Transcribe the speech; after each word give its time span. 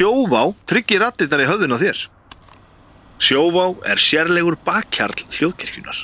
Sjóvá 0.00 0.46
tryggir 0.64 1.02
rattirnar 1.04 1.42
í 1.44 1.46
höfðun 1.50 1.76
á 1.76 1.78
þér. 1.82 1.98
Sjóvá 3.20 3.64
er 3.84 4.00
sérlegur 4.00 4.54
bakkjarl 4.64 5.26
hljóðkirkjunar. 5.36 5.98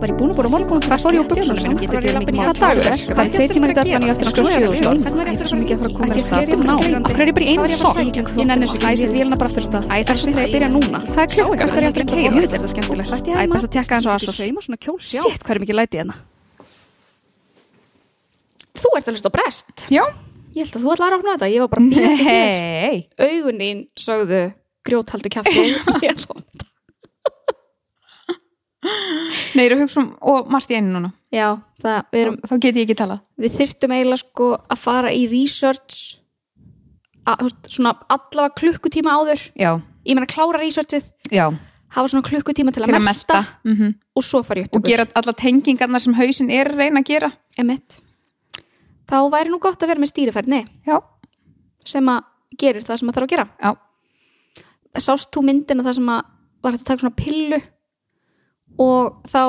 Var 0.00 0.08
ég 0.08 0.16
búin 0.16 0.32
að 0.32 0.38
búin 0.38 0.48
að 0.48 0.54
morgun 0.54 0.80
og 0.80 0.88
á 0.88 1.28
buksum 1.28 1.58
sinum 1.60 1.76
Getur 1.80 2.00
ekki 2.00 2.22
mikið 2.22 2.40
Hvað 2.40 2.60
dagur? 2.62 2.88
Er? 2.88 3.04
Það 3.10 3.20
er 3.22 3.30
tveir 3.36 3.52
tímar 3.52 3.72
í 3.72 3.76
og 3.76 4.06
ég 4.06 4.14
eftir 4.14 4.30
að 4.30 4.34
skoða 4.34 4.52
sjöðustól 4.54 4.96
Ekki 5.26 5.50
svo 5.50 5.60
mikið 5.60 5.74
að 5.76 5.80
fara 5.80 5.90
að 5.90 5.96
koma 5.96 6.06
mér 6.06 6.16
að 6.16 6.26
stað? 6.26 6.54
Ná, 6.56 6.74
af 6.76 7.12
hverju 7.12 7.24
er 7.24 7.30
ég 7.30 7.36
bara 7.38 7.46
í 7.46 7.56
einu 7.56 7.68
sokk? 7.72 8.00
Ég 8.06 8.48
nenni 8.50 8.68
þessu 8.68 8.76
ekki, 8.76 8.92
ég 8.92 9.02
set 9.02 9.12
vélina 9.16 9.40
bara 9.40 9.52
aftur 9.52 9.64
af 9.64 9.68
stað? 9.68 9.88
Æ, 9.88 9.96
það 9.96 10.14
er 10.14 10.22
svo 10.22 10.32
þegar 10.36 10.46
ég 10.46 10.54
byrja 10.56 10.70
núna? 10.76 11.02
Það 11.10 11.24
er 11.24 11.34
klukka, 11.34 11.60
hvert 11.64 11.76
er 11.80 11.90
eftir 11.90 12.06
að 12.06 12.14
keira? 12.14 12.46
Þetta 12.46 12.62
er 12.62 12.72
skemmtilegt 12.76 13.12
Æ, 13.26 13.44
best 13.52 13.68
að 13.68 13.74
tekka 13.76 14.00
eins 14.00 14.08
og 14.08 14.16
asos. 14.16 14.40
Sitt, 15.16 15.44
hvað 15.44 15.56
er 15.56 15.64
mikið 15.66 15.80
lætið 15.80 16.04
hérna 16.04 16.18
Þú 18.86 18.92
ert 19.00 19.10
að 19.10 19.16
hlusta 19.18 19.32
á 19.34 19.36
brest. 19.36 19.86
Já, 19.92 20.04
Ég 20.56 20.64
held 20.64 20.78
að 20.78 20.84
þú 20.86 20.92
ætlaði 20.94 21.06
að 21.06 21.12
rákna 21.16 21.32
þetta, 21.34 21.48
ég 21.52 21.60
var 21.60 21.68
bara 21.68 21.82
bíða 21.84 22.06
eftir 22.08 22.28
þér. 22.30 22.54
nei. 22.86 22.98
Augun 23.26 23.58
þín 23.60 23.80
sögðu 24.00 24.38
grjóthaldi 24.88 25.32
kjafti. 25.34 25.64
Ég 26.06 26.14
ætla 26.14 26.36
að- 26.38 26.44
Nei, 29.56 29.64
hugsa 29.80 30.00
um 30.02 30.08
og 30.30 30.48
margt 30.52 30.70
í 30.70 30.76
einu 30.78 30.92
núna. 30.94 31.10
Já, 31.34 31.56
það, 31.82 31.96
erum 32.20 32.36
Þá 32.46 32.54
get 32.62 32.76
ég 32.78 32.84
ekki 32.86 32.96
talað. 33.00 33.20
Við 33.42 33.56
þyrftum 33.58 33.94
eiginlega 33.96 34.20
sko 34.22 34.48
að 34.62 34.78
fara 34.78 35.10
í 35.12 35.24
research 35.32 35.96
að, 37.26 37.50
svona 37.72 37.94
allavega 38.14 38.54
klukkutíma 38.60 39.16
áður. 39.18 39.42
Já, 39.58 39.70
ég 40.06 40.14
meina 40.16 40.28
klára 40.30 40.60
researchið. 40.62 41.08
Já, 41.34 41.48
hafa 41.96 42.12
svona 42.12 42.28
klukkutíma 42.30 42.72
til 42.76 42.84
að, 42.86 42.92
til 42.94 43.02
melta 43.08 43.42
mm 43.66 43.94
og 44.16 44.24
svo 44.24 44.40
fara 44.46 44.62
í 44.62 44.64
Og 44.64 44.70
upptökur 44.70 44.88
gera 44.94 45.04
alla 45.18 45.32
tengingarnar 45.36 46.00
sem 46.00 46.14
hausin 46.16 46.48
er 46.54 46.70
reyna 46.72 47.02
að 47.02 47.10
gera. 47.10 47.28
Emitt. 47.60 47.98
Þá 49.06 49.16
væri 49.32 49.52
nú 49.52 49.60
gott 49.62 49.82
að 49.82 49.92
vera 49.92 50.02
með 50.02 50.12
stýrifærni 50.12 50.60
Já, 50.86 50.96
sem 51.86 52.08
að 52.10 52.24
gerir 52.60 52.86
það 52.86 53.00
sem 53.00 53.10
að 53.10 53.16
þarf 53.18 53.26
að 53.28 53.32
gera. 53.34 53.46
Já, 53.62 53.70
sást 55.06 55.30
þú 55.34 55.42
myndina 55.46 55.84
það 55.86 55.98
sem 55.98 56.12
að 56.14 56.22
var 56.64 56.74
hægt 56.74 56.84
að 56.84 56.90
taka 56.90 57.04
svona 57.04 57.18
pillu 57.20 57.58
og 58.82 59.18
þá, 59.30 59.42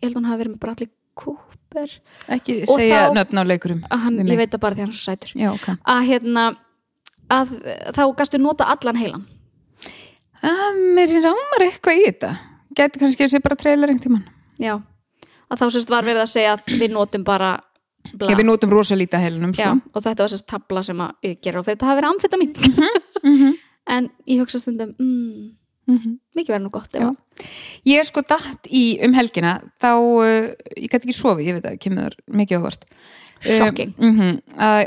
ég 0.00 0.04
held 0.06 0.12
að 0.12 0.18
hann 0.20 0.28
hafi 0.30 0.42
verið 0.42 0.52
með 0.54 0.62
Bradley 0.62 0.90
Cooper. 1.18 1.96
Ekki 2.36 2.58
Og 2.66 2.80
segja 2.80 3.02
nöfn 3.14 3.40
á 3.40 3.44
leikurum 3.48 3.82
að 3.88 4.04
hann, 4.06 4.20
ég 4.28 4.40
veit 4.40 4.52
það 4.54 4.62
bara 4.64 4.76
því 4.78 4.82
að 4.82 4.86
hann 4.86 4.94
er 4.94 4.98
svo 5.00 5.10
sætur. 5.10 5.34
Já, 5.40 5.50
ok. 5.52 5.66
Að 5.94 6.06
hérna 6.08 6.46
að 7.32 7.52
þá 7.96 8.02
gastu 8.18 8.40
nota 8.40 8.68
allan 8.72 9.00
heilan. 9.00 9.26
Að, 10.42 10.80
Mér 10.96 11.12
rámar 11.22 11.66
eitthvað 11.68 12.00
í 12.00 12.06
þetta. 12.08 12.32
Gæti 12.76 13.02
kannski 13.02 13.26
að 13.26 13.34
sé 13.34 13.42
bara 13.44 13.58
trailer 13.60 13.92
einhvern 13.92 14.02
tímann. 14.02 14.24
Já, 14.62 14.74
að 15.52 15.60
þá 15.60 15.66
sérst 15.76 15.92
var 15.92 16.06
verið 16.06 16.24
að 16.24 16.32
segja 16.32 16.56
að 16.56 16.72
við 16.80 16.94
notum 16.94 17.24
bara 17.26 17.52
bla. 18.14 18.28
Já, 18.30 18.36
við 18.36 18.46
nótum 18.48 18.70
rosa 18.74 18.94
lítið 18.98 19.18
að 19.18 19.24
heilunum 19.26 19.52
Já, 19.56 19.70
sko. 19.72 19.90
og 19.94 20.02
þetta 20.06 20.24
var 20.24 20.32
sérst 20.32 20.46
tabla 20.50 20.82
sem 20.82 20.98
að 21.04 21.12
ég 21.28 21.40
gera 21.42 21.60
á 21.60 21.64
fyrir 21.64 21.76
þetta 21.78 21.86
hafi 21.90 22.00
verið 22.00 22.12
amfetamin 22.12 22.52
Mhm. 23.22 23.52
en 23.96 24.10
ég 24.28 24.40
hugsa 24.42 24.58
stundum 24.62 24.94
mm, 24.98 25.50
Mhm. 25.88 26.18
mikið 26.36 26.52
verið 26.54 26.62
nú 26.66 26.70
gott 26.70 26.92
Já. 26.94 27.08
að- 27.08 27.16
Ég 27.86 27.98
er 27.98 28.04
sko 28.06 28.22
datt 28.22 28.68
í 28.70 28.98
um 29.04 29.12
helgina 29.14 29.60
þá, 29.82 29.88
uh, 29.98 30.54
ég 30.78 30.88
gæti 30.90 31.08
ekki 31.08 31.16
sofið, 31.18 31.46
ég 31.48 31.54
veit 31.54 31.64
að 31.66 31.72
það 31.72 31.80
kemur 31.80 32.14
mikið 32.30 32.58
ávart 32.60 32.84
Shocking. 33.42 33.94
uh, 33.98 34.04
mm 34.04 34.40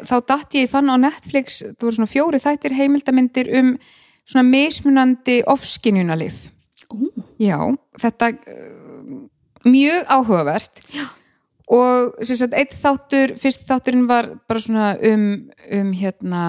Þá 0.07 0.15
datt 0.27 0.53
ég, 0.55 0.63
ég 0.63 0.69
fann 0.69 0.87
á 0.87 0.95
Netflix 0.97 1.61
það 1.63 1.79
voru 1.83 1.95
svona 1.97 2.07
fjóri 2.13 2.39
þættir 2.39 2.71
heimildamindir 2.77 3.49
um 3.59 3.77
svona 4.25 4.47
mismunandi 4.49 5.43
ofskinjunalif. 5.45 6.49
Já, 7.39 7.59
þetta 7.99 8.29
uh, 8.47 9.27
mjög 9.65 10.05
áhugavert 10.07 10.79
Já. 10.93 11.05
Og 11.71 12.15
sem 12.21 12.37
sagt 12.37 12.55
eitt 12.57 12.75
þáttur, 12.77 13.35
fyrst 13.41 13.65
þátturinn 13.65 14.07
var 14.09 14.29
bara 14.49 14.61
svona 14.61 14.91
um, 15.09 15.27
um 15.73 15.93
hérna 15.97 16.43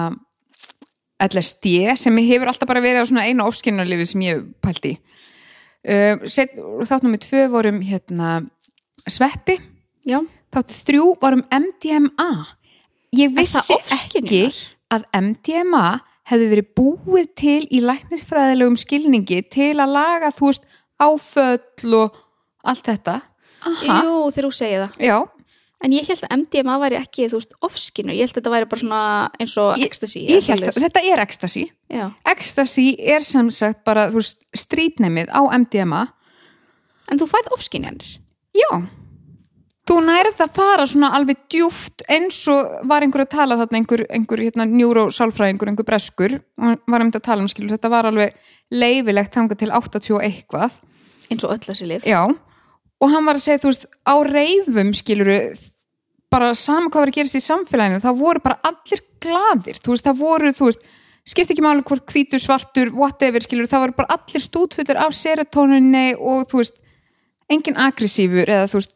LSD 1.23 1.95
sem 1.97 2.19
hefur 2.21 2.51
alltaf 2.51 2.69
bara 2.69 2.83
verið 2.83 3.01
á 3.01 3.09
svona 3.09 3.25
einu 3.25 3.47
ofskinnarlifi 3.49 4.05
sem 4.11 4.25
ég 4.27 4.37
hef 4.37 4.45
pælt 4.61 4.91
í. 4.91 4.93
Uh, 5.87 6.27
set, 6.29 6.53
þátt 6.57 7.05
nummið 7.05 7.25
tvö 7.25 7.47
vorum 7.55 7.81
hérna 7.85 8.37
sveppi. 9.09 9.57
Já, 10.07 10.21
þáttu 10.53 10.77
þrjú 10.85 11.09
vorum 11.21 11.43
MDMA 11.49 12.31
ég 13.15 13.33
vissi 13.35 13.77
ekki 13.93 14.45
að 14.93 15.07
MDMA 15.15 15.99
hefði 16.27 16.47
verið 16.51 16.69
búið 16.75 17.27
til 17.39 17.61
í 17.71 17.81
læknisfræðilegum 17.83 18.77
skilningi 18.79 19.41
til 19.51 19.73
að 19.79 19.93
laga 19.95 20.31
þú 20.35 20.51
veist 20.51 20.67
áföll 20.99 21.97
og 22.01 22.17
allt 22.67 22.87
þetta 22.89 23.19
Aha. 23.65 23.97
jú 24.03 24.13
þegar 24.35 24.47
þú 24.47 24.53
segir 24.53 24.85
það. 24.85 25.01
Já, 25.07 25.17
En 25.85 25.93
ég 25.93 26.07
held 26.09 26.23
að 26.25 26.31
MDMA 26.33 26.75
væri 26.81 26.97
ekki, 26.97 27.27
þú 27.29 27.37
veist, 27.37 27.51
ofskinu 27.61 28.09
Ég 28.15 28.25
held 28.25 28.31
að 28.31 28.37
þetta 28.39 28.49
væri 28.55 28.65
bara 28.71 28.81
svona 28.81 29.01
eins 29.37 29.57
og 29.61 29.75
að 29.77 30.41
svoleiðis. 30.41 30.79
þetta 30.87 31.03
er 31.05 31.19
ecstasy. 31.21 31.65
Já, 31.93 32.05
ecstasy 32.25 32.85
er 32.97 33.19
sem 33.21 33.51
sagt 33.53 33.83
bara 33.85 34.07
veist, 34.09 34.41
strítnemið 34.57 35.29
á 35.29 35.41
MDMA 35.53 36.07
en 37.11 37.19
þú 37.21 37.27
færð 37.29 37.53
ofskinjanir 37.53 38.17
já. 38.57 38.71
Þú 39.87 39.99
nærið 40.03 40.41
að 40.43 40.55
fara 40.57 40.87
svona 40.89 41.13
alveg 41.15 41.45
djúft 41.47 42.01
eins 42.11 42.41
og 42.51 42.81
var 42.89 43.05
einhver 43.05 43.23
að 43.23 43.29
tala 43.37 43.55
þarna 43.61 43.79
einhver, 43.79 44.03
einhver 44.11 44.41
hérna, 44.43 44.65
njúrósálfræðingur, 44.67 45.69
einhver 45.71 45.87
breskur. 45.87 46.35
Og 46.59 46.81
var 46.91 46.99
einmitt 47.05 47.15
að 47.21 47.23
tala 47.29 47.45
um 47.45 47.47
skilur, 47.47 47.77
þetta 47.77 47.91
var 47.93 48.09
alveg 48.09 48.33
leifilegt 48.73 49.37
þangað 49.37 49.61
til 49.61 49.71
80 49.71 50.17
og 50.17 50.25
eitthvað. 50.27 50.81
Eins 51.31 51.45
og 51.47 51.53
öll 51.55 51.63
þessi 51.69 51.87
lif 51.87 52.03
já, 52.07 52.19
og 53.01 53.11
hann 53.13 53.27
var 53.27 53.37
að 53.37 53.45
segja 53.45 53.63
þú 53.63 53.71
veist, 53.71 53.89
á 54.07 54.15
reifum 54.27 54.93
skiluru 54.97 55.39
bara 56.33 56.53
sama 56.57 56.91
hvað 56.91 57.03
var 57.03 57.11
að 57.11 57.17
gerast 57.19 57.39
í 57.39 57.43
samfélaginu 57.43 58.03
þá 58.03 58.09
voru 58.19 58.43
bara 58.43 58.59
allir 58.67 59.03
gladir 59.23 59.79
þú 59.79 59.93
veist, 59.93 60.07
það 60.07 60.23
voru, 60.23 60.53
þú 60.57 60.69
veist 60.71 60.87
skipt 61.27 61.51
ekki 61.53 61.63
máli 61.63 61.83
hvort 61.87 62.07
hvítur, 62.11 62.41
svartur, 62.41 62.91
whatever 62.95 63.43
skilur, 63.43 63.67
það 63.69 63.85
voru 63.85 63.97
bara 64.01 64.17
allir 64.17 64.43
stútfutur 64.43 64.99
af 65.01 65.15
serotoninni 65.17 66.13
og 66.17 66.47
þú 66.51 66.61
veist 66.61 66.77
engin 67.51 67.79
aggressífur 67.79 68.47
eða 68.47 68.69
þú 68.71 68.81
veist 68.81 68.95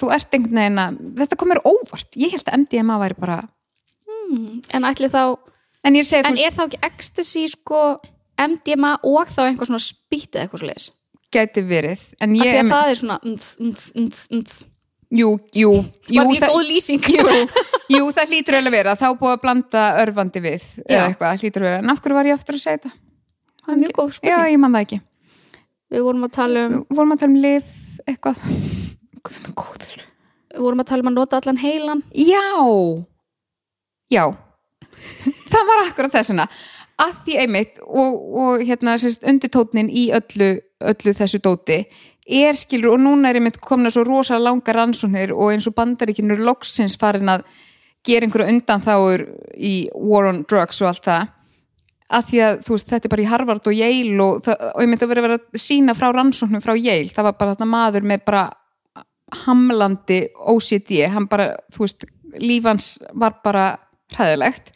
þú 0.00 0.10
ert 0.14 0.36
einhvern 0.36 0.60
veginn 0.60 0.80
að, 0.80 1.00
þetta 1.18 1.38
komur 1.40 1.60
óvart. 1.66 2.08
Ég 2.18 2.32
held 2.32 2.46
að 2.46 2.62
MDMA 2.62 2.96
væri 3.02 3.16
bara 3.20 3.40
mm, 4.06 4.60
En 4.78 4.86
ætli 4.88 5.10
þá, 5.12 5.24
en 5.84 5.98
segi, 6.00 6.22
en 6.22 6.38
veist, 6.38 6.46
er 6.46 6.56
þá 6.56 6.62
ekki 6.66 6.80
ecstasy 6.90 7.44
sko 7.50 7.82
MDMA 8.40 8.96
og 9.04 9.30
þá 9.34 9.42
einhver 9.48 9.68
svona 9.68 9.82
spýtt 9.82 10.36
eða 10.36 10.46
eitthvað 10.46 10.62
svo 10.62 10.70
leiðis 10.70 10.88
gæti 11.34 11.62
verið 11.66 12.00
en 12.20 12.34
ég, 12.38 12.60
að 12.64 12.70
það 12.72 12.90
er 12.92 12.98
svona 13.00 13.18
ns, 13.24 13.50
ns, 13.60 14.22
ns, 14.30 14.54
jú, 15.10 15.30
jú, 15.54 15.72
jú 16.10 16.24
Var 16.24 16.40
það- 16.42 16.54
góð 16.54 16.66
lýsing? 16.70 17.02
Jú, 17.10 17.26
jú, 17.96 18.02
það 18.14 18.32
hlýtur 18.34 18.56
vel 18.58 18.66
að 18.70 18.74
vera 18.76 18.96
þá 18.98 19.06
búið 19.18 19.36
að 19.36 19.42
blanda 19.44 19.84
örfandi 20.04 20.42
við 20.44 20.66
Já. 20.84 20.84
eða 20.96 21.06
eitthvað, 21.12 21.44
hlýtur 21.44 21.62
að 21.64 21.68
vera, 21.70 21.78
en 21.84 21.90
af 21.94 22.02
hverju 22.02 22.18
var 22.20 22.30
ég 22.30 22.38
aftur 22.38 22.58
að 22.58 22.64
segja 22.64 22.78
þetta? 22.80 22.92
Það 23.64 23.72
er 23.74 23.80
mjög 23.84 23.94
góð 23.98 24.10
Já, 24.10 24.16
spurning 24.18 24.52
ég 24.54 24.60
man 24.64 24.74
það 24.76 24.84
ekki. 24.86 25.00
Við 25.90 26.04
vorum 26.06 26.26
að 26.26 26.32
tala 26.36 26.66
um 26.66 26.74
Við 26.86 26.96
vorum 27.00 27.12
að 27.14 27.20
tala 27.20 27.30
um 27.32 27.40
lif, 27.42 27.70
eitthvað. 28.06 28.44
Við 30.50 30.60
vorum 30.64 30.82
að 30.82 30.88
tala 30.90 31.04
um 31.04 31.10
að 31.10 31.16
nota 31.16 31.38
allan 31.40 31.58
heilan. 31.60 32.02
Já. 32.14 32.44
Já. 34.10 34.24
Það 35.50 35.66
var 35.70 35.82
akkurat 35.86 36.14
þessuna 36.14 36.46
að 37.00 37.12
því 37.24 37.36
einmitt 37.42 37.78
og, 37.86 38.16
og 38.42 38.64
hérna 38.66 38.96
undirtótnin 39.00 39.88
í 39.90 40.08
öllu, 40.16 40.50
öllu 40.80 41.14
þessu 41.16 41.40
dóti 41.44 41.82
er 42.30 42.56
skilur 42.58 42.94
og 42.94 43.02
núna 43.02 43.30
er 43.30 43.40
einmitt 43.40 43.58
komin 43.62 43.88
að 43.88 43.96
svo 43.96 44.06
rosa 44.06 44.38
langa 44.38 44.74
rannsóknir 44.76 45.34
og 45.34 45.52
eins 45.54 45.66
og 45.68 45.74
bandaríkinu 45.76 46.36
er 46.36 46.44
loksins 46.46 46.96
farin 47.00 47.32
að 47.32 47.44
gera 48.06 48.26
einhverju 48.26 48.54
undanþáur 48.54 49.26
í 49.56 49.74
war 49.94 50.30
on 50.30 50.44
drugs 50.48 50.80
og 50.82 50.92
allt 50.92 51.04
það 51.08 51.28
að 52.10 52.30
því 52.30 52.40
að 52.44 52.62
þú 52.66 52.74
veist 52.74 52.88
þetta 52.90 53.06
er 53.06 53.12
bara 53.12 53.22
í 53.22 53.28
Harvard 53.30 53.68
og 53.70 53.76
Yale 53.76 54.24
og, 54.24 54.40
það, 54.46 54.64
og 54.70 54.82
ég 54.82 54.90
myndi 54.90 55.06
að 55.06 55.12
vera 55.12 55.22
að 55.22 55.28
vera 55.28 55.62
sína 55.64 55.94
frá 55.94 56.08
rannsóknum 56.14 56.64
frá 56.64 56.72
Yale, 56.74 57.12
það 57.14 57.28
var 57.28 57.36
bara 57.38 57.54
þarna 57.54 57.70
maður 57.70 58.08
með 58.10 58.24
bara 58.26 58.46
hamlandi 59.44 60.20
OCD, 60.50 60.96
hann 61.12 61.28
bara 61.30 61.52
þú 61.70 61.84
veist, 61.84 62.06
lífans 62.42 62.96
var 63.14 63.38
bara 63.44 63.66
hræðilegt 64.16 64.72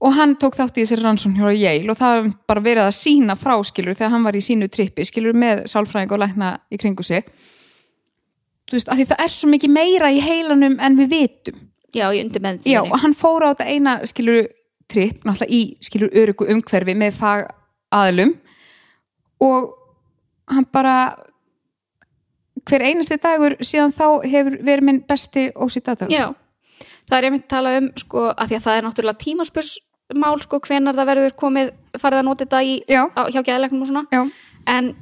og 0.00 0.12
hann 0.16 0.34
tók 0.40 0.58
þátt 0.58 0.76
í 0.76 0.84
þessi 0.84 0.98
rannsókn 1.00 1.38
hjá 1.38 1.50
Yale 1.56 1.92
og 1.92 1.98
það 1.98 2.16
var 2.16 2.32
bara 2.52 2.64
verið 2.64 2.84
að 2.84 2.96
sína 2.98 3.36
frá 3.38 3.54
skilur 3.64 3.96
þegar 3.96 4.12
hann 4.12 4.26
var 4.26 4.36
í 4.36 4.44
sínu 4.44 4.68
trippi 4.72 5.06
skilur 5.08 5.36
með 5.36 5.64
sálfræðing 5.72 6.12
og 6.12 6.22
lækna 6.22 6.50
í 6.68 6.80
kringu 6.80 7.06
sig. 7.06 7.24
Þú 8.66 8.76
veist, 8.76 8.90
af 8.90 8.98
því 8.98 9.06
það 9.12 9.22
er 9.24 9.34
svo 9.36 9.50
mikið 9.52 9.72
meira 9.72 10.10
í 10.12 10.20
heilanum 10.20 10.76
en 10.82 10.98
við 10.98 11.12
vitum. 11.14 11.62
Já, 11.94 12.10
ég 12.12 12.26
undir 12.26 12.42
með 12.44 12.66
Já, 12.68 12.80
og 12.82 12.98
hann 13.00 13.14
fór 13.16 13.46
á 13.46 13.54
þetta 13.54 13.68
eina 13.72 13.96
skilur 14.10 14.50
tripp, 14.90 15.24
náttúrulega 15.24 15.54
í 15.54 15.62
skilur 15.86 16.12
örugu 16.14 16.48
umhverfi 16.52 16.94
með 16.98 17.16
fagaðlum 17.20 18.34
og 19.42 19.72
hann 20.50 20.66
bara 20.72 20.96
hver 22.66 22.84
einasti 22.86 23.18
dagur 23.22 23.56
síðan 23.64 23.94
þá 23.94 24.06
hefur 24.26 24.58
verið 24.66 24.88
minn 24.88 25.00
besti 25.08 25.48
ósýta 25.54 25.96
Já, 26.10 26.34
það 27.08 27.18
er 27.18 27.30
myndi 27.30 27.46
að 27.46 27.52
tala 27.54 27.74
um 27.80 27.90
sko, 27.98 28.28
að 28.32 28.50
því 28.50 28.58
að 28.58 28.64
það 28.66 28.78
er 28.78 28.86
náttúrulega 28.86 29.22
tímaspursmál 30.06 30.38
sko, 30.42 30.60
hvenar 30.62 30.94
það 30.96 31.08
verður 31.10 31.34
komið 31.36 31.70
farið 31.98 32.18
að 32.22 32.24
nota 32.28 32.44
þetta 32.46 32.62
í, 32.62 32.74
á, 32.86 33.22
hjá 33.32 33.42
geðleiknum 33.42 33.82
og 33.82 33.88
svona. 33.90 34.06
Já. 34.12 34.22
en 34.66 34.94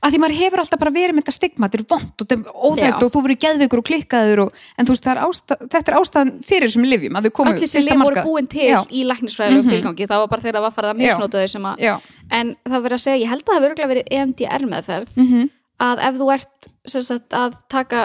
að 0.00 0.14
því 0.14 0.18
maður 0.22 0.36
hefur 0.40 0.60
alltaf 0.62 0.78
bara 0.80 0.90
verið 0.94 1.12
með 1.16 1.24
þetta 1.26 1.32
stigma 1.34 1.68
þetta 1.68 1.78
er 1.80 1.86
vond 1.90 2.22
og 2.22 2.70
óþægt 2.70 3.02
og 3.04 3.10
þú 3.12 3.20
verður 3.24 3.38
geðveikur 3.44 3.80
og 3.82 3.84
klikkaður 3.84 4.40
og, 4.46 4.52
en 4.78 4.86
þú 4.88 4.94
veist, 4.94 5.06
er 5.12 5.18
ásta, 5.20 5.56
þetta 5.60 5.92
er 5.92 5.96
ástæðan 5.98 6.30
fyrir 6.46 6.68
þessum 6.70 6.86
livjum 6.88 7.18
að 7.18 7.26
þau 7.26 7.32
komu 7.36 7.50
allir 7.52 7.68
sem 7.68 7.84
lið 7.84 8.00
voru 8.00 8.22
búin 8.24 8.48
til 8.48 8.68
Já. 8.70 8.78
í 8.88 9.02
læknisfræðilegum 9.04 9.66
Mhm. 9.66 9.74
tilgangi. 9.74 10.06
Það 10.08 10.22
var 10.22 10.28
bara 10.32 10.40
þegar 10.42 10.56
það 10.56 10.64
var 10.64 10.74
farið 10.78 10.90
að 10.94 11.00
misnóta 11.02 11.42
þau 11.42 11.48
sem 11.52 11.62
að 11.68 11.76
Já, 11.84 11.94
en 12.30 12.56
það 12.64 12.82
verið 12.86 12.96
að 12.96 13.04
segja, 13.04 13.20
ég 13.20 13.28
held 13.28 13.44
að 13.44 13.52
það 13.56 13.68
örgulega 13.68 13.92
verið 13.92 14.06
EMDR 14.10 14.66
meðferð 14.72 15.16
mm 15.16 15.50
að 15.80 15.98
ef 16.04 16.14
þú 16.20 16.26
ert 16.34 16.66
sem 16.86 17.02
sagt, 17.02 17.32
að 17.32 17.54
taka 17.68 18.00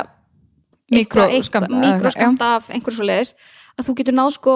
mikroskamt 0.92 2.42
af 2.42 2.70
einhverju 2.72 2.96
svo 3.00 3.08
leiðis 3.08 3.34
að 3.76 3.88
þú 3.90 3.96
getur 4.00 4.16
náð 4.16 4.32
sko 4.38 4.54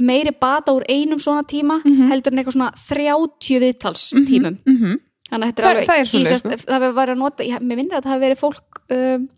meiri 0.00 0.32
bata 0.40 0.72
úr 0.76 0.84
einum 0.88 1.20
svona 1.22 1.44
tíma 1.46 1.80
Mhm. 1.84 2.08
heldur 2.10 2.32
en 2.32 2.42
eitthvað 2.42 2.56
svona 2.56 2.72
30 2.88 3.60
viðtals 3.64 4.04
tímum 4.26 4.58
þannig 5.30 5.44
að 5.44 5.48
þetta 5.50 5.58
er 5.60 5.64
Það- 5.64 5.70
alveg 5.74 5.86
það 5.86 5.98
er 5.98 6.04
í 6.04 6.10
svoleiðis, 6.10 6.42
sérst- 6.42 6.66
það 6.66 6.86
verið 6.96 7.14
að 7.14 7.18
nota, 7.22 7.44
ég, 7.44 7.60
mér 7.62 7.76
minnir 7.78 7.96
að 8.00 8.04
það 8.04 8.14
hefur 8.14 8.26
verið 8.26 8.40
fólk 8.44 8.84
um, 8.90 9.28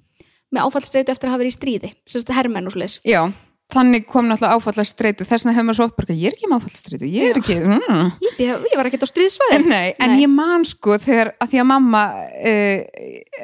með 0.53 0.67
áfallstreitu 0.67 1.11
eftir 1.13 1.29
að 1.29 1.33
hafa 1.35 1.43
verið 1.43 1.53
í 1.53 1.59
stríði 1.61 1.91
sérst 2.09 2.33
hermenn 2.37 2.67
og 2.67 2.73
svo 2.73 2.81
leiðis 2.83 3.01
Já, 3.05 3.23
þannig 3.73 4.07
kom 4.07 4.27
náttúrulega 4.29 4.57
áfalla 4.61 4.85
streitu 4.85 5.25
þess 5.25 5.45
vegna 5.47 5.55
hefur 5.57 5.65
maður 5.69 5.79
svo 5.81 5.85
oft 5.89 5.97
bara, 5.97 6.13
ég 6.17 6.27
er 6.29 6.35
ekki 6.37 6.49
með 6.49 6.59
áfalla 6.61 6.81
streitu 6.81 7.07
ég 7.09 7.31
er 7.31 7.41
ekki, 7.41 7.57
mm. 7.65 8.11
ég, 8.21 8.67
ég, 8.69 8.77
var 8.77 8.87
ekkert 8.91 9.05
á 9.05 9.13
stríðsvæði. 9.13 9.61
Nei, 9.69 9.95
en 9.99 10.17
ég 10.21 10.29
man 10.29 10.65
sko 10.69 10.99
þegar, 11.01 11.33
að 11.41 11.49
því 11.55 11.61
að 11.63 11.69
mamma 11.73 12.03
uh, 12.53 12.85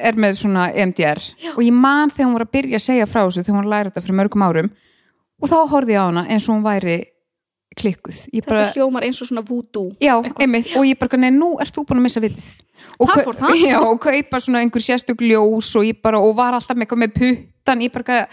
er 0.09 0.21
með 0.21 0.37
svona 0.41 0.67
E 0.73 0.83
EMDR 0.85 1.21
Já. 1.41 1.53
og 1.57 1.63
ég 1.65 1.73
man 1.73 2.11
þegar 2.13 2.29
hún 2.29 2.37
var 2.37 2.45
að 2.45 2.53
byrja 2.59 2.77
að 2.77 2.87
segja 2.91 3.07
frá 3.09 3.23
þessu 3.25 3.41
þegar 3.45 3.57
hún 3.57 3.65
var 3.65 3.73
læra 3.73 3.91
þetta 3.91 4.05
fyrir 4.05 4.21
mörgum 4.21 4.45
árum 4.49 4.71
og 5.43 5.49
þá 5.51 5.57
horfði 5.73 5.95
ég 5.97 6.03
á 6.03 6.07
hana 6.09 6.25
eins 6.29 6.49
og 6.49 6.57
hún 6.57 6.65
væri 6.67 6.97
klikkuð. 7.79 8.23
Ég 8.35 8.43
þetta 8.43 8.51
bara, 8.55 8.71
hljómar 8.75 9.05
eins 9.07 9.21
og 9.23 9.29
svona 9.29 9.45
voodoo 9.47 9.93
Já, 10.03 10.17
einmitt, 10.43 10.73
og 10.77 10.87
ég 10.89 10.99
bara, 10.99 11.21
nei, 11.23 11.31
nú 11.35 11.53
ert 11.63 11.75
þú 11.77 11.85
búin 11.87 12.01
að 12.01 12.07
missa 12.09 12.23
vitið 12.25 12.49
og, 12.99 13.11
Það 13.11 13.21
fór 13.29 13.37
það? 13.39 13.53
já, 13.63 13.77
og 13.87 14.01
kaupa 14.03 14.41
svona 14.43 14.63
einhver 14.65 14.83
sérstök 14.83 15.23
ljós 15.23 15.69
og 15.79 15.85
ég 15.87 16.01
bara, 16.03 16.19
og 16.19 16.35
var 16.39 16.57
alltaf 16.59 16.79
með 16.79 16.97
með 16.99 17.13
puttan 17.19 17.85
ég 17.85 17.93
bara, 17.95 18.25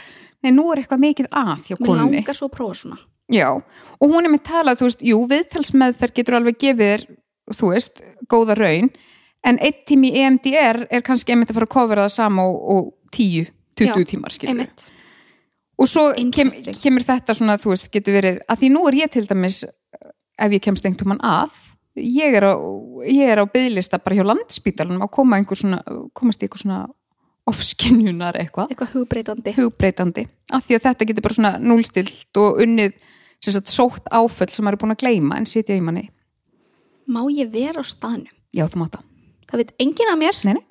nei, 0.41 0.51
nú 0.55 0.65
er 0.73 0.81
eitthvað 0.81 1.03
mikið 1.03 1.27
að 1.29 1.51
hjá 1.67 1.75
mér 1.75 1.83
konunni. 1.85 2.17
langar 2.21 2.37
svo 2.39 2.49
að 2.49 2.55
prófa 2.57 2.79
svona. 2.81 2.97
Já, 3.33 3.49
og 3.53 4.09
hún 4.09 4.25
er 4.25 4.33
með 4.33 4.43
talað, 4.45 4.79
þú 4.81 4.87
veist, 4.89 5.05
jú, 5.05 5.19
viðtalsmeðferð 5.29 6.13
getur 6.17 6.37
alveg 6.39 6.57
gefið 6.61 7.05
þú 7.53 7.69
veist, 7.73 8.01
góða 8.29 8.57
raun, 8.57 8.89
en 9.45 9.59
einn 9.61 9.79
tími 9.85 10.11
EMDR 10.17 10.87
er 10.89 11.05
kannski 11.05 11.33
einmitt 11.33 11.49
að 11.53 11.59
fara 11.59 11.69
að 11.69 11.73
kofera 11.77 12.05
það 12.07 12.13
sama 12.17 12.45
og, 12.49 12.59
og 12.75 12.91
10, 13.13 13.47
20 13.77 13.89
Já, 13.93 14.09
tímar, 14.09 14.33
við. 14.33 14.49
einmitt 14.49 14.87
Og 15.75 15.89
svo 15.91 16.07
kem, 16.33 16.51
kemur 16.79 17.03
þetta 17.03 17.35
svona, 17.35 17.57
þú 17.59 17.73
veist, 17.73 17.89
getur 17.93 18.15
verið, 18.15 18.41
að 18.47 18.61
því 18.61 18.71
nú 18.71 18.83
er 18.89 18.99
ég 19.01 19.11
til 19.11 19.25
dæmis, 19.27 19.63
ef 19.65 20.55
ég 20.55 20.63
kemst 20.63 20.85
einhvern 20.85 21.01
tímann 21.01 21.23
að, 21.25 21.55
ég 21.99 22.37
er 22.39 22.47
á, 22.47 22.55
ég 23.07 23.31
er 23.33 23.41
á 23.43 23.45
byðlista 23.51 23.99
bara 24.03 24.19
hjá 24.19 24.23
landspítalunum 24.27 25.03
að 25.03 25.11
koma 25.17 25.41
svona, 25.51 25.81
komast 26.15 26.43
í 26.43 26.47
einhver 26.47 26.63
svona 26.63 26.79
ofskinjunar 27.45 28.39
eitthvað. 28.39 28.71
Eitthvað 28.73 28.93
hugbreytandi. 28.95 29.53
Hugbreytandi. 29.57 30.25
Af 30.55 30.65
því 30.65 30.77
að 30.77 30.87
þetta 30.87 31.09
getur 31.09 31.25
bara 31.27 31.37
svona 31.37 31.51
núlstilt 31.61 32.39
og 32.41 32.61
unnið 32.63 32.95
sagt, 33.45 33.69
sótt 33.69 34.07
áföll 34.09 34.49
sem 34.49 34.65
maður 34.65 34.79
er 34.79 34.83
búin 34.83 34.95
að 34.95 35.03
gleyma 35.03 35.41
en 35.41 35.49
sitja 35.49 35.77
í 35.77 35.83
manni. 35.83 36.07
Má 37.05 37.21
ég 37.29 37.51
vera 37.53 37.83
á 37.83 37.85
staðnum? 37.85 38.31
Já 38.55 38.65
þú 38.71 38.81
mátt 38.81 38.97
það 39.49 39.61
veit 39.61 39.75
enginn 39.81 40.11
af 40.11 40.19
mér. 40.19 40.39
Nei, 40.45 40.55
nei. 40.57 40.65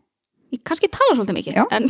Ég 0.55 0.63
kannski 0.67 0.91
tala 0.93 1.17
svolítið 1.17 1.39
mikið 1.39 1.59
en 1.77 1.89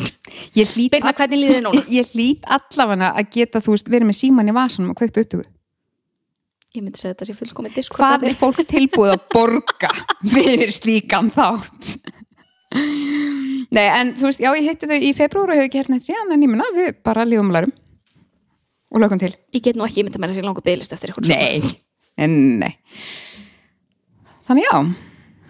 ég 0.56 0.70
hlýt, 0.74 0.94
Birna, 0.94 1.12
hvernig 1.16 1.50
þér 1.52 1.64
núna? 1.66 1.82
ég 1.98 2.14
hlýt 2.14 2.48
allavega 2.56 3.10
að 3.12 3.30
geta 3.36 3.62
þú 3.64 3.76
veist 3.76 3.90
verið 3.92 4.10
með 4.10 4.18
síman 4.20 4.50
í 4.50 4.56
vasanum 4.56 4.94
og 4.94 4.98
kveikt 5.00 5.20
upptöku. 5.22 5.46
Ég 6.74 6.82
myndi 6.82 6.98
segja 6.98 7.14
þetta 7.14 7.28
sé 7.28 7.36
fullkomið 7.38 7.76
disk 7.78 7.94
hvað 7.94 8.26
er 8.26 8.34
fólk 8.38 8.64
tilbúið 8.66 9.12
að 9.14 9.26
borga 9.30 9.92
fyrir 10.34 10.72
slíkan 10.74 11.30
þátt? 11.34 11.94
Nei 13.74 13.86
en 13.86 14.16
þú 14.18 14.26
veist 14.26 14.42
já 14.42 14.50
ég 14.50 14.66
hitti 14.66 14.88
þau 14.90 14.98
í 14.98 15.12
februar 15.14 15.52
og 15.54 15.60
hefur 15.60 15.78
hérna 15.78 16.00
þetta 16.00 16.08
síðan 16.08 16.34
en 16.34 16.42
ég 16.42 16.50
menna 16.50 16.66
við 16.74 16.96
bara 17.06 17.26
lífum 17.28 17.52
og 17.52 17.58
lærum. 17.58 17.76
Og 18.94 19.02
lögum 19.02 19.18
til. 19.18 19.32
Ég 19.54 19.62
get 19.62 19.78
nú 19.78 19.86
ekki 19.86 20.04
myndið 20.06 20.22
mér 20.22 20.30
að 20.30 20.36
sé 20.38 20.42
langur 20.44 20.66
bygglist 20.66 20.92
eftir 20.94 21.10
eitthvað 21.10 21.30
nei, 21.30 21.78
en 22.22 22.34
nei. 22.60 22.74
Þannig 24.46 24.66
já. 24.68 24.76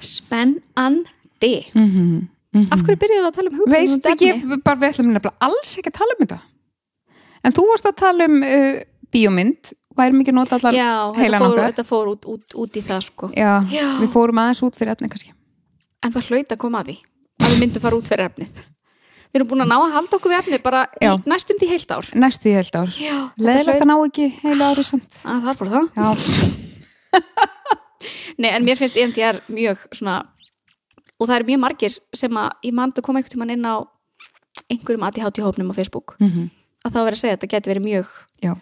Spennandi 0.05 1.56
mm 1.75 1.88
-hmm. 1.90 2.22
Af 2.55 2.83
hverju 2.85 2.99
byrjuðu 3.03 3.29
að 3.29 3.37
tala 3.39 3.51
um 3.51 3.56
hugbreytandi 3.61 3.95
veist 3.95 4.11
ekki, 4.11 4.59
bara 4.67 4.81
við 4.81 4.91
ætlum 4.93 5.09
nefnilega 5.11 5.33
alls 5.49 5.73
ekki 5.81 5.91
að 5.91 5.97
tala 6.01 6.15
um 6.17 6.21
þetta. 6.25 6.39
En 7.45 7.56
þú 7.56 7.65
varst 7.71 7.89
að 7.91 7.97
tala 8.01 8.29
um 8.31 8.37
uh, 8.47 8.83
bíómynd. 9.15 9.73
Væri 9.95 10.17
mikið 10.19 10.35
nota 10.35 10.56
allar 10.59 10.75
já, 10.75 10.91
heilan 11.15 11.43
fór, 11.45 11.53
okkar? 11.53 11.67
þetta 11.71 11.85
fór 11.87 12.09
út, 12.11 12.25
út, 12.27 12.55
út 12.65 12.79
í 12.79 12.83
það 12.83 13.03
sko. 13.06 13.29
Já, 13.31 13.51
Já. 13.71 13.85
við 14.01 14.09
fórum 14.11 14.41
aðeins 14.43 14.62
út 14.67 14.79
fyrir 14.79 14.91
efni 14.97 15.11
kannski. 15.12 15.31
En 16.03 16.15
það 16.15 16.31
hlaut 16.33 16.55
að 16.56 16.62
koma 16.65 16.81
að 16.83 16.89
því 16.91 16.97
að 17.45 17.53
við 17.53 17.61
myndum 17.62 17.85
fara 17.85 17.99
út 18.01 18.11
fyrir 18.11 18.27
efnið. 18.33 18.65
Við 19.35 19.39
erum 19.39 19.50
búin 19.53 19.62
að 19.65 19.71
ná 19.71 19.77
að 19.77 19.95
halda 19.95 20.19
okkur 20.19 20.33
við 20.35 20.41
efnið 20.41 20.61
bara 20.67 20.81
í, 20.99 21.07
Já. 21.07 21.12
næstum 21.31 21.61
því 21.61 21.69
heilt 21.71 21.95
ár. 21.95 22.11
Næstu 22.25 22.50
í 22.50 22.57
heilt 22.59 22.77
ár. 22.79 22.91
Já, 22.99 23.15
leðilegt 23.39 23.83
að 23.83 23.91
ná 23.91 23.95
ekki 24.00 24.27
heila 24.43 24.69
ári 24.75 24.85
samt. 24.87 25.21
Að 25.27 25.49
þar 25.49 25.61
fór 25.61 25.73
það. 25.77 25.89
Já, 25.95 26.09
Nei, 28.43 28.50
en 28.50 28.65
mér 28.67 28.79
finnst 28.79 28.97
EMDR 28.99 29.41
mjög 29.55 29.83
svona 29.95 30.17
og 31.19 31.28
það 31.28 31.37
eru 31.37 31.49
mjög 31.50 31.61
margir 31.64 31.99
sem 32.16 32.38
að 32.40 32.50
ég 32.69 32.76
mandi 32.76 33.00
að 33.00 33.06
koma 33.06 33.20
einhvern 33.20 33.34
tímann 33.34 33.55
inn 33.55 33.69
á 33.69 33.76
einhverjum 34.70 35.06
ADHD 35.08 35.43
hópnum 35.44 35.70
á 35.70 35.75
Facebook 35.75 36.16
mm 36.19 36.31
-hmm. 36.31 36.50
að 36.84 36.93
það 36.93 37.05
verið 37.05 37.19
að 37.19 37.22
segja 37.22 37.34
að 37.34 37.38
þetta 37.38 37.52
geti 37.55 37.70
verið 37.70 37.84
mjög 37.84 38.06
já. 38.43 38.52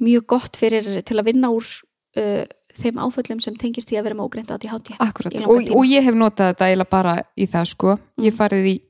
mjög 0.00 0.26
gott 0.26 0.56
fyrir 0.56 1.02
til 1.02 1.18
að 1.18 1.24
vinna 1.24 1.48
úr 1.50 1.64
uh, 2.16 2.44
þeim 2.72 2.96
áföllum 2.98 3.40
sem 3.40 3.56
tengist 3.56 3.88
því 3.88 3.98
að 3.98 4.04
vera 4.04 4.14
með 4.14 4.24
ógreint 4.24 4.50
ADHD 4.50 4.94
akkurat 4.98 5.34
og, 5.44 5.76
og 5.76 5.84
ég 5.86 6.04
hef 6.04 6.14
notað 6.14 6.52
þetta 6.52 6.66
eiginlega 6.66 6.90
bara 6.90 7.22
í 7.36 7.46
það 7.46 7.64
sko 7.64 7.98
ég 8.18 8.32
Mm. 8.32 8.36
farið 8.36 8.66
í 8.66 8.80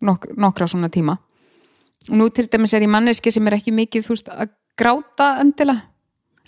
nok 0.00 0.26
nokkra 0.36 0.66
svona 0.66 0.88
tíma 0.88 1.18
og 2.10 2.16
nú 2.18 2.28
til 2.34 2.48
dæmis 2.50 2.74
er 2.74 2.82
ég 2.82 2.90
manneski 2.90 3.30
sem 3.30 3.46
er 3.46 3.54
ekki 3.54 3.72
mikið 3.72 4.06
þú 4.06 4.08
veist 4.08 4.28
að 4.28 4.48
gráta 4.76 5.40
endilega 5.40 5.92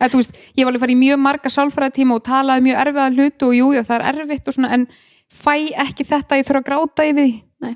þú 0.01 0.21
veist, 0.21 0.35
ég 0.57 0.65
hef 0.65 0.69
alveg 0.69 0.83
farið 0.83 0.97
í 0.97 1.03
mjög 1.05 1.21
marga 1.23 1.51
sálfræðatíma 1.51 2.17
og 2.19 2.25
talaði 2.27 2.67
mjög 2.67 2.81
erfiða 2.83 3.11
hlutu 3.15 3.47
og 3.47 3.55
jú, 3.55 3.67
já, 3.77 3.83
það 3.87 4.01
er 4.01 4.19
erfitt 4.25 4.49
og 4.49 4.57
svona 4.57 4.73
en 4.75 4.87
fæ 5.35 5.55
ekki 5.85 6.07
þetta, 6.09 6.39
ég 6.41 6.47
þurf 6.49 6.61
að 6.63 6.69
gráta 6.71 7.07
yfir 7.09 7.27
því. 7.27 7.35
Nei. 7.65 7.75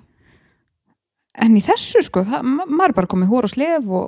en 1.39 1.57
í 1.59 1.63
þessu 1.63 2.03
sko, 2.07 2.25
það, 2.27 2.47
ma 2.47 2.67
maður 2.67 2.93
er 2.93 2.97
bara 2.99 3.11
komið 3.13 3.33
hór 3.33 3.47
og 3.49 3.53
slef 3.53 3.91
og 4.01 4.07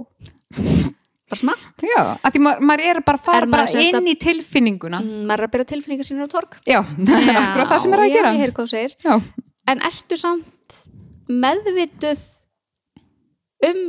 bara 1.31 1.39
smart, 1.39 1.85
já, 1.87 2.01
að 2.27 2.35
því 2.35 2.41
maður, 2.43 2.65
maður 2.71 2.85
er 2.91 3.01
bara 3.07 3.21
að 3.21 3.27
fara 3.29 3.47
bara 3.51 3.83
inn 3.85 4.09
í 4.11 4.17
tilfinninguna. 4.19 4.99
Mm, 5.05 5.21
maður 5.29 5.45
er 5.45 5.47
að 5.51 5.53
byrja 5.55 5.69
tilfinningar 5.75 6.09
sínur 6.09 6.27
á 6.27 6.31
torg. 6.33 6.57
Já, 6.67 6.81
er 6.81 7.39
akkurat 7.45 7.71
það 7.71 7.85
sem 7.85 7.95
er 7.95 8.03
að 8.03 8.11
Já, 8.11 8.17
gera. 8.17 8.89
já, 9.05 9.15
en 9.71 9.85
ertu 9.91 10.19
samt 10.19 10.79
meðvituð 11.31 12.25
um 13.71 13.81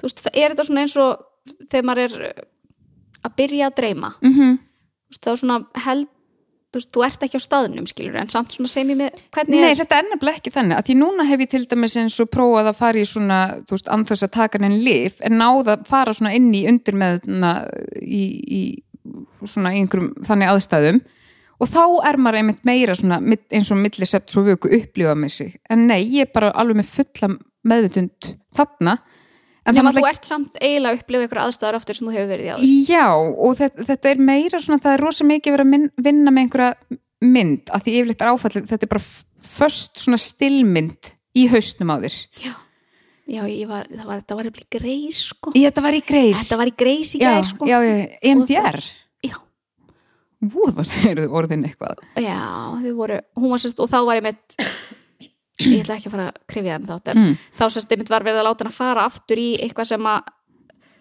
þú 0.00 0.08
veist, 0.08 0.22
er 0.32 0.54
þetta 0.54 0.64
svona 0.70 0.86
eins 0.86 0.96
og 1.00 1.26
þegar 1.68 1.86
maður 1.90 2.06
er 2.06 2.24
uh, 2.30 2.46
að 3.28 3.36
byrja 3.42 3.68
að 3.68 3.76
dreyma? 3.82 4.12
Mhm. 4.24 4.56
Þú 5.10 5.12
veist, 5.12 5.26
þá 5.26 5.30
svona 5.42 5.58
held 5.84 6.08
þú, 6.74 6.82
þú 6.94 7.04
ert 7.06 7.24
ekki 7.26 7.40
á 7.40 7.42
staðnum 7.42 7.86
skilur 7.90 8.18
en 8.20 8.30
samt 8.30 8.54
svona 8.54 8.70
segir 8.70 8.90
mér 8.90 9.00
með 9.02 9.22
hvernig 9.34 9.62
Nei, 9.62 9.70
er 9.70 9.80
þetta 9.80 9.98
er 9.98 10.08
nefnilega 10.10 10.40
ekki 10.40 10.54
þannig 10.54 10.78
að 10.78 10.86
því 10.88 10.98
núna 11.00 11.26
hef 11.28 11.44
ég 11.44 11.52
til 11.54 11.62
dæmis 11.70 11.96
eins 12.00 12.18
og 12.22 12.30
prófað 12.32 12.70
að 12.70 12.80
fara 12.80 13.00
í 13.00 13.06
svona, 13.08 13.40
þú 13.66 13.76
veist, 13.76 13.90
anþess 13.96 14.26
að 14.26 14.34
taka 14.36 14.60
henni 14.62 14.82
lif 14.86 15.22
en 15.26 15.38
náða 15.40 15.76
að 15.76 15.88
fara 15.90 16.14
svona 16.16 16.34
inn 16.38 16.50
í 16.54 16.64
undir 16.70 16.98
með 17.00 17.26
í, 18.00 18.24
í 18.60 18.62
svona 19.48 19.74
einhverjum 19.74 20.12
þannig 20.26 20.52
aðstæðum. 20.52 21.00
Og 21.60 21.68
þá 21.68 21.82
er 22.08 22.16
maður 22.16 22.40
einmitt 22.40 22.62
meira 22.64 22.94
svona 22.96 23.18
eins 23.20 23.70
og 23.72 23.80
millisept 23.80 24.32
svo 24.32 24.46
vöku 24.46 24.70
upplifa 24.78 25.12
með 25.18 25.34
sig. 25.34 25.54
En 25.68 25.84
nei, 25.90 26.00
ég 26.08 26.28
er 26.28 26.32
bara 26.32 26.54
alveg 26.56 26.80
með 26.80 26.92
fulla 26.94 27.34
meðvitund 27.68 28.30
þarna 28.56 28.96
en 29.66 29.76
nema 29.76 29.90
það 29.92 30.00
þú 30.00 30.08
ert 30.10 30.24
samt 30.30 30.56
eiginlega 30.60 30.94
að 30.94 31.00
upplifa 31.02 31.26
ykkur 31.28 31.40
aðstæður 31.44 31.78
aftur 31.80 31.98
sem 31.98 32.06
þú 32.08 32.14
hefur 32.16 32.30
verið 32.32 32.46
í 32.46 32.52
áður 32.54 32.70
Já, 32.90 33.06
og 33.16 33.58
þetta, 33.60 33.86
þetta 33.90 34.10
er 34.14 34.22
meira 34.30 34.60
svona, 34.64 34.80
það 34.84 34.96
er 34.96 35.04
rosa 35.04 35.26
mikið 35.28 35.56
verið 35.56 35.66
að 35.66 35.72
minn, 35.74 35.86
vinna 36.08 36.32
með 36.34 36.46
einhverja 36.46 36.98
mynd, 37.20 37.62
að 37.76 37.84
því 37.84 37.94
yfirleitt 38.00 38.24
er 38.24 38.32
áfallið, 38.32 38.68
þetta 38.72 38.86
er 38.88 38.92
bara 38.94 39.04
f- 39.04 39.24
föst 39.50 40.00
svona 40.00 40.20
stillmynd 40.20 41.10
í 41.36 41.44
hausnum 41.52 41.92
á 41.92 41.96
þér. 42.00 42.16
já, 42.46 42.54
já 43.30 43.42
ég 43.52 43.68
var, 43.68 43.86
það 43.92 44.06
var, 44.08 44.22
þetta 44.24 44.38
var 44.40 44.48
eitthvað 44.48 44.80
greis 44.80 45.20
sko 45.34 45.52
Í 45.54 45.66
þetta 45.68 45.84
var 45.84 45.98
í 45.98 46.00
greis. 46.08 46.40
þetta 46.46 46.58
var 46.62 46.70
í 46.72 46.74
greis 46.80 47.12
í 47.14 47.20
gæð 47.20 47.42
sko 47.52 47.68
já, 47.68 47.76
já, 47.84 47.94
EMDR. 48.32 48.80
já, 49.28 49.36
Vóðan 50.40 50.88
eru 51.10 51.26
orðin 51.36 51.66
eitthvað. 51.68 52.00
já, 52.16 52.38
þau 52.80 52.94
voru 52.96 53.20
hún 53.36 53.52
var 53.52 53.60
sérst, 53.60 53.80
og 53.84 53.90
þá 53.92 53.98
var 54.08 54.22
ég 54.22 54.24
með 54.30 54.40
ég 55.60 55.80
ætla 55.84 55.96
ekki 55.98 56.08
að 56.10 56.14
fara 56.16 56.26
að 56.30 56.42
krifja 56.50 56.76
hann 56.76 56.86
þátt 56.90 57.08
en 57.12 57.18
Mm. 57.20 57.38
þá 57.58 57.64
sérst 57.70 57.92
einmitt 57.92 58.10
var 58.12 58.24
verið 58.26 58.40
að 58.42 58.46
láta 58.48 58.64
hann 58.64 58.72
að 58.72 58.78
fara 58.80 59.04
aftur 59.10 59.36
í 59.42 59.48
eitthvað 59.60 59.86
sem 59.92 60.06
að 60.06 60.20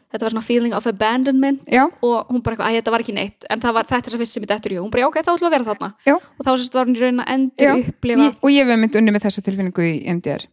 þetta 0.10 0.26
var 0.26 0.34
svona 0.34 0.46
feeling 0.46 0.74
of 0.74 0.88
abandonment 0.90 1.62
Já. 1.70 1.84
og 2.02 2.28
hún 2.34 2.42
bara 2.42 2.56
eitthvað, 2.56 2.70
að 2.72 2.78
þetta 2.80 2.92
var 2.96 3.04
ekki 3.04 3.14
neitt 3.14 3.46
en 3.50 3.60
var 3.62 3.86
þetta 3.86 4.10
er 4.10 4.14
það 4.16 4.22
fyrst 4.24 4.34
sem 4.34 4.44
ég 4.44 4.50
dettur 4.50 4.74
í 4.74 4.80
hún 4.82 4.90
bara, 4.90 5.04
já, 5.04 5.08
ok, 5.12 5.20
þá 5.22 5.30
ætlum 5.36 5.46
við 5.46 5.50
að 5.50 5.56
vera 5.58 5.68
þarna 5.70 5.90
Já. 6.08 6.16
og 6.16 6.46
þá 6.48 6.50
sérst 6.58 6.78
var 6.80 6.90
í 6.90 6.96
raun 7.04 7.20
að 7.22 7.28
Já, 7.30 7.34
endur 7.36 7.92
upplifa 7.94 8.24
ég, 8.26 8.40
og 8.42 8.50
ég 8.56 8.66
hef 8.72 8.80
mynd 8.82 8.96
unni 9.00 9.12
með 9.14 9.26
þessa 9.28 9.44
tilfinningu 9.46 9.86
í 9.86 9.94
EMDR. 10.10 10.48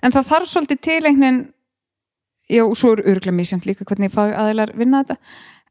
En 0.00 0.12
það 0.14 0.28
þarf 0.30 0.48
svolítið 0.48 0.80
til 0.86 1.00
einhvern, 1.10 1.40
já, 2.48 2.62
og 2.64 2.76
svo 2.78 2.92
er 2.94 3.02
örgulega 3.10 3.34
mísjönd 3.36 3.66
líka 3.68 3.84
hvernig 3.84 4.12
fag 4.14 4.32
aðeinar 4.38 4.70
vinna 4.78 5.02
þetta, 5.02 5.16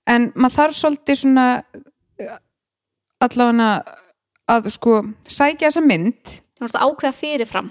en 0.05 0.27
maður 0.35 0.57
þarf 0.59 0.75
svolítið 0.81 1.21
svona 1.23 1.45
eh, 2.19 2.35
allavega 3.23 3.71
að 4.49 4.69
sko 4.75 4.99
sækja 5.29 5.69
þessa 5.69 5.83
mynd 5.85 6.35
Þú 6.59 6.67
ert 6.67 6.79
að 6.79 6.87
ákveða 6.89 7.15
fyrirfram 7.19 7.69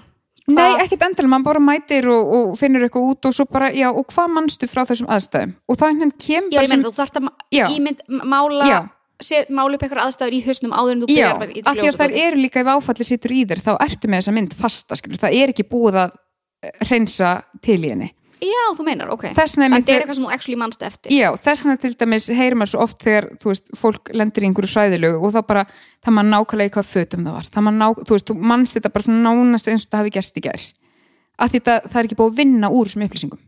Nei, 0.48 0.62
Hvað- 0.64 0.82
ekkert 0.86 1.02
endilega, 1.04 1.28
maður 1.28 1.44
bara 1.44 1.60
mætir 1.60 2.06
og, 2.08 2.28
og 2.32 2.52
finnur 2.56 2.86
eitthvað 2.86 3.08
út 3.10 3.26
og 3.28 3.34
svo 3.36 3.44
bara, 3.52 3.68
já, 3.76 3.90
og 3.92 4.06
hvað 4.08 4.30
manstu 4.32 4.68
frá 4.70 4.86
þessum 4.88 5.10
aðstæðum? 5.12 5.50
Og 5.68 5.76
einhvern 5.76 5.98
veginn 5.98 6.14
kemur 6.24 6.54
Já, 6.54 6.62
ég 6.62 6.70
meina 6.72 6.88
þú 6.88 6.92
þarft 6.96 7.18
að 7.20 7.26
Já. 7.52 7.64
ímynd, 7.68 8.00
mála 8.24 8.68
Já. 8.70 8.78
se, 9.20 9.42
mála 9.52 9.76
upp 9.76 9.84
eitthvað 9.84 10.06
aðstæður 10.06 10.38
í 10.38 10.40
hausnum 10.46 10.72
áður 10.72 10.94
en 10.94 11.02
þú 11.02 11.08
Já, 11.12 11.28
byrjar 11.36 11.52
í 11.52 11.64
af 11.66 11.76
því 11.76 11.90
að 11.90 12.00
þær 12.00 12.16
eru 12.22 12.40
líka 12.40 12.62
ef 12.64 12.70
áfallir 12.72 13.10
situr 13.10 13.34
í 13.36 13.42
þér, 13.44 13.60
þá 13.66 13.72
ertu 13.76 14.08
með 14.08 14.22
þessa 14.22 14.34
mynd 14.38 14.56
fasta, 14.56 14.96
skilur, 14.96 15.20
það 15.20 15.36
er 15.42 15.52
ekki 15.52 15.68
búið 15.68 16.00
að 16.06 16.16
hreinsa 16.88 17.34
til 17.60 17.78
í 17.84 17.92
henni. 17.92 18.08
Já, 18.38 18.64
þú 18.78 18.84
meinar, 18.86 19.10
ok 19.14 19.24
er 19.28 19.34
mér 19.34 19.80
Þetta 19.80 19.92
er 19.94 20.02
eitthvað 20.02 20.18
sem 20.18 20.26
þú 20.26 20.32
actually 20.34 20.58
manst 20.60 20.82
eftir 20.86 21.14
Já, 21.14 21.28
þess 21.42 21.64
vegna 21.64 21.80
til 21.82 21.90
dæmis 21.98 22.28
heyrir 22.38 22.58
maður 22.58 22.72
svo 22.72 22.82
oft 22.84 23.02
þegar, 23.02 23.28
þú 23.42 23.50
veist, 23.50 23.70
fólk 23.78 24.12
lendir 24.14 24.44
í 24.44 24.48
einhverju 24.48 24.70
hræðilegu 24.74 25.18
og 25.18 25.34
þá 25.34 25.40
bara, 25.48 25.64
það 26.04 26.16
maður 26.18 26.30
nákvæmlega 26.34 26.70
í 26.70 26.74
hvað 26.76 26.88
fötum 26.92 27.26
það 27.26 27.38
var. 27.38 27.50
Það 27.54 27.66
maður 27.66 27.78
ná, 27.78 27.86
þú 28.04 28.16
veist, 28.16 28.30
þú 28.30 28.48
mannst 28.52 28.78
þetta 28.78 28.92
bara 28.94 29.06
svona 29.08 29.34
nánast 29.34 29.70
eins 29.72 29.86
og 29.86 29.92
það 29.92 30.04
hafi 30.04 30.14
gerst 30.18 30.38
í 30.38 30.44
gæs. 30.46 30.66
Að 31.38 31.54
því 31.54 31.62
það, 31.68 31.88
það 31.88 32.00
er 32.00 32.08
ekki 32.08 32.18
búið 32.18 32.32
að 32.32 32.40
vinna 32.42 32.70
úr 32.74 32.90
þessum 32.90 33.06
upplýsingum. 33.08 33.42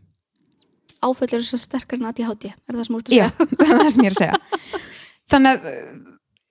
Áföll 1.01 1.31
eru 1.31 1.45
svo 1.45 1.57
sterkar 1.57 1.97
en 1.97 2.09
ADHD 2.11 2.51
Er 2.51 2.75
það 2.75 2.83
sem 2.85 2.97
úr 2.97 3.07
Já, 3.09 3.25
að 3.31 3.39
segja? 3.39 3.47
það 3.57 3.71
er 3.71 3.79
það 3.81 3.93
sem 3.95 4.03
ég 4.05 4.11
er 4.11 4.15
að 4.15 4.21
segja. 4.21 4.81
Þannig 5.31 5.51
að, 5.55 5.71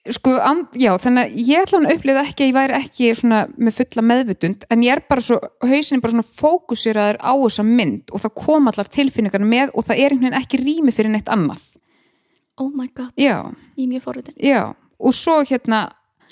sko, 0.08 0.32
já, 0.80 0.90
þannig 1.02 1.26
að 1.26 1.34
ég 1.50 1.60
ætla 1.64 1.78
hann 1.78 1.88
að 1.90 1.94
upplifa 1.98 2.22
ekki 2.24 2.44
að 2.44 2.48
ég 2.48 2.56
væri 2.56 2.76
ekki 2.78 3.10
svona 3.18 3.40
með 3.60 3.76
fulla 3.80 4.04
meðvutund, 4.08 4.64
en 4.72 4.84
ég 4.86 4.94
er 4.96 5.02
bara 5.12 5.24
svo, 5.26 5.38
hausin 5.66 5.98
er 5.98 6.04
bara 6.06 6.14
svona 6.14 6.28
fókusiraður 6.40 7.18
á 7.20 7.32
þessa 7.36 7.64
mynd 7.68 8.14
og 8.14 8.22
það 8.24 8.34
kom 8.40 8.70
allar 8.72 8.88
tilfinningar 8.96 9.44
með 9.44 9.74
og 9.74 9.84
það 9.90 10.00
er 10.00 10.14
einhvern 10.16 10.30
veginn 10.30 10.40
ekki 10.40 10.62
rými 10.64 10.94
fyrir 10.96 11.12
neitt 11.12 11.28
annað. 11.28 11.62
Oh 12.60 12.68
my 12.72 12.88
god, 12.96 13.12
Já, 13.20 13.36
ég 13.76 13.84
er 13.86 13.90
mjög 13.92 14.04
forvitin. 14.08 14.36
Já, 14.44 14.62
og 15.00 15.16
svo 15.16 15.40
hérna, 15.48 15.88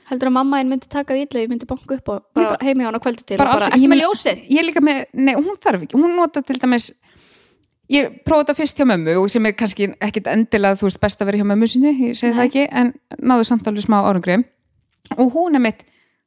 Heldur 0.08 0.30
að 0.30 0.36
mamma 0.38 0.56
einn 0.62 0.70
myndi 0.72 0.88
taka 0.88 1.12
því 1.12 1.26
illa 1.26 1.40
Ég 1.42 1.50
myndi 1.50 1.66
banka 1.68 1.98
upp 1.98 2.06
og 2.08 2.22
bara 2.32 2.54
heimi 2.64 2.80
á 2.80 2.88
hana 2.88 2.96
kvöldi 3.04 3.26
til 3.28 3.36
Bara 3.36 3.58
bara, 3.58 3.66
ekki. 3.76 3.88
með 3.92 3.98
ljósið? 4.00 4.38
ég 4.48 4.60
er 4.62 4.64
líka 4.64 4.80
með, 4.80 5.02
nei, 5.12 5.34
hún 5.36 5.58
þarf 5.60 5.82
ekki, 5.84 5.98
hún 6.00 6.14
nota 6.16 6.40
til 6.40 6.56
dæmis, 6.62 6.86
ég 7.92 8.18
prófaði 8.26 8.44
þetta 8.44 8.56
fyrst 8.58 8.80
hjá 8.80 8.86
mömmu 8.88 9.16
og 9.22 9.30
sem 9.32 9.48
er 9.48 9.56
kannski 9.56 9.90
ekkit 10.04 10.30
endilega, 10.32 10.78
þú 10.78 10.88
veist, 10.88 11.00
best 11.02 11.22
að 11.22 11.30
vera 11.30 11.40
hjá 11.40 11.48
mömmu 11.48 11.68
sinni, 11.70 11.94
ég 12.08 12.18
segi 12.18 12.34
það 12.34 12.42
Nei. 12.42 12.48
ekki, 12.50 12.64
en 12.80 12.92
náðu 13.30 13.48
samt 13.48 13.68
alveg 13.70 13.86
smá 13.86 13.98
árangri. 14.02 14.38
Og 15.16 15.32
hún 15.32 15.56
er 15.56 15.64
mitt, 15.64 15.84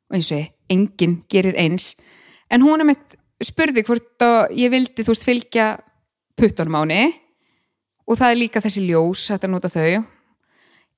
og 0.09 0.17
eins 0.17 0.31
og 0.31 0.39
ég, 0.41 0.51
enginn 0.73 1.19
gerir 1.29 1.57
eins, 1.61 1.93
en 2.49 2.65
hún 2.65 2.81
er 2.81 2.89
mitt, 2.93 3.17
spurði 3.41 3.83
hvort 3.85 4.25
ég 4.57 4.73
vildi, 4.73 5.05
þú 5.05 5.13
veist, 5.13 5.27
fylgja 5.27 5.67
henni. 6.41 7.03
Og 8.09 8.17
það 8.17 8.31
er 8.31 8.39
líka 8.39 8.61
þessi 8.61 8.81
ljós, 8.87 9.27
þetta 9.29 9.47
nota 9.47 9.69
þau. 9.69 10.01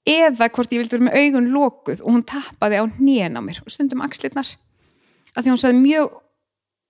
Eða 0.07 0.49
hvort 0.51 0.71
ég 0.71 0.81
vildi 0.81 0.97
vera 0.97 1.05
með 1.07 1.17
augun 1.19 1.51
lokuð 1.53 2.01
og 2.03 2.11
hún 2.11 2.23
tappaði 2.27 2.79
á 2.79 2.83
hnén 2.97 3.37
á 3.39 3.41
mér 3.43 3.61
og 3.63 3.71
stundum 3.71 4.01
axlirnar. 4.03 4.47
Að 5.35 5.45
því 5.45 5.53
hún 5.53 5.61
sagði 5.61 5.79
mjög 5.79 6.17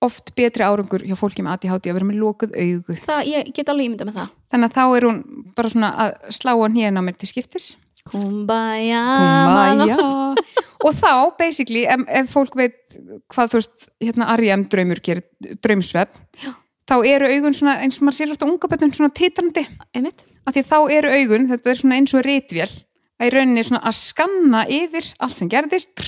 oft 0.06 0.34
betri 0.38 0.66
árangur 0.66 1.06
hjá 1.06 1.16
fólki 1.20 1.46
með 1.46 1.58
ADHD 1.58 1.90
að 1.92 1.98
vera 1.98 2.10
með 2.10 2.20
lokuð 2.22 2.58
augu 2.58 2.98
Það, 3.06 3.30
ég 3.30 3.54
get 3.56 3.72
alveg 3.72 3.90
ímynda 3.90 4.08
með 4.10 4.20
það 4.20 4.34
þannig 4.54 4.70
að 4.70 4.78
þá 4.78 4.98
er 4.98 5.08
hún 5.08 5.22
bara 5.58 5.72
svona 5.74 5.94
að 6.04 6.14
slá 6.38 6.54
á 6.54 6.66
hnén 6.68 7.00
á 7.00 7.02
mér 7.06 7.18
til 7.20 7.32
skiptis 7.32 7.74
Kumbaya, 8.04 9.04
Kumbaya. 9.48 9.98
og 10.86 10.96
þá 10.98 11.14
basically 11.40 11.86
ef, 11.88 12.04
ef 12.20 12.34
fólk 12.34 12.58
veit 12.60 12.98
hvað 13.32 13.54
þú 13.54 13.62
veist 13.62 13.88
hérna 14.04 14.28
R.E.M. 14.36 14.68
draumur 14.72 15.00
gerir 15.04 15.24
draumsvefn 15.64 16.26
Já. 16.44 16.52
þá 16.90 16.96
eru 17.08 17.30
augun 17.32 17.56
svona 17.56 17.78
eins 17.84 18.00
og 18.00 18.08
maður 18.08 18.20
sér 18.20 18.34
ofta 18.36 18.50
unga 18.50 18.72
bönnum 18.72 18.96
svona 18.98 19.16
titrandi 19.16 19.64
af 19.94 20.58
því 20.58 20.66
þá 20.68 20.78
eru 20.98 21.14
augun, 21.16 21.48
þetta 21.54 21.72
er 21.72 21.80
svona 21.80 22.02
eins 22.02 22.16
og 22.18 22.26
reitvél 22.28 22.72
að 23.22 23.30
í 23.30 23.34
rauninni 23.38 23.64
svona 23.64 23.86
að 23.88 24.00
skanna 24.02 24.66
yfir 24.68 25.08
allt 25.24 25.40
sem 25.40 25.52
gerðist 25.52 26.04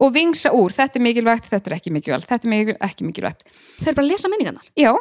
og 0.00 0.12
vingsa 0.14 0.52
úr, 0.56 0.74
þetta 0.76 0.98
er 1.00 1.04
mikilvægt, 1.06 1.48
þetta 1.52 1.70
er 1.70 1.76
ekki 1.78 1.92
mikilvægt 1.94 2.28
þetta 2.30 2.46
er 2.48 2.52
mikilvægt, 2.52 2.82
ekki 2.88 3.06
mikilvægt. 3.08 3.46
Eru 3.86 3.94
bara 4.00 4.06
lesa 4.10 4.28
minningarnar 4.32 4.66
já, 4.76 4.92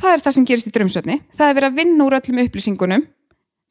það 0.00 0.12
er 0.16 0.24
það 0.24 0.36
sem 0.38 0.48
gerist 0.50 0.70
í 0.70 0.74
draumsöfni 0.74 1.18
það 1.36 1.50
er 1.50 1.58
verið 1.60 1.70
að 1.72 1.78
vinna 1.82 2.08
úr 2.08 2.18
öllum 2.20 2.42
upplýsingunum. 2.46 3.06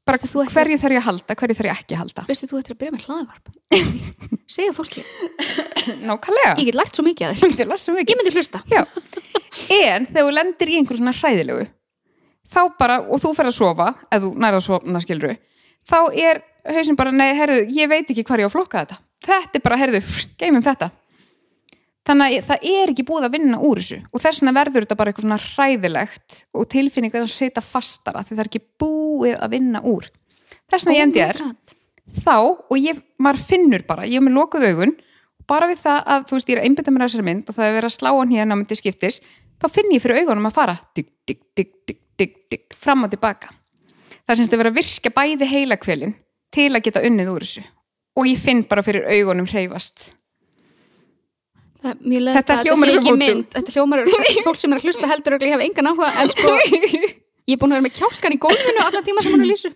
Bara 0.03 0.19
ættir- 0.19 0.50
hverju 0.51 0.77
þarf 0.81 0.93
ég 0.98 1.00
að 1.00 1.05
halda, 1.07 1.36
hverju 1.39 1.55
þarf 1.55 1.69
ég 1.69 1.77
ekki 1.79 1.95
að 1.95 2.01
halda? 2.01 2.24
Veistu, 2.27 2.48
þú 2.51 2.57
ættir 2.60 2.74
að 2.75 2.79
byrja 2.81 2.93
með 2.98 3.05
hlaðvarp? 3.07 3.53
Segja 4.53 4.74
fólki, 4.75 5.03
nákvæmlega, 6.03 6.57
ég 6.60 6.65
get 6.67 6.75
lært 6.75 6.98
svo 6.98 7.05
mikið 7.07 7.29
að 7.29 7.38
þér. 7.39 7.53
Ég 7.72 7.79
svo 7.79 7.93
Ég 7.93 8.01
mikið 8.01 8.19
myndi 8.19 8.33
hlusta. 8.36 8.60
Já. 8.67 8.83
en 9.72 10.05
þegar 10.10 10.27
þú 10.27 10.33
lendir 10.36 10.72
í 10.72 10.77
einhverju 10.79 11.00
svona 11.00 11.13
hræðilegu 11.15 11.65
þá 12.53 12.60
bara, 12.79 13.00
og 13.07 13.22
þú 13.22 13.31
fer 13.38 13.50
að 13.50 13.55
sofa 13.57 13.88
ef 14.12 14.24
þú 14.24 14.31
nærða 14.43 14.60
að 14.60 14.65
sofa, 14.67 15.01
skilru 15.05 15.33
þá 15.89 15.98
er 16.13 16.41
hausinn 16.75 16.98
bara, 17.00 17.12
nei, 17.15 17.31
herðu, 17.38 17.63
ég 17.75 17.89
veit 17.91 18.10
ekki 18.10 18.24
hvað 18.27 18.43
ég 18.43 18.48
á 18.48 18.50
að 18.50 18.55
flokka 18.55 18.83
þetta 18.83 19.00
þetta 19.23 19.59
er 19.59 19.63
bara, 19.63 19.79
herðu, 19.79 20.03
geymum 20.39 20.65
þetta. 20.65 20.91
Þannig 22.03 22.33
að 22.35 22.47
það 22.49 22.65
er 22.67 22.91
ekki 22.91 23.05
búið 23.07 23.25
að 23.29 23.35
vinna 23.37 23.59
úr 23.63 23.79
þessu. 23.79 24.01
Og 24.11 24.19
þess 24.19 24.41
vegna 24.41 24.53
verður 24.57 24.83
þetta 24.83 24.97
bara 24.99 25.11
eitthvað 25.11 25.25
svona 25.25 25.39
hræðilegt 25.39 26.39
og 26.51 26.67
tilfinning 26.73 27.15
að 27.15 27.29
setja 27.31 27.63
fastara 27.63 28.23
því 28.25 28.35
það 28.35 28.43
er 28.43 28.49
ekki 28.49 28.63
búið 28.83 29.37
að 29.37 29.53
vinna 29.53 29.81
úr. 29.87 30.09
Þess 30.67 30.83
vegna 30.83 30.97
ég 30.97 31.07
endi 31.07 31.23
er 31.23 31.39
þá 32.23 32.35
og 32.35 32.75
ég, 32.75 32.99
maður 33.23 33.45
finnur 33.47 33.85
bara, 33.87 34.07
ég 34.09 34.19
er 34.19 34.25
með 34.25 34.35
lokuð 34.35 34.67
augun 34.67 34.91
bara 35.47 35.69
við 35.69 35.79
það 35.83 36.09
að 36.13 36.25
þú 36.27 36.37
veist 36.37 36.49
ég 36.49 36.57
er 36.57 36.61
að 36.61 36.67
einbynda 36.67 36.93
mér 36.93 37.05
að 37.05 37.09
þessari 37.09 37.27
mynd 37.29 37.49
og 37.49 37.55
það 37.57 37.67
er 37.67 37.77
verið 37.77 37.89
að 37.89 37.95
slá 37.95 38.09
hann 38.11 38.33
hérna 38.35 38.55
á 38.55 38.59
myndi 38.59 38.77
skiptis 38.79 39.19
þá 39.59 39.67
finn 39.71 39.95
ég 39.95 40.03
fyrir 40.03 40.19
augunum 40.23 40.49
að 40.49 40.57
fara 40.57 40.75
digg, 40.95 41.09
digg, 41.23 41.95
digg, 42.19 42.67
fram 42.75 43.07
og 43.07 43.13
tilbaka. 43.13 43.55
Það 44.27 44.39
syns 44.39 44.51
að 44.51 44.59
vera 44.59 44.73
að 44.73 44.79
virka 44.81 45.13
bæði 45.15 45.49
heilakvelin 45.51 46.13
til 46.53 46.69
að 46.71 46.83
geta 46.83 47.03
unnið 47.07 47.31
úr 47.31 47.47
þessu 47.47 47.63
og 48.17 48.27
ég 48.29 48.41
finn 48.41 48.63
bara 48.70 48.84
fyrir 48.86 49.08
augunum 49.10 49.48
hreyfast. 49.50 50.12
Þetta 51.84 52.55
að 52.55 52.67
hljómar 52.67 52.91
fótum. 52.96 53.17
mynd. 53.20 53.48
Þetta 53.51 53.74
hljómar, 53.75 54.03
fólk 54.46 54.60
sem 54.60 54.72
er 54.72 54.79
að 54.79 54.86
hlusta 54.88 55.10
heldur 55.10 55.36
og 55.36 55.43
ég 55.43 55.51
hef 55.51 55.63
engan 55.65 55.89
áhuga 55.91 56.12
en 56.22 56.32
sko, 56.32 56.53
ég 57.50 57.55
er 57.55 57.60
búin 57.60 57.74
að 57.74 57.79
vera 57.79 57.86
með 57.88 57.96
kjálskan 57.98 58.36
í 58.36 58.39
gólfinu 58.39 58.86
allan 58.86 59.03
tíma 59.03 59.24
sem 59.24 59.34
hún 59.36 59.43
er 59.43 59.50
að 59.50 59.51
lýsu 59.51 59.72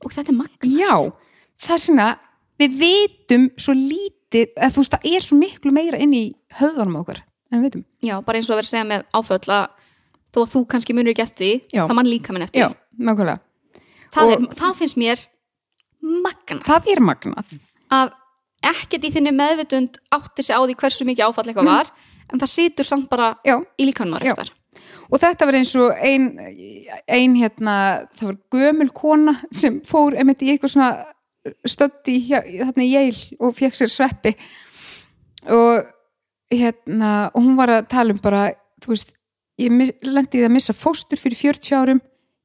og 0.00 0.14
þetta 0.14 0.30
er 0.30 0.36
magna 0.38 0.70
já, 0.70 0.94
það 1.64 1.74
er 1.74 1.82
svona 1.84 2.06
við 2.60 2.76
vitum 2.84 3.48
svo 3.58 3.74
lítið 3.74 4.52
eða 4.54 4.70
þú 4.76 4.84
veist 4.84 4.94
það 4.94 5.08
er 5.10 5.26
svo 5.26 5.38
miklu 5.40 5.72
meira 5.74 5.98
inn 6.00 6.14
í 6.14 6.22
höfðunum 6.60 6.96
á 6.96 7.00
okkur 7.02 7.18
en 7.50 7.58
við 7.58 7.66
vitum. 7.66 7.84
Já, 8.06 8.14
bara 8.22 8.38
eins 8.38 8.46
og 8.46 8.54
að 8.54 8.60
vera 8.60 8.68
að 8.68 8.70
segja 8.70 8.86
með 8.92 9.04
áföll 9.18 9.40
að 9.56 9.64
þó 10.30 10.38
að 10.44 10.52
þú 10.54 10.62
kannski 10.70 10.94
munur 10.94 11.10
ekki 11.16 11.24
eftir 11.26 11.52
Já. 11.74 11.82
það 11.82 11.96
mann 11.98 12.10
líka 12.12 12.36
minn 12.36 12.46
eftir 12.46 12.62
já, 12.62 12.68
það, 14.14 14.32
er, 14.36 14.46
það 14.60 14.78
finnst 14.78 15.00
mér 15.02 15.24
magna 16.00 16.62
það 16.68 16.92
er 16.94 17.02
magnað 17.10 17.56
að 17.90 18.12
ekkert 18.70 19.04
í 19.08 19.10
þinni 19.14 19.32
meðvitund 19.34 19.98
átti 20.12 20.44
sig 20.44 20.56
á 20.56 20.60
því 20.62 20.76
hversu 20.80 21.06
mikið 21.08 21.26
áfall 21.30 21.46
eitthvað 21.48 21.70
var 21.70 21.90
en 22.30 22.40
það 22.42 22.50
situr 22.52 22.84
samt 22.86 23.08
bara 23.10 23.30
já, 23.46 23.56
í 23.80 23.86
líkanum 23.88 24.18
og 25.10 25.18
þetta 25.18 25.46
var 25.48 25.56
eins 25.58 25.72
og 25.80 25.96
ein, 25.96 26.26
ein 27.08 27.34
hérna, 27.40 27.76
það 28.14 28.28
var 28.28 28.36
gömul 28.54 28.90
kona 28.94 29.34
sem 29.50 29.80
fór 29.88 30.14
einmitt 30.14 30.42
í 30.46 30.52
eitthvað 30.52 30.74
svona 30.76 30.90
stödd 31.66 32.10
í 32.12 32.18
Yale 32.28 33.40
og 33.40 33.56
fekk 33.56 33.74
sér 33.74 33.88
sveppi. 33.90 34.34
Og 35.48 35.86
hérna 36.52 37.30
og 37.34 37.40
hún 37.42 37.56
var 37.56 37.72
að 37.72 37.88
tala 37.88 38.12
um 38.14 38.20
bara 38.22 38.50
þú 38.84 38.92
veist, 38.92 39.12
ég 39.58 39.72
mi- 39.72 39.94
lendi 40.04 40.38
í 40.38 40.42
það 40.42 40.50
að 40.50 40.54
missa 40.58 40.76
fóstur 40.76 41.18
fyrir 41.18 41.38
40 41.40 41.76
árum. 41.80 42.00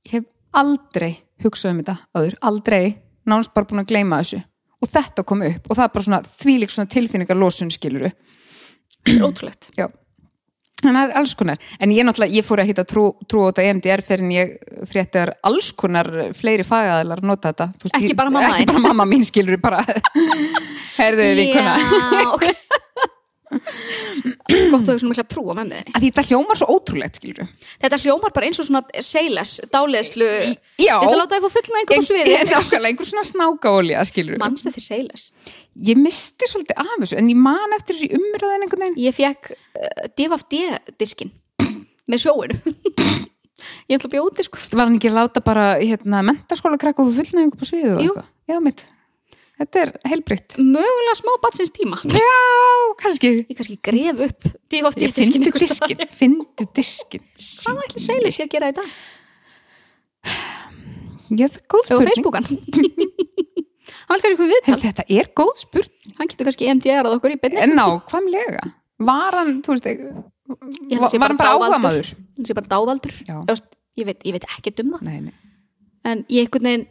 Ég 0.07 0.11
hef 0.13 0.25
aldrei 0.55 1.11
hugsað 1.43 1.71
um 1.75 1.81
þetta 1.83 1.97
áður, 2.15 2.37
aldrei, 2.41 2.95
nánast 3.27 3.53
bara 3.53 3.65
búin 3.67 3.83
að 3.83 3.91
gleyma 3.91 4.21
þessu 4.23 4.41
og 4.85 4.93
þetta 4.95 5.25
kom 5.27 5.41
upp 5.49 5.69
og 5.69 5.75
það 5.79 5.85
er 5.89 5.93
bara 5.97 6.07
svona 6.07 6.23
þvílík 6.45 6.73
svona 6.75 6.91
tilfinningar 6.95 7.37
losun 7.41 7.73
skiluru 7.73 8.11
þetta 8.13 9.15
er 9.19 9.25
ótrúlegt. 9.27 9.69
Já, 9.79 9.87
þannig 10.83 10.99
að 11.01 11.13
alls 11.21 11.33
konar. 11.39 11.57
En 11.81 11.91
ég 11.95 12.05
náttúrulega, 12.05 12.35
ég 12.37 12.45
fór 12.45 12.61
að 12.61 12.69
hitta 12.71 12.83
trú, 12.89 13.05
trú 13.31 13.45
á 13.45 13.49
þetta 13.49 13.65
EMDR 13.69 14.03
fyrir 14.05 14.23
en 14.25 14.33
ég 14.35 14.55
fréttar 14.91 15.31
alls 15.47 15.71
konar 15.77 16.09
fleiri 16.37 16.65
fagaðilar 16.67 17.23
nota 17.25 17.51
þetta. 17.53 17.67
Veist, 17.83 17.95
Ekki 17.97 18.11
ég- 18.13 18.17
bara 18.19 18.33
mamma 18.33 18.49
ekki 18.53 18.65
þín. 18.65 18.71
bara 18.73 18.83
mamma 18.87 19.07
mín 19.09 19.25
skilur 19.25 19.57
bara. 19.63 19.81
Herðu 20.99 21.29
vinkuna 21.41 21.77
Já, 21.81 22.27
ok 22.35 22.45
Gott 23.55 24.85
að 24.85 24.91
þú 24.91 24.97
svona 25.01 25.11
mikla 25.11 25.27
trú 25.31 25.45
á 25.49 25.53
með 25.53 25.61
þinni. 25.63 25.95
Að 25.95 26.07
þetta 26.07 26.25
hljómar 26.29 26.61
svo 26.61 26.69
ótrúlegt 26.75 27.19
skilur 27.19 27.51
Þetta 27.83 28.01
hljómar 28.03 28.33
bara 28.35 28.49
eins 28.49 28.61
og 28.61 28.69
svona 28.69 29.03
seiles, 29.03 29.57
dáleðslu 29.73 30.31
Ég 30.81 30.89
ætla 30.91 31.11
að 31.11 31.21
láta 31.21 31.37
þið 31.37 31.45
fá 31.45 31.57
fullna 31.59 31.83
einhver 31.83 32.01
á 32.01 32.07
sviði? 32.09 32.39
nákvæmlega 32.53 32.91
einhver 32.91 33.11
svona 33.11 33.27
snákaolja 33.29 34.07
skilur 34.09 34.41
Manst 34.41 34.67
þessir 34.67 34.87
seiles 34.89 35.29
ég 35.83 35.99
misti 35.99 36.47
svolítið 36.47 36.79
af 36.79 36.91
þessu 37.01 37.17
en 37.19 37.29
ég 37.31 37.39
man 37.39 37.75
eftir 37.75 37.97
þessu 37.97 38.15
umröðin 38.15 38.65
einhvern 38.65 38.83
veginn. 38.85 39.01
Ég 39.03 39.15
fekk 39.15 39.51
uh, 39.51 40.07
DFD-diskin 40.15 41.33
með 42.11 42.23
sjóinu. 42.23 42.55
Ég 43.89 43.97
ætla 43.97 44.09
að 44.11 44.23
út 44.23 44.43
sko. 44.45 44.61
Var 44.71 44.85
hann 44.87 44.97
ekki 44.99 45.11
að 45.11 45.19
láta 45.19 45.43
bara 45.43 45.65
hérna, 45.81 46.23
mentaskóla 46.25 46.79
krakka 46.81 47.03
og 47.03 47.15
fullna 47.15 47.43
einhver 47.43 47.59
på 47.59 47.69
þetta 49.59 49.81
er 49.83 49.91
heilbritt 50.11 50.55
Mögulega 50.59 51.15
smá 51.19 51.33
batsins 51.43 51.71
tíma. 51.75 51.99
Já, 52.11 52.31
kannski. 53.01 53.31
Ég 53.49 53.55
kannski 53.59 53.77
gref 53.85 54.23
upp 54.29 54.47
Ég 54.75 54.83
DFD-diskin 54.85 55.45
Findu 55.45 55.59
diskin, 55.63 56.05
findu 56.19 56.67
diskin 56.75 57.23
Hvað 57.39 57.83
ætli 57.87 58.03
seiles 58.07 58.39
ég 58.41 58.47
að 58.49 58.55
gera 58.57 58.71
í 58.73 58.77
dag? 58.79 58.95
Já, 61.35 61.47
það 61.49 61.55
er 61.57 61.63
góð 61.73 61.85
spurning. 61.89 62.09
Facebookan. 62.11 62.45
Hann 64.05 64.19
kannski 64.19 64.29
eitthvað 64.29 64.51
viðtal. 64.51 64.75
Þetta 64.83 65.03
er 65.17 65.29
góð 65.39 65.53
spurning. 65.63 66.13
Hann 66.19 66.29
getur 66.29 66.47
kannski 66.49 66.67
MDR-að 66.75 67.15
okkur 67.17 67.33
í 67.33 67.37
beinni 67.41 67.63
En 67.63 67.73
nákvæmlega. 67.77 68.67
Var 69.05 69.35
hann, 69.39 69.55
þú 69.65 69.73
veist, 69.75 69.87
Ég 70.91 71.01
var, 71.01 71.09
hann 71.09 71.39
bara 71.39 71.55
áhuga 71.55 71.79
maður? 71.81 72.11
hann 72.37 72.45
sé 72.47 72.53
bara 72.55 72.69
dávaldur. 72.69 73.15
Ég 73.97 74.05
veit, 74.07 74.21
ég 74.27 74.35
veit 74.35 74.45
ekkert 74.45 74.83
um 74.83 74.93
það. 74.93 75.07
Nei, 75.09 75.17
nei. 75.25 75.33
En 76.05 76.21
ég 76.29 76.45
einhvern 76.45 76.69
veginn 76.69 76.85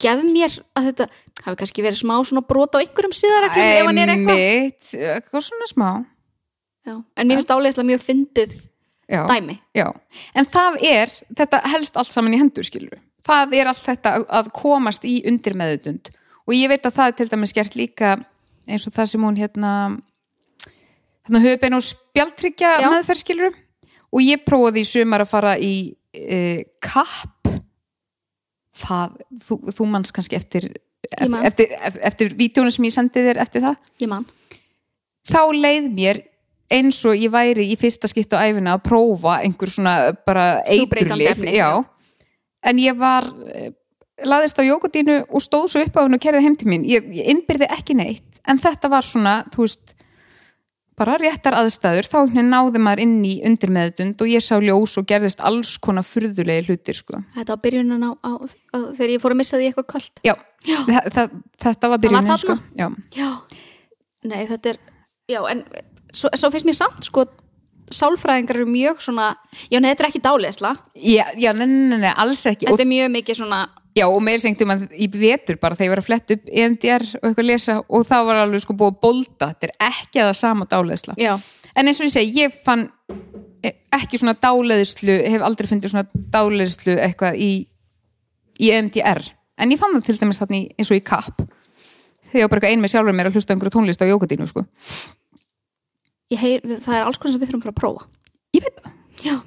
gef 0.00 0.22
mér 0.24 0.54
að 0.78 0.88
þetta 0.90 1.06
hafi 1.44 1.56
kannski 1.62 1.84
verið 1.84 2.00
smá 2.02 2.14
svona 2.24 2.42
brot 2.48 2.74
á 2.76 2.82
einhverjum 2.82 3.14
síðareglum 3.16 3.64
ef 3.64 3.86
hann 3.88 3.98
er 4.02 4.12
eitthvað. 4.14 4.40
Einmitt, 4.44 4.90
eitthvað 4.94 5.44
svona 5.48 5.68
smá. 5.72 5.88
Já. 6.88 6.94
en 7.16 7.28
mér 7.28 7.36
finnst 7.40 7.50
álega 7.52 7.84
mjög 7.84 8.00
fyndið 8.06 8.52
Já, 9.08 9.22
dæmi. 9.28 9.58
já, 9.76 9.86
en 10.34 10.44
það 10.48 10.76
er 10.84 11.12
þetta 11.36 11.60
helst 11.72 11.96
allt 11.96 12.12
saman 12.12 12.34
í 12.34 12.38
hendur 12.40 12.64
skilur 12.64 12.98
það 13.28 13.54
er 13.58 13.66
allt 13.68 13.82
þetta 13.84 14.12
að- 14.24 14.50
komast 14.56 15.04
í 15.04 15.18
undir 15.28 15.54
meðutund 15.56 16.08
og 16.46 16.54
ég 16.56 16.68
veit 16.68 16.84
að 16.88 16.96
það 16.96 17.08
er 17.08 17.16
til 17.18 17.28
dæmis 17.28 17.52
gert 17.52 17.74
líka 17.76 18.14
eins 18.68 18.86
og 18.88 18.92
það 18.96 19.06
sem 19.12 19.20
hún 19.24 19.36
hérna 19.36 19.72
hérna 21.28 21.40
höfubein 21.44 21.76
og 21.76 21.84
spjaldtryggja 21.84 22.70
Já. 22.80 22.88
meðferð 22.92 23.20
skilur 23.22 23.54
og 24.12 24.20
ég 24.24 24.44
prófaði 24.48 24.80
í 24.84 24.88
sumar 24.88 25.20
að 25.24 25.28
fara 25.32 25.54
í 25.60 25.72
e, 26.14 26.64
kapp 26.80 27.37
það, 28.78 29.18
þú, 29.46 29.60
þú 29.76 29.88
manns 29.92 30.14
kannski 30.14 30.38
eftir 30.38 30.70
man. 31.28 31.44
eftir, 31.46 31.74
eftir, 31.78 32.02
eftir 32.10 32.34
vídjónu 32.38 32.72
sem 32.74 32.88
ég 32.88 32.94
sendi 32.94 33.24
þér 33.26 33.42
eftir 33.44 33.64
það? 33.64 33.78
Þá 35.28 35.42
leið 35.54 35.90
mér 35.94 36.22
eins 36.72 37.00
og 37.08 37.16
ég 37.16 37.32
væri 37.32 37.68
í 37.72 37.76
fyrsta 37.80 38.08
skipt 38.10 38.34
á 38.36 38.44
æfina 38.44 38.76
að 38.76 38.84
prófa 38.88 39.38
einhver 39.40 39.72
svona 39.72 40.12
bara 40.26 40.60
eiturlif 40.68 41.40
en 42.68 42.80
ég 42.82 42.96
var 42.98 43.28
eh, 43.48 43.70
laðist 44.26 44.58
á 44.58 44.66
jókutínu 44.66 45.20
og 45.28 45.44
stóð 45.44 45.68
svo 45.72 45.84
upp 45.84 45.96
á 45.96 46.02
hennu 46.04 46.18
og 46.18 46.24
kerði 46.24 46.42
heim 46.44 46.56
til 46.58 46.68
mín. 46.70 46.84
Ég, 46.88 47.06
ég 47.14 47.30
innbyrði 47.32 47.70
ekki 47.72 47.96
neitt 47.96 48.40
en 48.48 48.60
þetta 48.60 48.90
var 48.92 49.06
svona, 49.06 49.40
þú 49.54 49.64
veist 49.64 49.94
bara 50.98 51.16
réttar 51.20 51.56
aðstæður, 51.58 52.08
þá 52.10 52.18
náði 52.42 52.82
maður 52.82 53.02
inn 53.04 53.16
í 53.26 53.34
undirmeðutund 53.46 54.22
og 54.24 54.30
ég 54.32 54.44
sá 54.44 54.56
ljós 54.62 54.96
og 55.00 55.06
gerðist 55.08 55.42
alls 55.44 55.76
konar 55.82 56.06
furðulegi 56.06 56.68
hlutir 56.68 56.98
sko. 56.98 57.22
þetta 57.36 57.54
var 57.54 57.62
byrjunin 57.64 58.06
á, 58.06 58.10
á, 58.18 58.32
á 58.74 58.78
þegar 58.96 59.14
ég 59.14 59.22
fór 59.22 59.34
að 59.36 59.40
missa 59.42 59.60
því 59.60 59.70
eitthvað 59.70 59.88
kvöld 59.94 60.22
já, 60.26 60.34
já, 60.66 60.78
þa 60.86 61.10
þa 61.14 61.26
þetta 61.66 61.92
var 61.92 62.02
byrjunin 62.04 62.32
þarna? 62.32 62.38
sko. 62.44 62.58
já. 62.78 62.88
já, 63.18 63.30
nei 64.28 64.40
þetta 64.50 64.74
er 64.74 64.80
já, 65.30 65.40
en 65.52 65.64
svo, 66.12 66.32
svo 66.34 66.52
finnst 66.54 66.68
mér 66.68 66.80
samt 66.80 67.10
sko 67.10 67.28
sálfræðingar 67.94 68.58
eru 68.60 68.68
mjög 68.68 69.02
svona 69.04 69.30
já, 69.70 69.78
nei, 69.80 69.90
þetta 69.92 70.04
er 70.04 70.10
ekki 70.10 70.24
dáleðsla 70.24 70.74
Já, 70.98 71.24
já, 71.38 71.52
nei, 71.56 71.66
nei, 71.68 71.98
nei, 72.02 72.12
alls 72.12 72.44
ekki 72.50 72.68
þetta 72.68 72.84
er 72.84 72.90
mjög 72.90 73.12
mikið 73.14 73.40
svona 73.42 73.62
Já, 73.98 74.06
og 74.06 74.20
meir 74.24 74.42
sengtum 74.42 74.72
að 74.74 74.84
í 74.94 75.08
vetur 75.12 75.58
bara 75.60 75.76
þegar 75.78 75.88
ég 75.88 75.94
var 75.94 76.02
að 76.02 76.08
fletta 76.08 76.36
upp 76.38 76.52
EMDR 76.62 77.06
og 77.18 77.28
eitthvað 77.28 77.44
að 77.44 77.50
lesa 77.50 77.78
og 77.82 78.04
það 78.08 78.28
var 78.28 78.42
alveg 78.44 78.64
sko 78.64 78.76
búið 78.78 78.92
að 78.94 79.00
bolta 79.06 79.50
þetta 79.52 79.68
er 79.68 79.88
ekki 79.88 80.22
að 80.22 80.28
það 80.28 80.38
sama 80.40 80.68
dáleðsla 80.70 81.16
já, 81.18 81.32
en 81.74 81.90
eins 81.90 82.02
og 82.02 82.08
ég 82.08 82.14
segi, 82.14 82.44
ég 82.44 82.60
fann 82.66 82.86
eh, 83.66 83.74
ekki 83.98 84.20
svona 84.20 84.36
dáleðslu 84.38 85.18
hef 85.34 85.46
aldrei 85.48 85.70
fundið 85.70 85.94
svona 85.94 86.22
dáleðslu 86.36 86.94
eitthvað 87.08 87.42
í, 87.42 87.50
í 88.62 88.70
EMDR 88.76 89.26
en 89.58 89.74
ég 89.74 89.80
fann 89.80 89.96
það 89.96 90.06
til 90.08 90.18
dæmis 90.22 90.40
þarna 90.42 90.60
eins 90.78 90.92
og 90.92 90.98
í 90.98 91.04
kapp. 91.04 91.42
Þegar 92.28 92.40
ég 92.40 92.46
var 92.46 92.52
bara 92.54 92.70
ein 92.70 92.82
með 92.82 92.94
sjálfur 92.94 93.16
mér 93.16 93.30
að 93.30 93.38
hlusta 93.38 93.54
einhverju 93.54 93.74
tónlist 93.74 94.04
á 94.04 94.10
jókatínu 94.10 94.48
sko. 94.48 94.64
ég 96.28 96.42
heyr, 96.42 96.64
það 96.68 96.98
er 96.98 97.06
alls 97.08 97.18
konar 97.18 97.34
sem 97.34 97.42
við 97.42 97.50
þurfum 97.52 97.72
að 97.72 97.78
prófa. 97.78 98.08
Ég 98.54 98.66
veit 98.66 98.82
það 98.82 99.38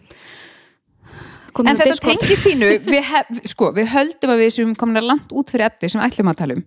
en 1.59 1.77
þetta 1.79 1.97
tengist 2.05 2.45
pínu. 2.45 2.69
Við, 2.85 3.01
hef, 3.07 3.41
sko, 3.51 3.71
við 3.75 3.89
höldum 3.91 4.33
að 4.33 4.43
við 4.43 4.53
sem 4.55 4.71
að 4.75 5.07
langt 5.07 5.33
út 5.35 5.51
fyrir 5.53 5.67
eftir 5.67 5.91
sem 5.93 6.03
ætlum 6.03 6.31
að 6.31 6.39
tala 6.41 6.57
um. 6.57 6.63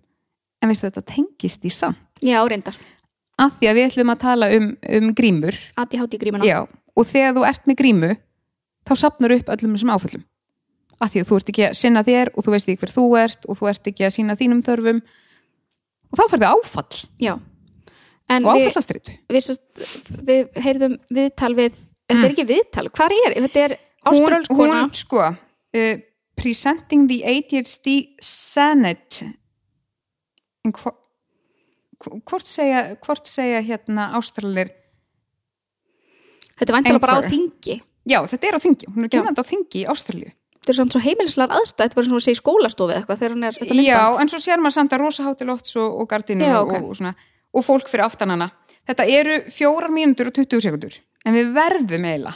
En 0.63 0.71
veistu 0.73 0.89
þetta 0.89 1.05
tengist 1.15 1.65
í 1.65 1.73
samt. 1.73 2.01
Já, 2.25 2.39
reyndar, 2.49 2.77
að 3.41 3.57
því 3.59 3.71
að 3.71 3.79
við 3.79 3.89
ætlum 3.91 4.13
að 4.15 4.21
tala 4.23 4.51
um, 4.57 4.69
um 4.99 5.09
grímur. 5.17 5.59
Já, 6.49 6.59
og 6.95 7.09
þegar 7.11 7.35
þú 7.37 7.47
ert 7.51 7.67
með 7.69 7.81
grímu 7.83 8.13
þá 8.85 8.95
sapnar 9.01 9.35
upp 9.39 9.51
öllum 9.57 9.75
þessum 9.77 9.95
áföllum. 9.97 10.25
Að 11.03 11.11
því 11.15 11.21
að 11.25 11.29
þú 11.31 11.39
ert 11.41 11.51
ekki 11.53 11.65
að 11.67 11.75
sinna 11.81 12.05
þér 12.07 12.31
og 12.35 12.45
þú 12.47 12.53
veist 12.55 12.69
ekki 12.71 12.81
hver 12.85 12.93
þú 12.95 13.07
ert 13.21 13.49
og 13.51 13.59
þú 13.59 13.69
ert 13.73 13.91
ekki 13.91 14.07
að 14.07 14.15
sína 14.15 14.37
þínum 14.39 14.63
þörfum. 14.65 15.01
Og 16.15 16.21
þá 16.21 16.25
færðu 16.31 16.51
áfall. 16.53 17.01
Já. 17.21 17.35
En 18.33 18.47
og 18.49 18.57
við, 18.57 18.71
áfallastritu 18.71 19.15
við, 19.29 19.43
sest- 19.45 20.21
við 20.25 20.55
heyrðum 20.65 20.95
viðtal 21.13 21.51
við 21.59 21.75
þetta 22.09 22.23
er 22.23 22.31
ekki 22.31 22.47
viðtal, 22.49 22.87
hvað 22.95 23.15
er, 23.19 23.35
þetta 23.45 23.65
er 23.67 23.75
hún, 24.05 24.21
áströlskona 24.21 24.83
hún 24.83 24.93
sko 24.95 25.23
uh, 25.31 25.95
presenting 26.37 27.09
the 27.09 27.23
ADHD 27.25 28.17
Senate 28.23 29.27
en 30.65 30.73
hva, 30.75 30.95
hvort 32.01 32.49
segja 32.49 32.87
hvort 33.05 33.29
segja 33.31 33.63
hérna 33.65 34.13
ástralir 34.19 34.73
þetta 36.55 36.71
er 36.71 36.77
væntalega 36.79 37.05
bara 37.05 37.21
á 37.21 37.29
þingi 37.29 37.81
já 38.05 38.21
þetta 38.29 38.49
er 38.49 38.57
á 38.57 38.61
þingi, 38.61 38.89
hún 38.93 39.05
er 39.07 39.11
Já. 39.13 39.21
kynandi 39.21 39.45
á 39.45 39.47
þingi 39.51 39.85
í 39.85 39.87
Ástralíu 39.91 40.33
þetta 40.65 40.73
er 40.73 40.79
samt 40.81 40.95
svo 40.95 41.03
heimilislegar 41.05 41.59
aðstæð 41.59 41.85
þetta 41.85 41.99
var 41.99 42.09
svona 42.09 42.21
að 42.21 42.27
segja 42.27 42.41
skólastofi 42.41 42.97
eitthvað 42.97 43.21
þegar 43.21 43.37
hún 43.37 43.47
er 43.49 43.59
þetta 43.59 43.75
Já, 43.75 43.99
myndband. 44.01 44.21
en 44.23 44.33
svo 44.33 44.41
sér 44.45 44.63
maður 44.65 44.77
samt 44.79 44.97
að 44.97 45.03
rosa 45.05 45.27
hátil 45.27 45.49
lofts 45.51 45.77
og, 45.81 45.99
og 46.01 46.09
gardinu 46.09 46.47
Já, 46.47 46.59
og, 46.61 46.73
ok. 46.73 46.77
og, 46.81 46.97
svona, 47.01 47.15
og 47.55 47.67
fólk 47.67 47.91
fyrir 47.93 48.07
aftanana. 48.07 48.51
Þetta 48.89 49.07
eru 49.19 49.37
fjórar 49.53 49.93
mínútur 49.93 50.31
og 50.31 50.37
20 50.37 50.65
sekundur. 50.65 50.97
En 51.25 51.37
við 51.37 51.53
verðum 51.57 52.09
eiginlega 52.09 52.35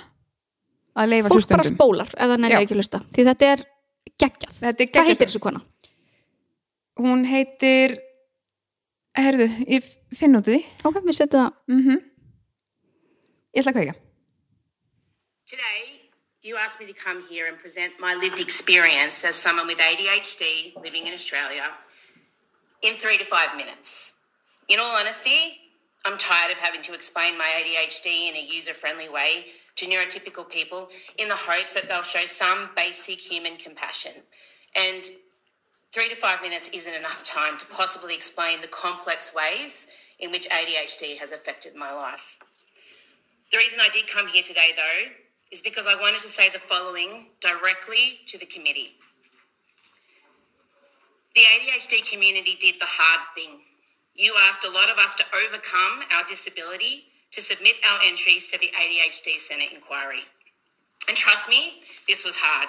að 0.96 1.09
leifa 1.12 1.29
fólk 1.29 1.48
bara 1.48 1.62
hlustundum. 1.62 1.74
spólar 1.77 2.09
ef 2.14 2.29
það 2.31 2.38
nefnir 2.40 2.61
ekki 2.62 2.74
að 2.74 2.81
hlusta 2.81 2.98
því 3.14 3.24
þetta 3.29 3.46
er 3.53 3.64
geggjað 4.22 4.53
Þetta 4.59 4.68
er 4.68 4.74
hvað 4.74 4.79
geggjast- 4.87 5.07
heitir 5.09 5.27
þessu 5.29 5.40
kona? 5.40 5.61
Hún 6.98 7.24
heitir, 7.31 7.98
herðu, 9.14 9.46
ég 9.68 9.85
finn 10.16 10.35
út 10.37 10.48
í 10.48 10.57
því. 10.57 10.64
ok, 10.85 10.94
við 11.07 11.14
setjum 11.14 11.44
það 11.44 11.53
Mm 11.68 12.01
Ég 13.57 13.62
ætla 13.64 13.72
að 13.72 13.77
kveika. 13.79 13.94
Today, 15.48 16.11
you 16.42 16.57
asked 16.57 16.79
me 16.81 16.87
to 16.87 16.92
come 16.92 17.22
here 17.31 17.46
and 17.48 17.59
present 17.59 17.94
my 17.98 18.14
lived 18.14 18.38
experience 18.38 19.24
as 19.24 19.35
someone 19.37 19.66
with 19.66 19.79
ADHD 19.79 20.74
living 20.83 21.07
in 21.07 21.14
Australia 21.14 21.72
in 22.83 22.94
three 22.96 23.16
to 23.18 23.24
five 23.24 23.57
minutes. 23.57 24.14
In 24.68 24.79
all 24.79 24.94
honesty, 24.96 25.59
I'm 26.05 26.18
tired 26.18 26.53
of 26.53 26.59
having 26.59 26.83
to 26.83 26.92
explain 26.94 27.38
my 27.38 27.48
ADHD 27.59 28.29
in 28.29 28.37
a 28.37 28.44
user 28.57 28.74
friendly 28.74 29.09
way 29.09 29.46
to 29.79 29.87
neurotypical 29.87 30.49
people 30.49 30.88
in 31.19 31.29
the 31.29 31.37
hopes 31.37 31.73
that 31.73 31.87
they'll 31.88 32.03
show 32.03 32.27
some 32.27 32.71
basic 32.75 33.21
human 33.21 33.57
compassion. 33.57 34.12
And 34.75 35.05
three 35.93 36.09
to 36.09 36.17
five 36.17 36.43
minutes 36.43 36.69
isn't 36.73 36.93
enough 36.93 37.25
time 37.25 37.57
to 37.59 37.67
possibly 37.67 38.14
explain 38.14 38.61
the 38.61 38.67
complex 38.67 39.33
ways 39.33 39.87
in 40.19 40.33
which 40.33 40.49
ADHD 40.49 41.17
has 41.19 41.31
affected 41.31 41.77
my 41.77 41.93
life. 41.93 42.38
The 43.53 43.59
reason 43.59 43.79
I 43.81 43.88
did 43.88 44.09
come 44.09 44.27
here 44.27 44.43
today, 44.43 44.71
though, 44.75 45.12
is 45.53 45.62
because 45.62 45.87
I 45.87 45.95
wanted 45.95 46.21
to 46.23 46.29
say 46.29 46.49
the 46.49 46.59
following 46.59 47.27
directly 47.41 48.19
to 48.27 48.37
the 48.37 48.47
committee. 48.47 48.95
The 51.37 51.43
ADHD 51.43 52.11
community 52.11 52.59
did 52.61 52.75
the 52.81 52.87
hard 52.87 53.21
thing. 53.37 53.61
You 54.17 54.35
asked 54.43 54.64
a 54.64 54.71
lot 54.71 54.91
of 54.91 54.99
us 54.99 55.14
to 55.17 55.25
overcome 55.47 56.03
our 56.12 56.25
disability 56.27 57.05
to 57.33 57.43
submit 57.43 57.77
our 57.88 58.01
entries 58.07 58.49
to 58.49 58.59
the 58.59 58.71
ADHD 58.73 59.38
Senate 59.38 59.73
inquiry. 59.73 60.21
And 61.09 61.17
trust 61.17 61.49
me, 61.49 61.83
this 62.07 62.25
was 62.25 62.37
hard. 62.37 62.69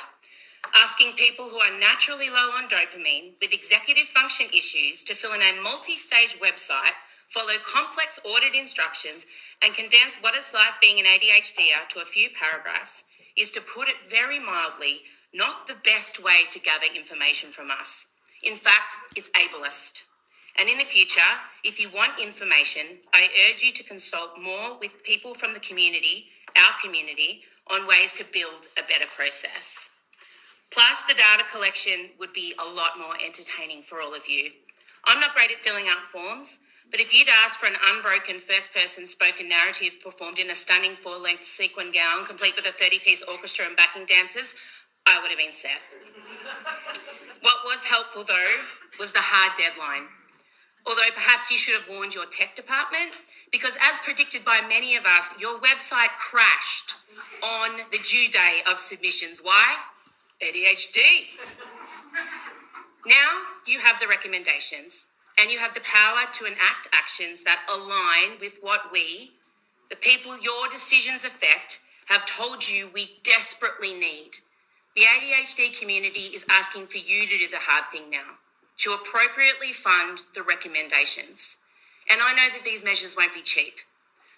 Asking 0.76 1.14
people 1.14 1.50
who 1.50 1.60
are 1.60 1.80
naturally 1.80 2.30
low 2.30 2.52
on 2.56 2.68
dopamine 2.68 3.34
with 3.42 3.54
executive 3.54 4.08
function 4.08 4.48
issues 4.54 5.04
to 5.06 5.16
fill 5.16 5.34
in 5.34 5.42
a 5.42 5.62
multi 5.62 5.96
stage 5.96 6.38
website, 6.42 7.00
follow 7.30 7.56
complex 7.66 8.20
audit 8.26 8.54
instructions, 8.54 9.26
and 9.62 9.74
condense 9.74 10.18
what 10.22 10.36
it's 10.36 10.54
like 10.54 10.82
being 10.82 11.00
an 11.00 11.06
ADHDer 11.06 11.88
to 11.90 12.00
a 12.00 12.06
few 12.06 12.30
paragraphs 12.30 13.04
is, 13.38 13.52
to 13.52 13.62
put 13.62 13.88
it 13.88 14.10
very 14.10 14.40
mildly, 14.40 15.02
not 15.34 15.68
the 15.68 15.76
best 15.86 16.22
way 16.22 16.42
to 16.50 16.60
gather 16.60 16.88
information 16.94 17.52
from 17.52 17.72
us. 17.72 18.08
In 18.44 18.56
fact, 18.56 18.96
it's 19.16 19.30
ableist. 19.30 20.04
And 20.58 20.70
in 20.70 20.78
the 20.78 20.84
future, 20.84 21.22
if 21.64 21.80
you 21.80 21.90
want 21.90 22.20
information, 22.20 23.00
I 23.14 23.30
urge 23.50 23.62
you 23.62 23.72
to 23.74 23.84
consult 23.84 24.40
more 24.42 24.78
with 24.80 25.04
people 25.04 25.34
from 25.34 25.54
the 25.54 25.60
community, 25.60 26.26
our 26.58 26.74
community, 26.82 27.44
on 27.70 27.88
ways 27.88 28.14
to 28.14 28.26
build 28.26 28.68
a 28.78 28.82
better 28.82 29.06
process. 29.06 29.90
Plus, 30.72 31.02
the 31.08 31.14
data 31.14 31.44
collection 31.52 32.10
would 32.20 32.34
be 32.34 32.54
a 32.60 32.66
lot 32.66 32.98
more 32.98 33.16
entertaining 33.24 33.82
for 33.82 34.02
all 34.02 34.14
of 34.14 34.28
you. 34.28 34.52
I'm 35.06 35.20
not 35.20 35.34
great 35.34 35.52
at 35.52 35.64
filling 35.64 35.88
out 35.88 36.10
forms, 36.12 36.60
but 36.92 37.00
if 37.00 37.14
you'd 37.14 37.30
asked 37.30 37.58
for 37.58 37.68
an 37.68 37.78
unbroken 37.92 38.40
first 38.40 38.74
person 38.74 39.06
spoken 39.06 39.50
narrative 39.50 39.94
performed 40.04 40.40
in 40.40 40.50
a 40.50 40.56
stunning 40.56 40.96
four 40.96 41.18
length 41.18 41.46
sequin 41.46 41.92
gown, 41.92 42.26
complete 42.26 42.56
with 42.56 42.66
a 42.66 42.72
30 42.72 43.00
piece 43.00 43.24
orchestra 43.24 43.66
and 43.66 43.76
backing 43.76 44.06
dancers, 44.06 44.54
I 45.06 45.22
would 45.22 45.30
have 45.30 45.40
been 45.40 45.54
set. 45.54 45.82
What 47.42 47.58
was 47.66 47.84
helpful, 47.86 48.24
though, 48.24 48.56
was 49.00 49.12
the 49.12 49.22
hard 49.22 49.58
deadline. 49.58 50.08
Although 50.90 51.12
perhaps 51.14 51.52
you 51.52 51.58
should 51.58 51.76
have 51.76 51.88
warned 51.88 52.16
your 52.16 52.26
tech 52.26 52.56
department, 52.56 53.12
because 53.52 53.76
as 53.80 54.00
predicted 54.00 54.44
by 54.44 54.62
many 54.68 54.96
of 54.96 55.06
us, 55.06 55.34
your 55.40 55.60
website 55.60 56.16
crashed 56.18 56.96
on 57.44 57.82
the 57.92 58.00
due 58.00 58.28
day 58.28 58.62
of 58.70 58.80
submissions. 58.80 59.40
Why? 59.42 59.78
ADHD. 60.42 60.98
Now 63.06 63.44
you 63.68 63.80
have 63.80 64.00
the 64.00 64.08
recommendations. 64.08 65.06
and 65.40 65.50
you 65.50 65.60
have 65.60 65.74
the 65.74 65.82
power 65.82 66.28
to 66.34 66.46
enact 66.46 66.90
actions 66.92 67.44
that 67.44 67.62
align 67.70 68.38
with 68.42 68.58
what 68.62 68.92
we, 68.92 69.32
the 69.90 69.96
people 69.96 70.38
your 70.38 70.68
decisions 70.70 71.24
affect, 71.24 71.80
have 72.08 72.26
told 72.26 72.68
you 72.68 72.90
we 72.94 73.20
desperately 73.24 73.94
need. 73.94 74.32
The 74.96 75.04
ADHD 75.04 75.80
community 75.80 76.32
is 76.36 76.44
asking 76.50 76.88
for 76.88 76.98
you 76.98 77.26
to 77.26 77.38
do 77.38 77.48
the 77.48 77.58
hard 77.60 77.86
thing 77.92 78.10
now, 78.10 78.36
to 78.80 78.94
appropriately 78.94 79.74
fund 79.74 80.22
the 80.34 80.44
recommendations. 80.44 81.58
And 82.10 82.22
I 82.22 82.34
know 82.34 82.52
that 82.54 82.66
these 82.66 82.84
measures 82.84 83.16
won't 83.16 83.34
be 83.34 83.42
cheap. 83.42 83.76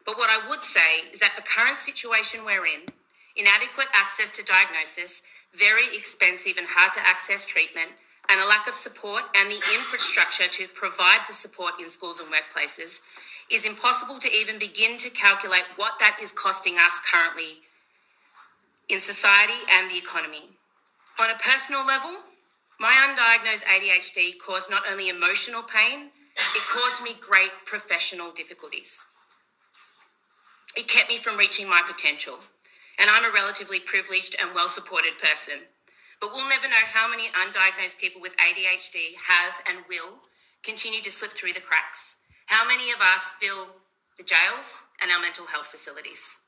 But 0.06 0.18
what 0.18 0.30
I 0.30 0.50
would 0.50 0.64
say 0.64 1.08
is 1.14 1.20
that 1.20 1.34
the 1.36 1.46
current 1.46 1.78
situation 1.78 2.44
we're 2.44 2.66
in, 2.66 2.90
inadequate 3.36 3.88
access 3.94 4.32
to 4.32 4.44
diagnosis, 4.44 5.22
very 5.54 5.96
expensive 5.96 6.58
and 6.58 6.68
hard 6.68 6.94
to 6.96 7.08
access 7.08 7.46
treatment, 7.46 7.92
and 8.30 8.40
a 8.40 8.46
lack 8.46 8.68
of 8.68 8.76
support 8.76 9.24
and 9.36 9.50
the 9.52 9.62
infrastructure 9.76 10.48
to 10.48 10.68
provide 10.68 11.22
the 11.28 11.34
support 11.34 11.74
in 11.80 11.90
schools 11.90 12.20
and 12.20 12.30
workplaces, 12.32 13.02
is 13.50 13.66
impossible 13.66 14.20
to 14.20 14.32
even 14.32 14.58
begin 14.58 14.98
to 14.98 15.10
calculate 15.10 15.66
what 15.76 15.94
that 16.00 16.18
is 16.22 16.32
costing 16.32 16.76
us 16.78 16.94
currently 17.12 17.62
in 18.90 19.02
society 19.02 19.60
and 19.70 19.90
the 19.90 19.98
economy. 19.98 20.50
On 21.20 21.30
a 21.30 21.36
personal 21.36 21.86
level, 21.86 22.18
my 22.82 22.98
undiagnosed 22.98 23.62
ADHD 23.70 24.34
caused 24.42 24.72
not 24.72 24.90
only 24.90 25.08
emotional 25.08 25.62
pain, 25.62 26.10
it 26.34 26.64
caused 26.66 27.04
me 27.04 27.14
great 27.14 27.54
professional 27.64 28.32
difficulties. 28.34 29.06
It 30.76 30.88
kept 30.88 31.08
me 31.08 31.20
from 31.20 31.38
reaching 31.38 31.70
my 31.70 31.84
potential. 31.86 32.40
And 32.98 33.08
I'm 33.08 33.24
a 33.24 33.30
relatively 33.30 33.80
privileged 33.80 34.36
and 34.42 34.56
well 34.56 34.68
supported 34.68 35.22
person. 35.22 35.70
But 36.20 36.34
we'll 36.34 36.50
never 36.50 36.68
know 36.68 36.86
how 36.90 37.06
many 37.06 37.30
undiagnosed 37.30 38.02
people 38.02 38.20
with 38.20 38.34
ADHD 38.38 39.14
have 39.30 39.62
and 39.70 39.86
will 39.88 40.26
continue 40.64 41.02
to 41.02 41.12
slip 41.12 41.38
through 41.38 41.54
the 41.54 41.62
cracks. 41.62 42.18
How 42.48 42.68
many 42.68 42.90
of 42.90 42.98
us 42.98 43.30
fill 43.40 43.78
the 44.18 44.26
jails 44.26 44.90
and 45.00 45.12
our 45.12 45.22
mental 45.22 45.46
health 45.46 45.68
facilities? 45.68 46.42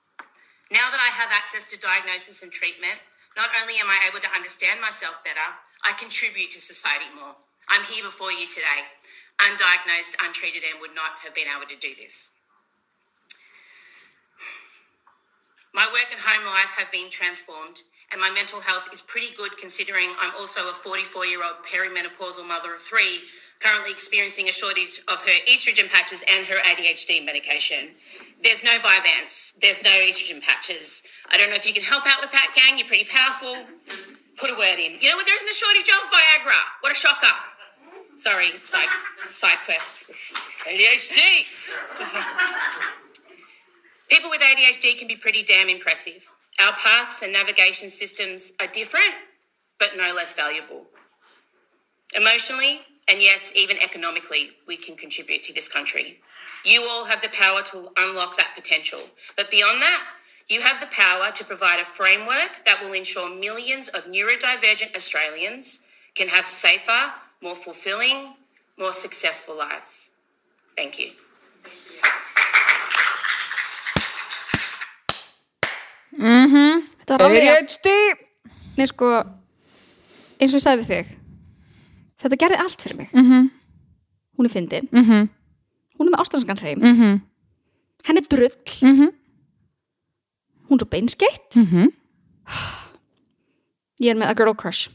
Now 0.71 0.89
that 0.89 1.01
I 1.01 1.13
have 1.13 1.29
access 1.29 1.69
to 1.69 1.77
diagnosis 1.77 2.41
and 2.41 2.51
treatment, 2.51 3.05
not 3.37 3.49
only 3.53 3.77
am 3.77 3.89
I 3.89 4.01
able 4.09 4.21
to 4.21 4.33
understand 4.33 4.81
myself 4.81 5.21
better, 5.25 5.61
I 5.83 5.91
contribute 5.93 6.51
to 6.51 6.61
society 6.61 7.11
more. 7.13 7.35
I'm 7.67 7.83
here 7.83 8.03
before 8.03 8.31
you 8.31 8.47
today. 8.47 8.87
Undiagnosed, 9.39 10.15
untreated, 10.23 10.63
and 10.63 10.79
would 10.79 10.95
not 10.95 11.19
have 11.23 11.35
been 11.35 11.47
able 11.51 11.67
to 11.67 11.75
do 11.75 11.91
this. 11.99 12.29
My 15.73 15.87
work 15.91 16.07
and 16.11 16.21
home 16.21 16.45
life 16.45 16.71
have 16.77 16.91
been 16.91 17.09
transformed, 17.09 17.81
and 18.11 18.21
my 18.21 18.29
mental 18.29 18.61
health 18.61 18.87
is 18.93 19.01
pretty 19.01 19.35
good 19.35 19.57
considering 19.57 20.13
I'm 20.21 20.33
also 20.37 20.69
a 20.69 20.73
44 20.73 21.25
year 21.25 21.43
old 21.43 21.65
perimenopausal 21.65 22.47
mother 22.47 22.75
of 22.75 22.81
three, 22.81 23.21
currently 23.59 23.91
experiencing 23.91 24.47
a 24.47 24.51
shortage 24.51 25.01
of 25.07 25.19
her 25.21 25.37
estrogen 25.49 25.89
patches 25.89 26.21
and 26.29 26.45
her 26.45 26.61
ADHD 26.63 27.25
medication. 27.25 27.95
There's 28.41 28.63
no 28.63 28.77
Vyvanse, 28.77 29.53
there's 29.59 29.83
no 29.83 29.89
estrogen 29.89 30.41
patches. 30.41 31.01
I 31.31 31.37
don't 31.37 31.49
know 31.49 31.55
if 31.55 31.65
you 31.65 31.73
can 31.73 31.83
help 31.83 32.05
out 32.05 32.21
with 32.21 32.31
that, 32.31 32.53
gang. 32.55 32.77
You're 32.77 32.87
pretty 32.87 33.09
powerful. 33.09 33.65
Put 34.37 34.49
a 34.49 34.55
word 34.55 34.79
in. 34.79 34.97
You 34.99 35.11
know 35.11 35.17
what? 35.17 35.25
There 35.25 35.35
isn't 35.35 35.49
a 35.49 35.53
shortage 35.53 35.89
of 35.89 36.09
Viagra. 36.09 36.59
What 36.81 36.91
a 36.91 36.95
shocker. 36.95 37.27
Sorry, 38.17 38.51
side, 38.61 38.87
side 39.29 39.57
quest. 39.65 40.05
ADHD. 40.67 41.45
People 44.09 44.29
with 44.29 44.41
ADHD 44.41 44.97
can 44.97 45.07
be 45.07 45.15
pretty 45.15 45.43
damn 45.43 45.69
impressive. 45.69 46.25
Our 46.59 46.73
paths 46.73 47.21
and 47.21 47.33
navigation 47.33 47.89
systems 47.89 48.51
are 48.59 48.67
different, 48.67 49.13
but 49.79 49.89
no 49.97 50.13
less 50.13 50.33
valuable. 50.33 50.85
Emotionally, 52.15 52.81
and 53.07 53.21
yes, 53.21 53.51
even 53.55 53.77
economically, 53.79 54.51
we 54.67 54.77
can 54.77 54.95
contribute 54.95 55.43
to 55.45 55.53
this 55.53 55.67
country. 55.67 56.19
You 56.63 56.83
all 56.83 57.05
have 57.05 57.21
the 57.21 57.29
power 57.29 57.61
to 57.63 57.89
unlock 57.97 58.37
that 58.37 58.51
potential. 58.55 59.01
But 59.35 59.51
beyond 59.51 59.81
that, 59.81 60.01
you 60.49 60.61
have 60.61 60.79
the 60.79 60.87
power 60.87 61.31
to 61.31 61.43
provide 61.45 61.79
a 61.79 61.85
framework 61.85 62.63
that 62.65 62.81
will 62.83 62.93
ensure 62.93 63.29
millions 63.29 63.87
of 63.89 64.05
neurodivergent 64.05 64.95
Australians 64.95 65.79
can 66.15 66.27
have 66.27 66.45
safer, 66.45 67.13
more 67.41 67.55
fulfilling, 67.55 68.35
more 68.77 68.93
successful 68.93 69.55
lives. 69.55 70.09
Thank 70.75 70.99
you. 70.99 71.11
Þetta 76.13 77.17
var 77.17 77.25
alveg 77.27 77.43
rétt. 77.47 77.57
ADHD 77.63 77.93
Nei, 78.77 78.87
sko, 78.89 79.09
eins 80.41 80.53
og 80.53 80.57
ég 80.57 80.63
sagði 80.63 80.81
við 80.81 80.89
þig 80.89 81.11
þetta 82.23 82.39
gerði 82.41 82.59
allt 82.63 82.81
fyrir 82.81 82.97
mig 82.97 83.09
Mhm. 83.13 83.49
hún 84.37 84.45
er 84.45 84.49
fyndin, 84.53 84.87
Mhm. 84.91 85.29
hún 85.99 86.07
er 86.07 86.11
með 86.11 86.21
ástranskan 86.23 86.59
hreim 86.59 86.79
Mhm. 86.79 87.21
henn 88.05 88.17
er 88.17 88.21
drull, 88.21 88.49
Mhm. 88.81 89.13
Hún 90.69 90.77
er 90.77 90.83
svo 90.83 90.89
beinskeitt 90.89 91.55
Mhm. 91.59 91.91
ég 94.03 94.11
er 94.11 94.17
með 94.19 94.29
a 94.31 94.35
girl 94.37 94.53
crush. 94.57 94.89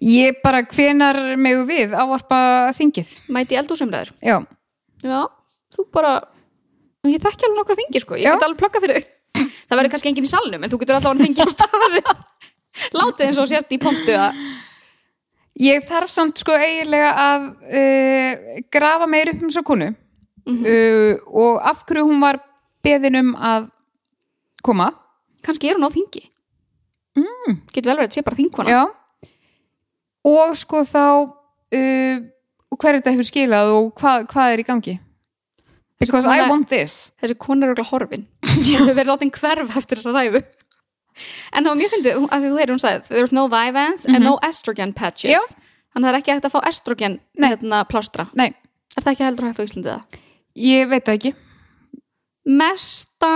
Ég 0.00 0.38
bara 0.42 0.62
hvenar 0.64 1.18
megu 1.36 1.66
við 1.68 1.92
ávarpa 1.92 2.70
þingið? 2.78 3.10
Mæti 3.28 3.58
eldúsumræður 3.60 4.12
Já, 4.24 4.38
já, 5.04 5.26
þú 5.74 5.84
bara 5.92 6.12
ég 7.04 7.20
þekki 7.20 7.44
alveg 7.44 7.58
nokkra 7.58 7.76
þingi 7.76 8.00
sko, 8.00 8.14
ég 8.16 8.24
Já. 8.24 8.32
get 8.38 8.46
alveg 8.46 8.58
plugga 8.62 8.80
fyrir 8.80 9.04
það 9.68 9.76
verður 9.76 9.90
kannski 9.92 10.08
enginn 10.10 10.24
í 10.24 10.30
salnum 10.32 10.64
en 10.64 10.70
þú 10.72 10.78
getur 10.80 10.96
allavega 10.98 11.24
þingi 11.26 11.44
á 11.44 11.48
staðið 11.52 12.08
látið 12.98 13.26
eins 13.26 13.38
og 13.42 13.48
sért 13.50 13.72
í 13.76 13.78
pontu 13.82 14.14
að 14.16 14.40
ég 15.60 15.84
þarf 15.88 16.10
samt 16.14 16.38
sko 16.40 16.54
eiginlega 16.56 17.10
að 17.18 17.46
uh, 17.68 18.60
grafa 18.72 19.06
meir 19.10 19.32
upp 19.34 19.42
um 19.42 19.50
þessa 19.50 19.64
konu. 19.66 19.88
Mhm. 20.48 20.64
uh, 20.64 21.14
og 21.28 21.60
af 21.60 21.84
hverju 21.84 22.06
hún 22.08 22.20
var 22.24 22.38
beðin 22.86 23.18
um 23.20 23.34
að 23.36 23.68
koma. 24.64 24.90
Kannski 25.46 25.70
er 25.70 25.78
hún 25.78 25.86
á 25.86 25.90
þingi. 25.94 26.24
Mm. 27.18 27.56
getur 27.74 27.90
vel 27.90 27.98
verið 27.98 28.10
að 28.12 28.16
sé 28.18 28.22
bara 28.26 28.38
þingkona. 28.38 28.70
Já. 28.70 28.82
Og 30.28 30.54
sko 30.60 30.82
þá 30.86 31.02
uh, 31.26 32.16
hver 32.78 32.98
þetta 32.98 33.14
hefur 33.14 33.26
skilað 33.26 33.72
og 33.74 33.88
hvað, 33.98 34.26
hvað 34.30 34.52
er 34.54 34.62
í 34.62 34.66
gangi? 34.68 34.94
Because 35.98 36.28
I 36.30 36.38
kona- 36.44 36.50
want 36.52 36.68
this. 36.70 37.10
þessi 37.18 37.34
kona 37.42 37.66
er 37.66 37.72
okkur 37.74 37.88
horfin. 37.90 38.26
Hefur 38.68 38.94
verið 38.94 39.10
látið 39.10 39.32
hverf 39.40 39.76
eftir 39.80 39.98
þessa 39.98 40.12
ræðu. 40.14 40.44
En 41.50 41.64
það 41.64 41.70
var 41.72 41.78
mjög 41.80 41.90
fyndið, 41.96 42.20
af 42.30 42.38
því 42.44 42.50
þú 42.52 42.58
heyrir 42.60 42.70
hún 42.76 42.82
sagði 42.84 43.08
there's 43.16 43.32
no 43.34 43.48
Vyvanse 43.50 44.06
and 44.06 44.22
no 44.22 44.36
estrogen 44.46 44.92
patches. 44.94 45.32
Já. 45.34 45.40
þannig 45.90 46.04
að 46.04 46.06
það 46.06 46.12
er 46.12 46.18
ekki 46.20 46.34
hægt 46.36 46.46
að 46.46 46.52
fá 46.54 46.60
estrogen 46.68 47.16
Nei. 47.34 47.48
hérna, 47.50 47.80
plástra, 47.90 48.28
Nei, 48.38 48.52
er 48.94 49.02
það 49.02 49.10
ekki 49.16 49.24
heldur 49.26 49.48
hægt 49.48 49.58
á 49.58 49.64
Íslandi 49.66 49.90
það? 49.90 50.20
ég 50.68 50.86
veit 50.92 51.04
það 51.08 51.16
ekki. 51.18 51.32
Mesta 52.46 53.32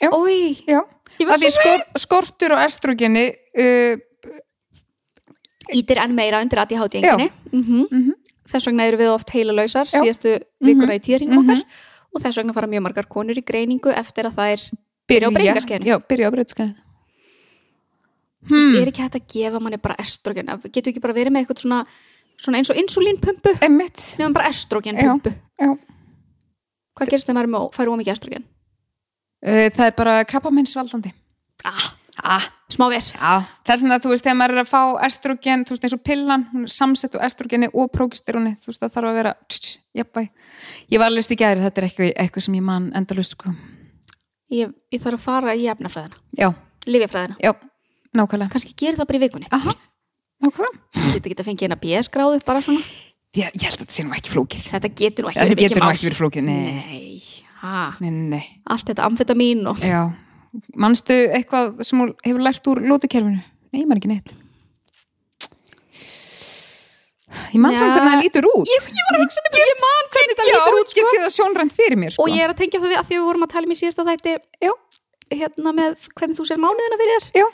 Já. 0.00 0.10
Ói, 0.14 0.54
Já, 0.68 0.80
að 1.26 1.42
því 1.42 1.50
skor, 1.56 1.80
skortur 1.98 2.52
og 2.54 2.60
estrogeni 2.62 3.24
uh, 3.58 3.96
ítir 5.74 5.98
enn 6.00 6.14
meira 6.16 6.40
undir 6.44 6.60
ADHD 6.62 7.00
enginni 7.02 7.30
mm 7.52 7.86
Mhm. 7.90 8.12
þess 8.48 8.66
vegna 8.70 8.86
eru 8.88 8.96
við 8.96 9.10
oft 9.12 9.30
heila 9.34 9.52
lausar 9.52 9.84
Já. 9.90 10.00
síðastu 10.00 10.38
vikuna 10.64 10.94
í 10.96 11.00
tíðringum 11.04 11.42
Mhm. 11.44 11.50
okkar. 11.50 11.64
Og 12.14 12.22
þess 12.22 12.36
vegna 12.40 12.54
fara 12.54 12.66
mjög 12.66 12.82
margar 12.82 13.06
konur 13.08 13.36
í 13.36 13.44
greiningu 13.44 13.90
eftir 13.92 14.24
að 14.24 14.34
þær 14.38 14.70
byrja 15.08 15.28
á 15.28 15.30
breytingaskeiðinu 15.34 15.84
Já, 15.90 15.98
byrja 16.08 16.28
á 16.28 16.32
breytingaskeiðinu 16.32 16.76
Þú 18.48 18.54
veist, 18.54 18.68
hmm. 18.70 18.76
er 18.80 18.86
ekki 18.88 19.02
hægt 19.02 19.16
að 19.18 19.26
gefa 19.34 19.60
manni 19.60 19.76
bara 19.82 19.96
estrogen? 19.98 20.46
Getur 20.72 20.92
ekki 20.92 21.00
bara 21.02 21.12
verið 21.12 21.32
með 21.34 21.42
eitthvað 21.42 21.58
svona, 21.58 21.78
svona 22.38 22.58
eins 22.60 22.70
og 22.70 22.76
insulínpumpu? 22.80 23.50
Nefnum 23.68 24.32
bara 24.32 24.48
estrogenpumpu. 24.48 25.32
Já. 25.58 25.74
hvað 26.96 27.08
gerist 27.10 27.26
þegar 27.26 27.46
maður 27.50 27.66
er 27.66 27.74
fær 27.76 27.90
ómikið 27.92 28.12
estrogen? 28.14 28.44
Uh, 29.46 29.68
Það 29.74 29.84
er 29.86 29.96
bara 29.98 30.18
krabbamennsvaldandi 30.28 31.14
Ah, 31.66 31.88
ah, 32.22 32.44
smá 32.70 32.86
ves 32.92 33.12
Já, 33.16 33.42
það 33.66 33.74
er 33.74 33.80
svona 33.82 33.98
að 33.98 34.04
þú 34.04 34.12
veist 34.12 34.26
þegar 34.26 34.38
maður 34.38 34.54
er 34.54 34.62
að 34.62 34.70
fá 34.70 34.82
estrogen, 35.08 35.64
þú 35.66 35.74
veist 35.74 35.86
eins 35.88 35.96
og 35.96 36.04
pillan 36.06 36.44
hún 36.52 36.68
samsett 36.70 37.16
úr 37.18 37.24
estrogeni 37.26 37.70
og 37.72 37.90
prókisteróni 37.94 38.54
þú 38.62 38.70
veist 38.70 38.84
það 38.84 38.94
þarf 38.94 39.10
að 39.10 39.18
vera 39.18 39.34
tss, 39.50 39.78
ég 39.98 41.00
var 41.00 41.10
að 41.10 41.16
list 41.18 41.34
í 41.34 41.38
gæri, 41.38 41.64
þetta 41.64 41.82
er 41.82 41.88
eitthvað, 41.88 42.12
eitthvað 42.22 42.46
sem 42.46 42.56
ég 42.58 42.64
man 42.64 42.88
endalust 42.98 43.34
sko. 43.34 43.52
Ég, 44.54 44.70
ég 44.94 45.02
þarf 45.02 45.18
að 45.18 45.24
fara 45.26 45.56
í 45.58 45.66
efnafræðina. 45.68 46.20
Já, 46.38 46.48
lifjafræðina, 46.88 47.36
já, 47.44 47.52
nákvæmlega. 48.16 48.52
Kannski 48.54 48.76
gerir 48.78 49.00
það 49.00 49.10
bara 49.10 49.18
í 49.18 49.22
vikunni. 49.26 49.50
Aha, 49.52 49.74
nákvæmlega. 50.44 51.04
Getur 51.16 51.32
ekki 51.32 51.36
að 51.42 51.50
fengja 51.50 51.68
eina 51.68 51.80
BS 51.82 52.12
gráðu 52.14 52.40
bara 52.46 52.62
svona. 52.64 52.86
Já, 53.36 53.44
ég 53.52 53.66
held 53.66 53.74
að 53.74 53.82
þetta 53.82 53.98
sé 53.98 54.06
nú 54.06 54.16
ekki 54.16 54.32
flókið. 54.32 54.64
Þetta 54.72 54.92
getur 55.02 55.26
nú 55.28 55.34
Þetta 55.36 55.60
getur 55.60 55.84
ekki 55.90 56.08
verið 56.08 56.22
flókið, 56.22 56.48
nei, 56.48 57.18
nei, 58.00 58.10
nei, 58.10 58.26
nei, 58.36 58.44
allt 58.70 58.86
þetta 58.90 59.06
amfetamín 59.08 59.64
og 59.70 59.80
Já, 59.84 60.02
manstu 60.76 61.16
eitthvað 61.34 61.82
sem 61.86 61.98
hún 62.02 62.12
hefur 62.24 62.44
lært 62.46 62.70
úr 62.70 62.82
lótukerfinu? 62.86 63.40
Nei, 63.72 63.82
ég 63.82 63.88
man 63.90 63.98
ekki 64.00 64.12
neitt 64.12 64.34
Ég 67.52 67.60
man 67.60 67.74
Já. 67.74 67.80
samt 67.82 67.92
hvernig 67.92 68.12
það 68.14 68.22
lítur 68.24 68.46
út 68.48 68.68
ég, 68.72 68.84
ég 68.88 69.04
var 69.08 69.16
að 69.18 69.22
hugsa 69.24 69.42
nefnilega, 69.44 69.68
ég 69.68 69.80
man 69.84 70.06
hvernig 70.14 70.38
Já, 70.38 70.44
lítur 70.56 70.76
út 70.78 70.92
sko. 70.92 71.04
séð 71.12 71.24
það 71.26 71.34
sjónrænt 71.36 71.74
fyrir 71.76 71.98
mér 72.00 72.12
sko. 72.14 72.24
og 72.24 72.32
ég 72.32 72.44
er 72.44 72.52
að 72.54 72.60
tengja 72.62 72.80
það 72.80 72.88
við 72.88 72.98
að 73.00 73.08
því 73.08 73.16
að 73.16 73.20
við 73.20 73.26
vorum 73.28 73.44
að 73.46 73.52
tala 73.52 73.68
um 73.68 73.74
í 73.74 73.78
síðasta 73.78 74.06
þætti 74.08 74.34
Já. 74.64 74.72
hérna 75.42 75.74
með 75.76 76.06
hvernig 76.16 76.38
þú 76.38 76.46
sér 76.48 76.62
mánuðina 76.62 77.00
fyrir 77.02 77.26
þér 77.26 77.42
Já. 77.42 77.46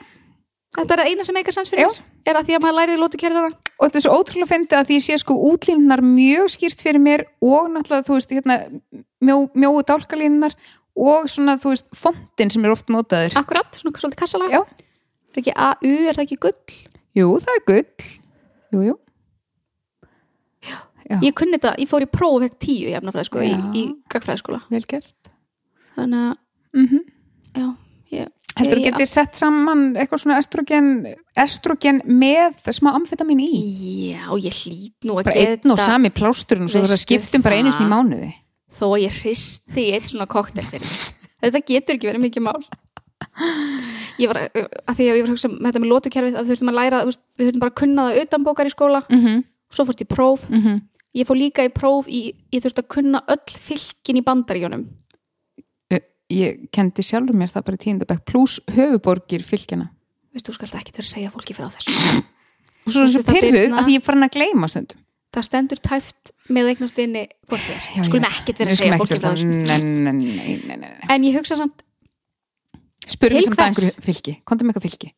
þetta 0.78 0.94
er 0.94 1.02
það 1.02 1.10
eina 1.10 1.26
sem 1.26 1.38
eitthvað 1.40 1.58
sans 1.58 1.72
fyrir 1.74 1.90
Já. 1.90 2.04
er 2.30 2.38
að 2.38 2.46
því 2.46 2.54
að 2.54 2.62
maður 2.64 2.78
lærið 2.78 3.02
lótukerfið 3.02 3.40
það 3.40 3.58
og 3.74 3.82
þetta 3.88 3.98
er 3.98 4.04
svo 4.06 4.14
ótrúlega 4.20 4.52
fyndið 4.54 4.78
að 4.78 4.86
því 4.88 4.94
ég 5.00 5.04
sé 5.08 5.18
sko 5.24 5.34
útlínunar 5.50 6.02
mjög 6.06 6.54
skýrt 6.54 6.84
fyrir 6.86 7.02
mér 7.02 7.26
og 7.42 7.66
náttúrulega 7.74 8.06
þú 8.06 8.14
veist 8.14 8.30
hérna 8.38 8.58
mjó, 9.24 9.38
mjóu 9.58 9.84
dálkalínunar 9.88 10.56
og 10.94 11.30
svona 11.30 11.56
þú 11.62 11.72
veist 11.72 11.88
fontin 11.98 12.52
sem 12.54 12.66
er 12.66 12.74
oft 12.74 12.92
mótaður 12.92 13.38
Akkurat, 13.40 13.78
svona 13.78 14.02
svolítið 14.02 14.20
kassalega 14.20 14.60
Já. 14.60 14.84
Er 15.34 15.40
ekki 15.42 15.54
AU, 15.56 15.94
er 15.94 16.18
það 16.18 16.24
ekki 16.26 16.40
gull? 16.44 16.76
Jú, 17.18 17.32
það 17.42 17.56
er 17.56 17.64
gull 17.70 18.12
Jú, 18.74 18.84
jú 18.90 18.94
Já. 21.04 21.18
Ég 21.20 21.34
kunni 21.36 21.58
þetta, 21.58 21.74
ég 21.82 21.90
fór 21.90 22.06
í 22.06 22.08
próf 22.08 22.38
og 22.38 22.46
fekk 22.46 22.54
tíu 22.64 22.88
í 22.88 22.94
efnafræðiskóla, 22.96 23.44
í, 23.44 23.56
í 23.76 23.82
gagfræðiskóla 24.12 24.62
Vel 24.70 24.84
gert 24.88 25.32
Þannig 25.98 26.30
að, 26.30 26.38
mm 26.78 27.02
já, 27.54 27.66
ég 28.14 28.30
Heldur 28.54 28.78
þú 28.78 28.84
getur 28.86 29.10
sett 29.10 29.38
saman 29.38 29.80
eitthvað 29.98 30.20
svona 30.22 30.36
estrogen, 30.38 30.90
estrogen 31.42 31.96
með 32.06 32.70
smá 32.76 32.92
amfetamin 32.92 33.40
í? 33.42 33.48
Já, 34.12 34.28
ég 34.38 34.58
hlýt 34.62 35.08
nú 35.08 35.16
að 35.18 35.26
Bara 35.26 35.40
geta 35.40 35.56
einn 35.56 35.74
og 35.74 35.80
sami 35.82 36.10
plásturinn 36.14 36.68
og 36.68 36.70
svo 36.70 36.84
Veistu 36.84 37.00
skiptum 37.02 37.42
bara 37.42 37.58
einu 37.58 37.72
sinni 37.74 37.88
í 37.88 37.90
mánuði. 37.90 38.30
Þó 38.74 38.86
að 38.90 39.02
ég 39.04 39.20
hristi 39.22 39.84
eitt 39.94 40.10
svona 40.10 40.26
koktel 40.30 40.64
fyrir 40.66 40.86
mig. 40.88 41.04
Þetta 41.44 41.60
getur 41.68 41.98
ekki 41.98 42.10
verið 42.10 42.24
mikið 42.24 42.46
mál 42.48 42.62
Ég 44.18 44.30
var, 44.30 44.38
að 44.46 44.96
því 44.96 45.04
að 45.04 45.16
ég 45.16 45.22
var 45.24 45.28
að 45.28 45.32
hugsa 45.34 45.48
um 45.48 45.54
þetta 45.64 45.80
með 45.82 45.90
lótukerfið 45.90 46.34
að 46.36 46.44
við 46.44 46.50
þurftum 46.52 46.70
að 46.70 46.76
læra, 46.78 46.98
við 47.08 47.46
þurftum 47.46 47.62
bara 47.62 47.72
að 47.72 47.78
kunna 47.80 48.02
það 48.06 48.18
utan 48.22 48.44
bókar 48.46 48.68
í 48.68 48.72
skóla, 48.74 49.00
Mm 49.08 49.22
-hmm. 49.22 49.40
svo 49.74 49.86
fórst 49.88 50.02
í 50.04 50.06
próf 50.06 50.44
Mm 50.50 50.60
-hmm. 50.62 50.82
ég 51.14 51.26
fór 51.26 51.38
líka 51.40 51.64
í 51.64 51.72
próf 51.74 52.06
í, 52.08 52.20
ég 52.52 52.62
þurfti 52.62 52.82
að 52.82 52.92
kunna 52.94 53.22
öll 53.28 53.58
fylkin 53.58 54.20
í 54.20 54.22
bandaríunum 54.22 54.86
Ég 56.32 56.70
kendi 56.72 57.02
sjálfur 57.04 57.36
mér 57.36 57.50
það 57.52 57.64
bara 57.64 57.76
í 57.76 57.82
tíundabæk 57.84 58.24
pluss 58.24 58.60
höfuborgir 58.72 59.42
fylgjana. 59.44 59.90
veistu, 60.32 60.52
þú 60.52 60.54
skalt 60.54 60.74
ekkert 60.74 60.96
vera 60.96 61.06
að 61.06 61.14
segja 61.14 61.30
fólki 61.30 61.54
frá 61.54 61.68
þessu 61.68 61.92
Og 62.86 62.92
svo 62.92 63.02
er 63.02 63.08
þessu 63.12 63.22
pyrruð 63.28 63.76
að 63.76 63.90
ég 63.92 64.02
farin 64.02 64.26
að 64.26 64.34
gleyma 64.36 64.68
stundum. 64.68 64.98
Það 65.34 65.46
stendur 65.48 65.80
tæft 65.84 66.32
með 66.54 66.70
eignast 66.72 66.96
vinni 67.00 67.24
hvort 67.50 67.64
þér, 67.66 67.88
skulum 68.06 68.26
ekkert 68.28 68.60
vera 68.62 68.70
Við 68.70 68.76
að 68.76 68.80
segja 68.82 68.98
fólki 69.00 69.16
ekkert 69.16 69.24
frá 69.24 69.30
vera- 69.30 69.36
þessu 69.36 69.48
Nei, 69.50 69.80
nei, 69.82 70.12
nei, 70.12 70.36
nei, 70.38 70.76
nei, 70.76 70.76
nei. 70.94 71.08
en 71.16 71.26
ég 71.28 71.36
hugsa 71.40 71.58
samt 71.60 71.82
Spurðu 73.04 73.36
Til 73.36 73.44
samt 73.50 73.58
að 73.60 73.66
einhverju 73.68 74.00
fylgi. 74.06 74.32
Kontum 74.48 74.70
eitthvað 74.70 74.84
fylgi. 74.86 75.08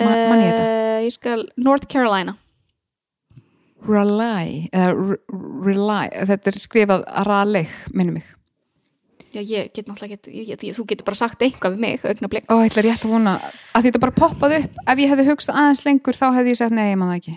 Ma, 0.00 0.06
man 0.30 0.40
ég 0.40 0.48
þetta? 0.48 0.62
uh, 0.64 1.00
ég 1.04 1.12
skal, 1.12 1.42
North 1.60 1.84
Carolina 1.92 2.32
Rely, 3.82 4.68
eða 4.70 4.92
r- 4.94 5.18
rely, 5.66 6.06
þetta 6.30 6.52
er 6.52 6.58
skrifað 6.62 7.02
raleg, 7.26 7.70
minnum 7.92 8.14
mig. 8.20 8.28
já, 9.32 9.40
ég 9.42 9.72
get 9.74 9.88
náttúrulega 9.88 10.14
get, 10.20 10.28
ég, 10.30 10.50
ég, 10.54 10.74
þú 10.76 10.84
getur 10.86 11.04
bara 11.08 11.18
sagt 11.18 11.40
eitthvað 11.42 11.74
við 11.74 11.80
mig, 11.82 12.02
augnablik 12.04 12.44
Ó, 12.52 12.60
ég 12.62 12.70
ætla 12.70 12.84
rétt 12.86 13.06
að 13.08 13.14
vona 13.16 13.32
að 13.74 13.86
þetta 13.88 14.00
bara 14.04 14.14
poppaði 14.14 14.58
upp. 14.62 14.76
Ef 14.92 14.98
ég 15.02 15.08
hefði 15.12 15.24
hugsað 15.30 15.58
aðeins 15.62 15.82
lengur 15.88 16.18
þá 16.18 16.26
hefði 16.36 16.52
ég 16.54 16.60
sagt 16.60 16.76
nei, 16.76 16.84
ég 16.92 16.98
maður 17.00 17.12
það 17.12 17.20
ekki. 17.22 17.36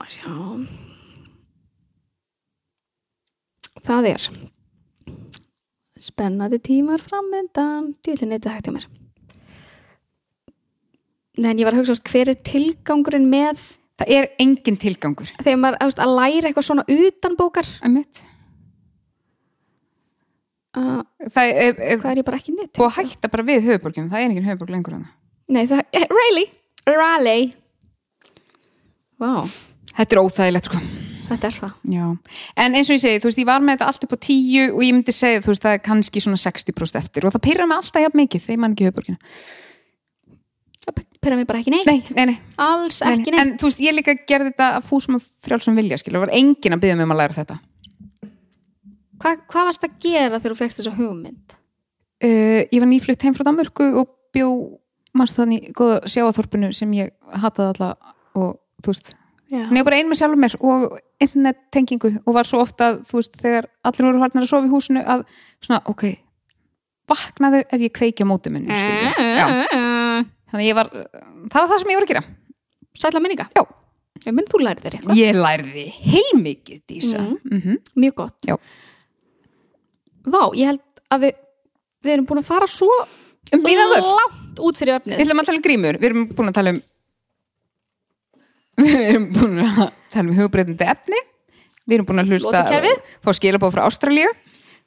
Já. 0.00 0.32
það 3.86 4.08
er 4.10 4.24
spennandi 6.00 6.58
tímar 6.64 7.02
framöndan 7.04 7.92
djúðlega 8.00 8.30
neytið 8.32 8.54
hægt 8.54 8.70
hjá 8.70 8.74
mér 8.78 8.86
en 11.40 11.60
ég 11.60 11.64
var 11.68 11.76
að 11.76 11.82
hugsa 11.82 11.94
veist, 11.94 12.10
hver 12.10 12.32
er 12.32 12.40
tilgangurinn 12.44 13.28
með 13.30 13.60
Það 14.00 14.10
er 14.16 14.26
engin 14.40 14.78
tilgangur. 14.80 15.28
þegar 15.44 15.58
maður 15.60 15.78
veist, 15.84 16.00
að 16.00 16.14
læra 16.16 16.48
eitthvað 16.48 16.66
svona 16.70 16.84
utan 16.88 17.36
bókar 17.36 17.68
Einmitt. 17.84 18.22
uh, 20.76 21.02
Það 21.36 21.52
er, 21.52 21.80
er 21.84 22.20
ég 22.20 22.24
bara 22.24 22.40
ekki 22.40 22.56
nýtt 22.56 22.80
að 22.80 22.94
hætta 22.96 23.28
bara 23.28 23.44
við 23.44 23.66
höfuborginu. 23.68 24.08
Það 24.08 24.20
er 24.24 24.30
engin 24.30 24.48
höfuborg 24.48 24.72
lengur 24.72 24.96
hana. 24.96 25.10
Nei, 25.52 25.66
það, 25.68 25.82
eh, 25.92 26.06
really, 26.08 26.46
Raleigh 26.88 27.52
Vá, 29.20 29.44
Þetta 30.00 30.16
er 30.16 30.20
óþægilegt 30.24 30.68
sko. 30.70 30.80
þetta 31.28 31.46
er 31.46 31.56
það 31.60 31.72
Já. 31.92 32.04
En 32.56 32.76
eins 32.78 32.88
og 32.90 32.96
ég 32.96 33.02
segi, 33.04 33.20
þú 33.22 33.28
veist, 33.28 33.40
ég 33.42 33.48
var 33.48 33.60
með 33.62 33.76
þetta 33.76 33.88
allt 33.92 34.06
upp 34.06 34.14
á 34.16 34.18
tíu 34.26 34.62
og 34.72 34.82
ég 34.82 34.94
myndi 34.96 35.14
segja, 35.14 35.42
þú 35.44 35.52
veist, 35.52 35.62
það 35.66 35.76
er 35.76 35.82
kannski 35.84 36.22
svona 36.24 36.40
60% 36.40 37.00
eftir 37.02 37.26
og 37.28 37.34
það 37.36 37.44
pyrra 37.44 37.66
mig 37.68 37.76
alltaf 37.76 38.02
jafn 38.06 38.20
mikið 38.22 38.46
þegar 38.46 38.56
ég 38.56 38.62
man 38.64 38.74
ekki 38.74 38.88
höfuborginu. 38.88 39.20
Það 40.80 41.02
pera 41.20 41.36
mér 41.36 41.46
bara 41.46 41.60
ekki 41.60 41.74
neitt 41.74 41.86
Nei, 41.86 42.00
nei, 42.16 42.26
nei. 42.32 42.36
Alls 42.64 43.02
nei, 43.04 43.12
ekki 43.12 43.30
nei. 43.30 43.36
neitt 43.36 43.44
En 43.44 43.52
þú 43.60 43.68
veist, 43.68 43.82
ég 43.84 43.94
líka 43.94 44.16
gerði 44.26 44.54
þetta 44.54 44.68
að 44.80 44.88
fúsum 44.88 45.20
að 45.20 45.28
frjálsum 45.44 45.76
vilja, 45.76 46.00
skilur. 46.00 46.18
Það 46.18 46.26
var 46.26 46.36
engin 46.40 46.76
að 46.76 46.82
byggja 46.82 46.96
mig 46.96 47.06
um 47.06 47.14
að 47.14 47.20
læra 47.20 47.36
þetta. 47.36 47.60
Hva, 49.20 49.36
Hvað 49.52 49.68
varst 49.68 49.84
að 49.84 49.98
gera 50.00 50.40
þegar 50.40 50.54
þú 50.56 50.60
fekst 50.64 50.80
þessa 50.80 50.96
hugmynd? 50.96 51.56
Uh, 52.24 52.64
ég 52.72 52.80
var 52.80 52.88
nýflutt 52.88 53.22
heim 53.28 53.36
frá 53.36 53.44
Danmörku 53.44 53.92
og 54.00 54.16
bjó 54.32 54.48
en 59.50 59.76
ég 59.76 59.82
var 59.82 59.90
bara 59.90 60.00
ein 60.00 60.10
með 60.10 60.20
sjálfur 60.20 60.40
mér 60.40 60.56
og 60.60 60.98
internettengingu 61.20 62.12
og 62.24 62.34
var 62.34 62.48
svo 62.48 62.60
ofta 62.62 62.92
veist, 63.12 63.34
þegar 63.40 63.70
allir 63.84 64.06
voru 64.06 64.22
farnir 64.22 64.46
að 64.46 64.50
sofa 64.52 64.68
í 64.68 64.72
húsinu 64.72 65.04
að 65.04 65.24
svona, 65.60 65.80
ok 65.90 66.04
vaknaðu 67.10 67.64
ef 67.66 67.80
ég 67.80 67.92
kveiki 67.92 68.22
á 68.22 68.30
móti 68.30 68.52
minni 68.54 68.76
þannig 70.50 70.66
ég 70.66 70.78
var 70.78 70.90
það 71.50 71.60
var 71.60 71.68
það 71.70 71.82
sem 71.82 71.92
ég 71.92 72.00
var 72.00 72.06
að 72.06 72.12
gera. 72.12 72.24
Sætla 73.00 73.22
minninga. 73.22 73.46
Já. 73.56 73.62
Ég 74.20 74.34
minn 74.36 74.48
þú 74.50 74.60
lærið 74.60 74.84
þér 74.84 74.96
eitthvað. 74.98 75.20
Ég 75.20 75.38
lærði 75.38 75.84
heilmikið, 75.96 76.80
Dísa. 76.90 77.20
Mhm. 77.22 77.38
mm. 77.44 77.60
-hmm. 77.64 77.78
Mjög 77.94 78.14
gott. 78.14 78.38
Já. 78.46 78.56
Vá, 80.26 80.42
ég 80.54 80.66
held 80.66 80.82
að 81.10 81.20
við 81.24 81.34
við 82.00 82.12
erum 82.12 82.26
búin 82.26 82.40
að 82.40 82.48
fara 82.48 82.66
svo 82.66 82.88
um 83.52 83.62
langt 83.64 84.60
út 84.60 84.78
fyrir 84.78 84.94
við 84.94 85.00
efnið 85.00 85.20
ætlum 85.20 85.40
að 85.40 85.46
tala 85.46 85.58
um 85.58 85.62
grímur. 85.62 85.98
Við 86.00 86.08
erum 86.10 86.28
búin 86.28 86.48
að 86.48 86.54
tala 86.54 86.70
um 86.70 86.82
við 88.84 89.02
erum 89.06 89.28
búin 89.34 89.62
að 89.64 89.80
tala 90.12 90.26
um 90.26 90.38
hugbreytandi 90.38 90.88
efni. 90.92 91.20
Við 91.86 91.98
erum 91.98 92.08
búin 92.10 92.22
að 92.22 92.34
hlusta 92.34 92.64
fá 93.24 93.32
skilabóð 93.36 93.74
frá 93.76 93.84
Ástralíu. 93.86 94.30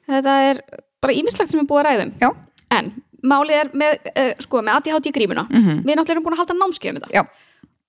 Þetta 0.08 0.36
er 0.50 0.62
bara 1.04 1.16
ímislegt 1.16 1.52
sem 1.52 1.60
er 1.62 1.68
búið 1.68 1.82
að 1.82 1.88
ræðum 1.90 2.14
Já. 2.20 2.30
En 2.74 2.90
málið 3.24 3.60
er 3.62 3.70
með, 3.76 4.10
uh, 4.12 4.32
sko, 4.44 4.60
með 4.64 4.78
ADHD 4.78 5.12
grímuna. 5.16 5.46
Mhm. 5.48 5.84
Við 5.84 5.96
náttúrulega 5.96 6.16
erum 6.16 6.26
búin 6.26 6.36
að 6.36 6.42
halda 6.42 6.58
námskeið 6.60 6.92
um 6.92 7.00
þetta 7.00 7.14
Já. 7.14 7.24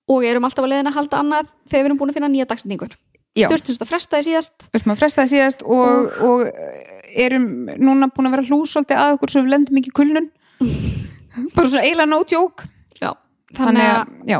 Og 0.05 0.23
erum 0.23 0.45
alltaf 0.47 0.63
að 0.63 0.71
leiðin 0.71 0.91
að 0.91 0.97
halda 0.99 1.19
annað 1.23 1.51
þegar 1.65 1.81
við 1.81 1.89
erum 1.89 1.99
búin 1.99 2.11
að 2.11 2.17
finna 2.19 2.31
nýja 2.31 2.47
dagsendingur 2.49 2.95
Já. 3.35 3.49
Þurftum 3.51 3.81
að 3.83 3.89
fresta 3.89 4.19
því 4.19 4.25
síðast. 4.29 4.65
Við 4.71 4.77
erum 4.79 4.91
að 4.93 4.99
fresta 5.01 5.23
það 5.23 5.31
síðast 5.33 5.63
og, 5.75 6.13
og 6.23 6.43
erum 7.25 7.47
núna 7.83 8.07
búin 8.15 8.29
að 8.29 8.35
vera 8.37 8.47
hlúsóldi 8.47 8.95
að 8.95 9.15
okkur 9.17 9.33
svo 9.33 9.43
við 9.43 9.51
lendum 9.51 9.79
ekki 9.81 9.91
kulnun. 9.97 10.29
Bara 11.55 11.67
svona 11.67 11.83
eiginlega 11.83 12.07
no 12.07 12.21
joke. 12.31 12.69
Já, 13.01 13.11
þannig 13.57 13.89
að, 13.89 14.13
já, 14.31 14.37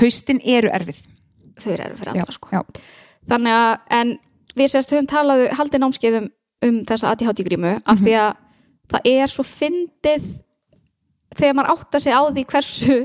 haustin 0.00 0.40
eru 0.44 0.70
erfið. 0.74 1.02
Þau 1.60 1.70
eru 1.74 1.98
fyrir 1.98 2.16
já, 2.18 2.22
allra 2.24 2.34
sko. 2.34 2.50
já, 2.52 2.62
Þannig 3.30 3.56
að, 3.56 3.74
en 3.98 4.14
við 4.58 4.72
sérst 4.72 4.92
höfum 4.94 5.08
talað 5.10 5.44
haldið 5.58 5.82
námskeiðum 5.84 6.30
um 6.64 6.80
þessa 6.88 7.12
ADHD 7.12 7.44
grímu 7.46 7.76
af 7.80 8.00
því 8.02 8.16
að 8.20 8.32
það 8.92 9.08
er 9.10 9.32
svo 9.32 9.44
fyndið 9.46 10.26
þegar 11.34 11.56
maður 11.58 11.72
átta 11.74 12.00
sig 12.02 12.14
á 12.14 12.22
því 12.28 12.44
hversu 12.52 12.98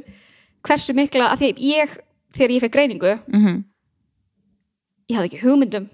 hversu 0.68 0.96
mikla, 0.98 1.32
að 1.32 1.44
því 1.44 1.50
ég 1.70 1.96
þegar 2.36 2.54
ég 2.56 2.64
fekk 2.66 2.76
greiningu, 2.76 3.16
mm 3.32 3.66
ég 5.10 5.18
hafði 5.18 5.30
ekki 5.32 5.40
hugmyndum 5.42 5.86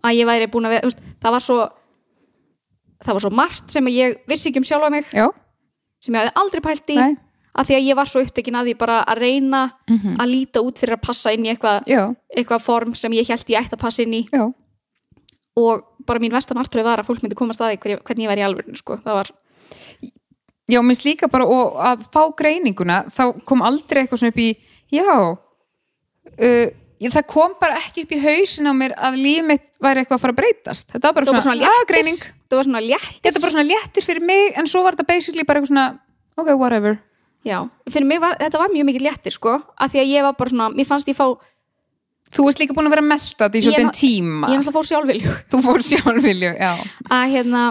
að 0.00 0.14
ég 0.16 0.24
væri 0.24 0.46
búin 0.48 0.64
að 0.64 0.72
vera, 0.78 0.90
það 1.20 1.34
var 1.34 1.42
svo 1.44 1.56
það 3.02 3.12
var 3.18 3.24
svo 3.26 3.30
margt 3.36 3.74
sem 3.74 3.90
ég 3.92 4.14
vissi 4.30 4.48
ekki 4.48 4.62
um 4.62 4.64
sjálfa 4.64 4.88
mig 4.94 5.10
já, 5.12 5.26
sem 6.00 6.16
ég 6.16 6.22
hafði 6.22 6.32
aldrei 6.40 6.62
pælt 6.64 6.94
í. 6.94 6.96
Nei 6.96 7.12
af 7.54 7.66
því 7.68 7.74
að 7.76 7.86
ég 7.90 7.96
var 7.96 8.08
svo 8.08 8.22
upptekin 8.24 8.56
að 8.56 8.70
því 8.70 8.74
bara 8.78 9.04
að 9.04 9.18
reyna 9.20 9.62
Mhm. 9.90 10.16
að 10.20 10.30
líta 10.32 10.62
út 10.64 10.78
fyrir 10.80 10.96
að 10.96 11.02
passa 11.02 11.32
inn 11.32 11.44
í 11.44 11.50
eitthvað 11.54 11.84
já, 11.86 12.14
eitthvað 12.36 12.62
form 12.62 12.94
sem 12.94 13.12
ég 13.12 13.28
held 13.28 13.44
ég 13.52 13.60
ætti 13.60 13.76
að 13.76 13.82
passa 13.82 14.02
inn 14.02 14.14
í. 14.14 14.22
Já, 14.32 14.46
og 15.56 15.82
bara 16.06 16.18
mín 16.18 16.32
vestam 16.32 16.56
artröð 16.58 16.84
var 16.84 16.98
að 17.02 17.06
fólk 17.06 17.22
myndi 17.22 17.36
komast 17.36 17.60
að 17.60 17.74
því 17.76 17.78
hver- 17.82 18.02
hvernig 18.02 18.24
ég 18.24 18.30
væri 18.32 18.40
í 18.40 18.46
alvörinu 18.48 18.76
sko. 18.76 18.96
var, 19.04 19.28
já, 20.70 20.80
minnst 20.82 21.04
líka 21.04 21.28
bara 21.30 21.44
og 21.44 21.76
að 21.76 22.06
fá 22.12 22.22
greininguna 22.36 23.04
þá 23.10 23.44
kom 23.44 23.60
aldrei 23.62 24.02
eitthvað 24.06 24.18
svona 24.22 24.32
upp 24.32 24.38
í 24.38 24.56
já 24.92 25.36
uh, 26.40 26.68
það 27.02 27.26
kom 27.26 27.54
bara 27.60 27.76
ekki 27.82 28.04
upp 28.06 28.12
í 28.16 28.20
hausin 28.22 28.66
á 28.70 28.72
mér 28.72 28.94
að 28.96 29.16
líf 29.20 29.44
mitt 29.44 29.64
væri 29.82 30.00
eitthvað 30.04 30.16
að 30.18 30.22
fara 30.24 30.32
að 30.32 30.40
breytast. 30.40 30.88
Þetta 30.92 31.02
var 31.08 31.14
bara 31.14 31.26
það 31.26 31.42
svona, 31.42 31.42
svona 31.42 31.72
að 31.82 31.86
greining. 31.90 32.16
Léttir 32.16 32.48
það 32.48 32.56
var 32.60 32.64
svona 32.68 32.82
léttir. 32.86 33.20
Þetta 33.26 33.40
var 33.42 33.50
svona 33.50 33.68
léttir 33.68 34.02
fyrir 34.06 34.22
mig 34.28 34.52
en 34.58 34.66
svo 34.70 34.82
var 34.84 34.94
þetta 34.96 35.06
basically 35.08 35.44
bara 35.44 35.60
eitthvað 35.60 35.72
svona 35.72 35.86
ok, 36.38 36.50
whatever 36.58 36.98
já, 37.44 37.58
fyrir 37.90 38.06
mig 38.06 38.20
var, 38.22 38.36
þetta 38.40 38.58
var 38.58 38.68
mjög 38.72 38.86
mikið 38.90 39.02
léttir 39.08 39.32
sko, 39.34 39.56
af 39.78 39.90
því 39.92 39.98
að 40.02 40.12
ég 40.12 40.22
var 40.22 40.36
bara 40.38 40.50
svona 40.50 40.68
mér 40.76 40.86
fannst 40.86 41.08
ég 41.10 41.16
fá, 41.18 41.26
þú 42.32 42.44
veist 42.46 42.58
líka 42.62 42.74
búin 42.76 42.86
að 42.88 42.94
vera 42.96 43.02
að 43.02 43.26
þetta 43.38 43.58
í 43.58 43.62
svolítið 43.66 43.88
ná- 43.88 43.96
tíma 43.98 44.48
ég 44.52 44.60
náttúrulega 44.60 44.76
fór 44.78 44.88
sjálfvilju 44.90 45.32
þú 45.52 45.62
fór 45.66 45.82
sjálfvilju, 45.88 46.52
já 46.56 46.72
að 47.10 47.32
hérna 47.34 47.64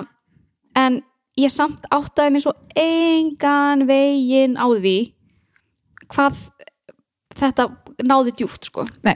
en 0.76 1.02
ég 1.40 1.50
samt 1.52 1.86
áttaði 1.92 2.34
mér 2.36 2.44
svo 2.44 2.54
engan 2.76 3.86
veginn 3.88 4.58
á 4.60 4.68
því 4.70 4.96
hvað 6.12 6.38
þetta 7.42 7.70
náði 8.04 8.34
djúft 8.36 8.68
sko 8.68 8.86
Nei. 9.08 9.16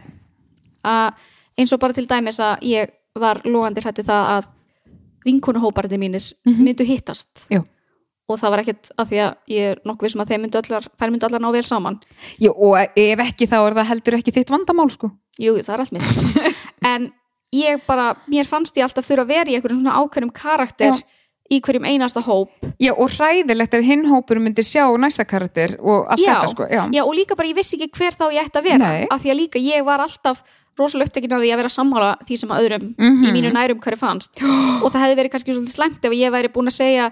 að 0.85 1.13
eins 1.59 1.73
og 1.75 1.79
bara 1.83 1.93
til 1.93 2.07
dæmis 2.07 2.39
að 2.39 2.63
ég 2.67 2.91
var 3.15 3.41
lofandi 3.45 3.83
hrættu 3.83 4.03
það 4.07 4.31
að 4.37 4.49
vinkonuhóparði 5.25 5.97
mínir 5.99 6.25
Mhm. 6.45 6.63
myndu 6.63 6.85
hittast 6.85 7.47
Já. 7.49 7.63
Og 8.29 8.39
það 8.41 8.49
var 8.55 8.61
ekkert 8.63 8.89
að 8.97 9.09
því 9.11 9.19
að 9.25 9.33
ég 9.53 9.71
er 9.73 9.81
nokkuð 9.85 10.07
vissum 10.07 10.21
að 10.23 10.31
þeir 10.31 10.41
myndu 10.45 10.61
allar, 10.61 10.87
þær 10.97 11.11
myndu 11.13 11.27
allar 11.27 11.43
ná 11.45 11.49
vel 11.53 11.63
saman 11.67 11.99
Já, 12.41 12.51
og 12.51 12.77
ef 12.97 13.19
ekki 13.27 13.47
þá 13.51 13.57
er 13.67 13.75
það 13.77 13.89
heldur 13.91 14.17
ekki 14.19 14.33
þitt 14.39 14.53
vandamál 14.55 14.89
sko. 14.89 15.11
jú, 15.39 15.53
það 15.61 15.75
er 15.75 15.83
allt 15.85 15.93
mitt 15.93 16.55
en 16.93 17.11
ég 17.53 17.83
bara, 17.87 18.15
mér 18.31 18.49
fannst 18.49 18.75
ég 18.77 18.83
alltaf 18.87 19.05
þurfa 19.05 19.27
að 19.27 19.35
vera 19.35 19.51
í 19.53 19.59
einhverjum 19.59 19.83
svona 19.83 19.99
ákveðnum 20.01 20.33
karakter 20.35 20.91
Já. 20.97 21.03
í 21.53 21.61
hverjum 21.61 21.85
einasta 21.85 22.23
hóp 22.25 22.49
Já, 22.81 22.91
og 22.97 23.13
hræðilegt 23.13 23.77
ef 23.77 23.85
hinn 23.85 24.07
hópur 24.09 24.41
myndir 24.41 24.65
sjá 24.65 24.89
næsta 24.97 25.23
karakter 25.29 25.77
og 25.79 26.09
allt 26.09 26.19
Já. 26.25 26.33
þetta 26.41 26.49
sko. 26.55 26.65
Já. 26.67 26.83
Já, 26.97 27.03
og 27.05 27.13
líka 27.15 27.37
bara 27.37 27.47
ég 27.53 27.55
vissi 27.61 27.77
ekki 27.77 27.93
hver 28.01 28.17
þá 28.17 28.25
ég 28.33 28.41
ætti 28.49 28.59
að 28.59 28.69
vera 28.71 28.89
Nei. 28.89 29.05
af 29.07 29.21
því 29.21 29.31
að 29.35 29.39
líka 29.43 29.61
ég 29.61 29.85
var 29.85 30.01
alltaf 30.03 30.41
rosalega 30.75 31.07
upptekin 31.07 31.31
af 31.37 31.39
því 31.39 31.51
að 31.55 31.59
vera 31.61 31.71
sammála 31.71 32.09
því 32.27 32.35
sem 32.41 32.49
að 32.51 32.65
öðrum 32.65 32.87
Mhm. 32.99 33.21
í 33.23 33.29
mínu 33.31 33.53
nærum 33.55 33.79
hverju 33.79 34.01
fannst 34.01 34.41
og 34.83 34.89
það 34.91 35.01
hefði 35.05 35.19
verið 35.21 35.31
kannski 35.37 35.53
svolítið 35.55 35.75
slæmt 35.77 36.03
ef 36.09 36.11
ég 36.17 36.33
væri 36.35 36.49
búin 36.51 36.67
að 36.67 36.75
segja 36.81 37.05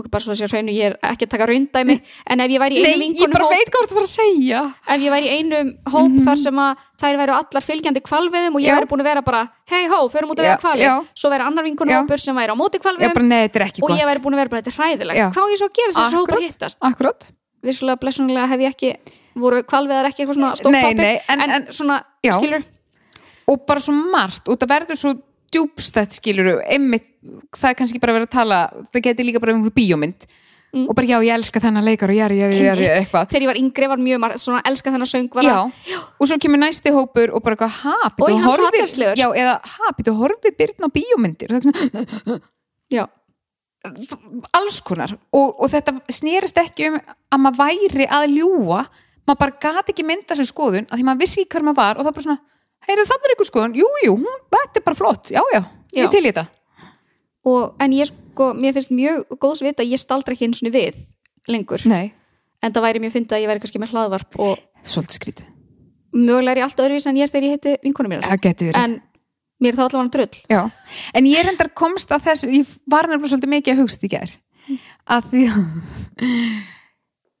og 0.00 0.08
bara 0.10 0.24
svo 0.24 0.32
að 0.34 0.40
sér 0.40 0.52
hreinu, 0.54 0.72
ég 0.74 0.90
er 0.90 0.96
ekki 1.10 1.26
að 1.28 1.32
taka 1.34 1.46
raundæmi 1.50 1.96
en 2.30 2.40
ef 2.44 2.50
ég 2.54 2.60
væri 2.62 2.80
í 2.80 2.84
einum 2.88 3.14
Nei, 3.14 3.28
bara 3.34 3.44
hóp 3.46 3.54
veit 3.54 3.70
hvað 3.74 3.88
þú 3.90 3.98
var 3.98 4.06
að 4.06 4.12
segja. 4.14 4.62
ef 4.94 5.00
ég 5.04 5.14
væri 5.14 5.26
í 5.28 5.34
einum 5.38 5.70
hóp 5.94 6.18
þar 6.26 6.40
sem 6.44 6.60
að 6.64 6.84
þær 7.00 7.18
væru 7.20 7.36
allar 7.36 7.66
fylgjandi 7.68 8.02
kvalviðum 8.08 8.54
og 8.56 8.60
ég. 8.60 8.68
Já. 8.70 8.74
væri 8.80 8.90
búin 8.90 9.04
að 9.04 9.08
vera 9.10 9.22
bara 9.22 9.42
hei 9.70 9.84
hó, 9.86 9.98
förum 10.10 10.32
út 10.34 10.40
að 10.40 10.48
vera 10.50 10.58
kvalið 10.60 10.84
já. 10.88 10.94
svo 11.14 11.30
væri 11.30 11.46
annar 11.46 11.64
vinkonum 11.64 11.94
Já. 11.94 12.00
hópur 12.02 12.18
sem 12.20 12.36
væri 12.36 12.50
á 12.50 12.56
móti 12.58 12.80
kvalviðum 12.82 13.14
bara 13.14 13.40
er 13.44 13.64
ekki 13.68 13.82
og 13.82 13.88
gott. 13.88 14.00
ég 14.00 14.06
væri 14.10 14.20
búin 14.24 14.34
að 14.34 14.40
vera 14.42 14.50
bara 14.50 14.62
þetta 14.62 14.72
er 14.72 14.78
hræðilegt 14.80 15.36
hvað 15.36 15.44
á 15.44 15.50
ég 15.52 15.58
svo 15.60 15.68
að 15.70 15.76
gera 15.78 15.92
þess 15.94 16.06
að 16.14 16.18
hópar 16.20 16.42
hittast 16.44 16.78
Akkurat. 16.80 17.20
vissulega 17.62 18.00
blessunlega 18.00 18.48
hef 18.50 18.60
ég 18.60 18.74
ekki 18.74 18.92
voru 19.40 19.62
kvalviðar 19.62 20.08
ekki 20.10 20.24
eitthvað 20.24 20.38
svona 20.40 20.52
stórt 20.58 20.72
Nei, 20.74 20.82
topic 20.82 20.98
nei, 21.04 21.16
en- 21.28 21.40
en, 21.40 21.50
en- 21.50 21.66
svona, 21.72 22.00
Já. 22.24 22.32
skilur 22.36 22.64
og 23.50 23.66
bara 23.66 23.80
svo 23.80 23.92
margt 23.94 24.48
og 24.48 24.58
það 24.58 24.68
verður 24.74 24.98
svo 25.00 25.14
djúbstætt 25.54 26.14
skilur 26.18 26.60
einmitt, 26.62 27.08
það 27.56 27.72
er 27.72 27.80
kannski 27.80 28.00
bara 28.02 28.16
verið 28.18 28.30
að 28.30 28.36
tala 28.36 28.60
það 28.90 29.02
geti 29.08 29.26
líka 29.26 29.42
bara 29.42 29.56
einhver 29.56 29.74
bíómynd. 29.76 30.30
Mm. 30.70 30.84
og 30.86 30.94
bara 30.94 31.06
já, 31.08 31.16
ég 31.26 31.34
elska 31.34 31.58
þennan 31.58 31.82
leikar 31.82 32.12
og 32.12 32.14
jari, 32.14 32.36
jari, 32.38 32.58
jari, 32.62 32.84
eitthvað. 32.94 33.24
Þegar 33.32 33.42
ég 33.42 33.48
var 33.50 33.58
yngri 33.58 33.86
var 33.90 33.98
mjög 33.98 34.20
margt 34.22 34.38
svona 34.38 34.60
elska 34.70 34.92
þennan 34.94 35.08
söng 35.10 35.26
var 35.34 35.42
já, 35.42 35.56
og 35.66 36.28
svo 36.30 36.38
kemur 36.38 36.62
næsti 36.62 36.92
hópur 36.94 37.32
og 37.34 37.42
bara 37.42 37.56
eitthvað, 37.56 37.72
ha, 37.82 37.94
hann 38.06 38.14
svo 38.20 38.36
horfi 38.44 39.08
já, 39.18 39.26
eða, 39.26 39.56
ha, 39.72 39.90
býtu 39.98 40.14
horfi 40.14 40.52
byrna 40.54 40.86
á 40.86 40.94
bíómyndir? 40.94 41.56
Já, 42.94 43.04
alls 44.54 44.80
konar. 44.82 45.16
Og, 45.34 45.52
og 45.62 45.70
þetta 45.70 45.94
snerist 46.12 46.58
ekki 46.58 46.90
um 46.90 46.98
að 47.00 47.42
maður 47.44 47.60
væri 47.60 48.06
að 48.06 48.34
ljúa 48.34 48.84
maður 49.26 49.40
bara 49.42 49.58
gati 49.62 49.94
ekki 49.94 50.06
mynda 50.06 50.34
þessu 50.34 50.50
skoðun 50.50 50.88
að 50.88 50.98
því 50.98 51.06
maður 51.06 51.22
vissi 51.22 51.42
ekki 51.44 51.54
hver 51.56 51.66
maður 51.66 51.80
var 51.80 52.00
og 52.00 52.06
það 52.06 52.16
bara 52.16 52.26
svona, 52.26 52.42
heyrðu 52.90 53.06
það 53.08 53.26
er 53.28 53.34
eitthvað 53.34 53.48
skoðun. 53.50 53.76
Jú, 53.80 53.88
jú, 54.04 54.14
hún, 54.20 54.40
þetta 54.54 54.80
er 54.80 54.86
bara 54.86 54.98
flott, 54.98 55.30
já, 55.32 55.40
já, 55.54 55.60
ég 55.94 56.00
Já. 56.02 56.06
er 56.06 56.12
til 56.14 56.22
í 56.24 56.28
þetta. 56.30 56.46
Og 57.50 57.80
en 57.80 57.94
ég 57.96 58.10
sko 58.10 58.50
mér 58.54 58.74
finnst 58.76 58.90
mjög 58.92 59.36
góðs 59.40 59.62
vita 59.64 59.86
ég 59.86 60.00
staldra 60.02 60.34
ekki 60.36 60.48
eins 60.50 60.60
og 60.62 60.74
við 60.74 60.98
lengur, 61.50 61.82
nei, 61.88 62.10
en 62.60 62.74
það 62.74 62.84
væri 62.84 63.00
mjög 63.06 63.14
fyndið 63.16 63.36
að 63.38 63.44
ég 63.44 63.50
væri 63.50 63.62
kannski 63.62 63.80
með 63.80 63.94
hlaðvarp 63.94 64.36
og 64.44 64.58
svolítið 64.84 65.16
skrítið. 65.16 65.46
Mögulega 66.10 66.52
er 66.52 66.60
ég 66.60 66.66
allt 66.66 66.82
öðruvís 66.84 67.06
en 67.06 67.16
ég 67.20 67.24
er 67.26 67.30
þegar 67.32 67.46
ég 67.46 67.54
heiti 67.56 67.72
vinkonum 67.86 68.12
mér 68.12 68.24
verið. 68.26 68.74
En 68.76 68.98
mér 69.62 69.72
er 69.72 69.78
það 69.78 69.86
allavega 69.88 70.12
drull. 70.16 70.42
Já, 70.50 70.60
en 71.14 71.28
ég 71.30 71.46
reyndar 71.46 71.70
komst 71.78 72.12
að 72.12 72.26
þess 72.28 72.48
ég 72.50 72.74
var 72.90 73.08
nefnilega 73.08 73.32
svolítið 73.32 73.52
mikið 73.54 73.74
að 73.76 73.82
hugst 73.84 74.04
í 74.04 74.10
gær. 74.12 74.36
Að 75.10 75.30
því 75.30 75.44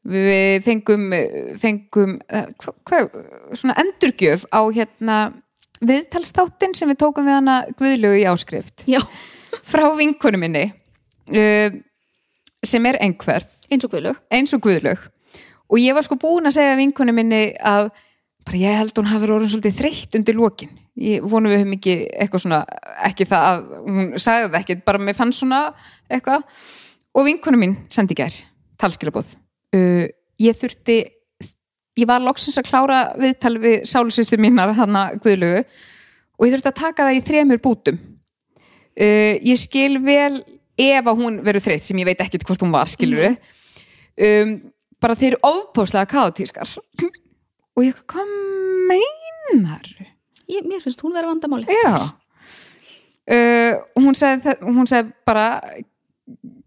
við 0.08 0.64
fengum 0.64 1.10
fengum 1.60 2.16
eh, 2.28 2.48
hva, 2.62 2.74
hva, 2.88 3.00
svona 3.52 3.76
endurgjöf 3.82 4.46
á 4.48 4.60
hérna 4.72 5.18
viðtalstáttin 5.84 6.74
sem 6.76 6.90
við 6.92 7.00
tókum 7.02 7.28
við 7.28 7.38
hana 7.38 7.60
Guðlögu 7.76 8.20
í 8.20 8.26
áskrift. 8.28 8.84
Já, 8.88 9.00
frá 9.64 9.86
vinkonu 9.96 10.40
minni 10.40 10.66
uh, 10.68 11.72
sem 12.64 12.86
er 12.88 13.00
einhver. 13.00 13.46
Eins 13.70 13.86
og 13.86 13.92
guðlug 13.92 14.18
eins 14.34 14.52
og 14.56 14.62
Guðlög 14.64 15.04
og 15.70 15.78
ég 15.78 15.94
var 15.94 16.02
sko 16.02 16.18
búin 16.18 16.48
að 16.50 16.56
segja 16.58 16.78
vinkonu 16.80 17.14
minni 17.14 17.52
að 17.54 17.92
bara 18.46 18.58
ég 18.58 18.78
held 18.80 18.96
hún 18.98 19.10
hafi 19.10 19.28
verið 19.28 19.52
svolítið 19.52 19.76
þreytt 19.76 20.16
undir 20.18 20.38
lokin. 20.38 20.72
Ég 21.00 21.22
vonum 21.22 21.52
við 21.52 21.62
höfum 21.62 21.76
ekki 21.76 21.94
eitthvað 22.10 22.44
svona 22.44 22.60
ekki 23.06 23.28
það 23.30 23.46
að 23.50 23.60
hún 23.84 24.08
sagði 24.16 24.48
það 24.48 24.58
ekki 24.62 24.78
bara 24.88 25.02
mér 25.04 25.18
fannst 25.18 25.44
svona 25.44 25.60
eitthvað. 26.10 26.48
Og 27.14 27.28
vinkonu 27.28 27.60
mín 27.60 27.78
sendi 27.92 28.16
gær 28.18 28.34
talskilabóð 28.80 29.36
uh, 29.76 30.06
ég 30.40 30.56
þurfti 30.60 30.98
ég 32.00 32.08
var 32.08 32.22
loksins 32.24 32.56
að 32.60 32.68
klára 32.70 33.00
viðtal 33.20 33.56
við 33.60 33.82
sálusýstu 33.90 34.38
mínar 34.40 34.72
þarna 34.78 35.02
Guðlögu 35.20 35.64
og 35.64 36.46
ég 36.46 36.54
þurfti 36.54 36.70
að 36.70 36.78
taka 36.80 37.06
það 37.08 37.18
í 37.18 37.24
þremur 37.26 37.60
bútum. 37.60 37.98
Uh, 39.00 39.36
ég 39.44 39.58
skil 39.60 39.98
vel 40.04 40.40
ef 40.80 41.04
að 41.10 41.18
hún 41.20 41.40
verður 41.44 41.66
þreytt 41.66 41.84
sem 41.88 41.98
ég 42.00 42.08
veit 42.08 42.22
ekkert 42.24 42.46
hvort 42.48 42.62
hún 42.64 42.72
var 42.72 42.88
skilur 42.88 43.34
um, 44.16 44.54
bara 45.00 45.16
þeir 45.16 45.34
eru 45.34 45.42
ofpáslega 45.50 46.08
kaotískar. 46.08 46.70
Og 47.76 47.84
ég, 47.86 47.96
hvað 48.10 48.32
meinar 48.90 49.86
ég, 50.50 50.64
mér 50.66 50.80
finnst 50.82 51.00
hún 51.04 51.14
vera 51.14 51.28
vandamáli 51.30 51.68
já. 51.70 51.92
Uh, 53.30 53.76
hún 54.00 54.16
það- 54.16 54.64
hún 54.64 54.88
sagði 54.90 55.12
bara 55.28 55.44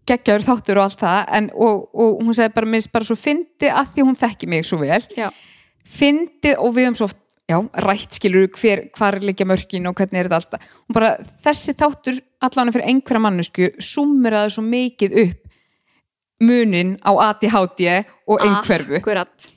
geggjaður 0.08 0.46
þáttur 0.48 0.80
og 0.80 0.86
allt 0.86 1.02
það 1.02 1.34
en, 1.38 1.50
og, 1.54 1.84
og 1.96 2.22
hún 2.22 2.36
sagði 2.36 2.54
bara, 2.58 2.70
minnst 2.74 2.92
bara 2.92 3.08
svo 3.08 3.16
fyndi 3.18 3.70
að 3.70 3.92
því 3.94 4.08
hún 4.08 4.18
þekki 4.20 4.50
mig 4.52 4.66
svo 4.68 4.80
vel. 4.82 5.02
Fyndið 5.94 6.58
og 6.60 6.74
við 6.76 6.88
höfum 6.88 6.98
svo 7.00 7.08
oft 7.10 7.20
já, 7.50 7.58
rætt 7.84 8.16
skilur 8.16 8.48
hver, 8.56 8.86
hvar 8.96 9.18
liggja 9.20 9.46
mörkin 9.48 9.88
og 9.88 9.96
hvernig 9.98 10.22
er 10.22 10.28
þetta 10.30 10.38
alltaf 10.40 10.68
og 10.88 10.96
bara 10.96 11.10
þessi 11.44 11.74
þáttur 11.76 12.20
allan 12.44 12.72
fyrir 12.72 12.88
einhverja 12.88 13.24
mannesku 13.24 13.68
sumur 13.84 14.36
að 14.36 14.46
það 14.46 14.54
svo 14.56 14.64
mikið 14.68 15.18
upp 15.24 15.42
munin 16.44 16.96
á 17.04 17.12
ADHD 17.30 17.84
og 18.26 18.40
einhverfu. 18.42 18.98
Akkurat. 18.98 19.50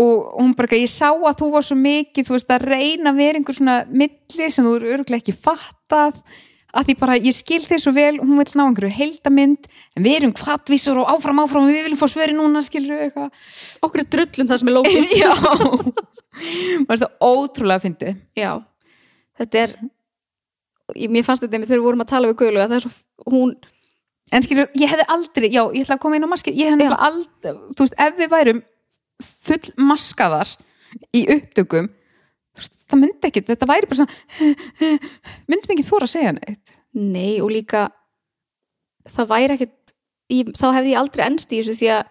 Og 0.00 0.38
hún 0.38 0.54
bara, 0.56 0.78
ég 0.78 0.88
sá 0.88 1.10
að 1.12 1.42
þú 1.42 1.50
var 1.52 1.66
svo 1.66 1.76
mikið 1.76 2.28
þú 2.28 2.36
veist 2.38 2.54
að 2.54 2.64
reyna 2.70 3.12
að 3.12 3.20
vera 3.20 3.40
einhver 3.40 3.58
svona 3.58 3.76
milli 3.90 4.48
sem 4.48 4.64
þú 4.64 4.76
eru 4.78 4.94
örgulega 4.96 5.20
ekki 5.20 5.36
fattað 5.36 6.22
að 6.72 6.88
því 6.88 6.96
bara, 7.02 7.16
ég 7.20 7.36
skil 7.36 7.60
þeir 7.64 7.82
svo 7.82 7.92
vel 7.96 8.14
hún 8.20 8.38
vil 8.40 8.48
ná 8.56 8.64
einhverju 8.64 8.96
heildamind 8.96 9.66
en 9.96 10.06
við 10.06 10.18
erum 10.20 10.34
kvattvísur 10.36 11.00
og 11.02 11.10
áfram 11.12 11.42
áfram 11.42 11.68
við 11.68 11.86
viljum 11.86 12.00
fá 12.00 12.06
svöri 12.08 12.36
núna 12.36 12.62
skilur 12.64 12.96
við 12.96 13.08
eitthvað. 13.08 13.42
Okkur 13.84 14.04
er 14.04 14.10
drullum 14.14 14.48
það 14.50 14.62
sem 14.62 14.70
er 14.72 14.76
lókist 14.78 15.16
já. 15.22 15.32
Það 16.88 17.08
ótrúlega 17.20 17.84
fyndið. 17.84 18.22
Já, 18.40 18.52
þetta 19.40 19.66
er 19.66 19.76
mér 21.12 21.24
fannst 21.26 21.44
þetta 21.44 21.62
þegar 21.62 21.78
við 21.78 21.86
vorum 21.86 22.04
að 22.04 22.12
tala 22.12 22.30
við 22.30 22.38
guðlug 22.40 22.64
að 22.64 22.72
það 22.72 22.78
er 22.78 22.84
svo, 22.86 22.92
hún 23.32 23.54
en 24.32 24.44
skilur, 24.44 24.68
ég 24.78 24.92
hefði 24.92 25.06
aldrei, 25.12 25.48
já, 25.52 25.62
ég 25.74 25.84
ætla 25.84 25.96
að 25.98 26.02
koma 26.04 26.18
inn 26.18 26.26
á 26.26 26.32
maski 26.32 26.54
ég 26.56 26.72
hefði 26.72 26.88
aldrei, 27.08 27.54
þú 27.76 27.84
veist, 27.84 27.98
ef 28.00 28.18
við 28.18 28.30
værum 28.32 28.62
full 29.48 29.88
maskaðar 29.90 30.52
í 31.16 31.24
upptökum 31.36 31.90
það 32.60 33.00
myndi 33.00 33.28
ekki, 33.30 33.42
þetta 33.48 33.68
væri 33.70 33.88
bara 33.90 34.02
svona 34.02 34.90
myndi 35.48 35.68
mig 35.68 35.76
ekki 35.76 35.86
þóra 35.88 36.08
að 36.08 36.14
segja 36.14 36.32
neitt? 36.36 36.74
Nei 36.92 37.40
og 37.40 37.52
líka 37.52 37.86
það 39.08 39.30
væri 39.32 39.56
ekkert 39.56 39.94
ég, 40.32 40.50
þá 40.56 40.66
hefði 40.76 40.92
ég 40.92 41.00
aldrei 41.00 41.24
ennst 41.26 41.52
í 41.52 41.60
þessu 41.62 41.78
því 41.80 41.92
að 41.96 42.02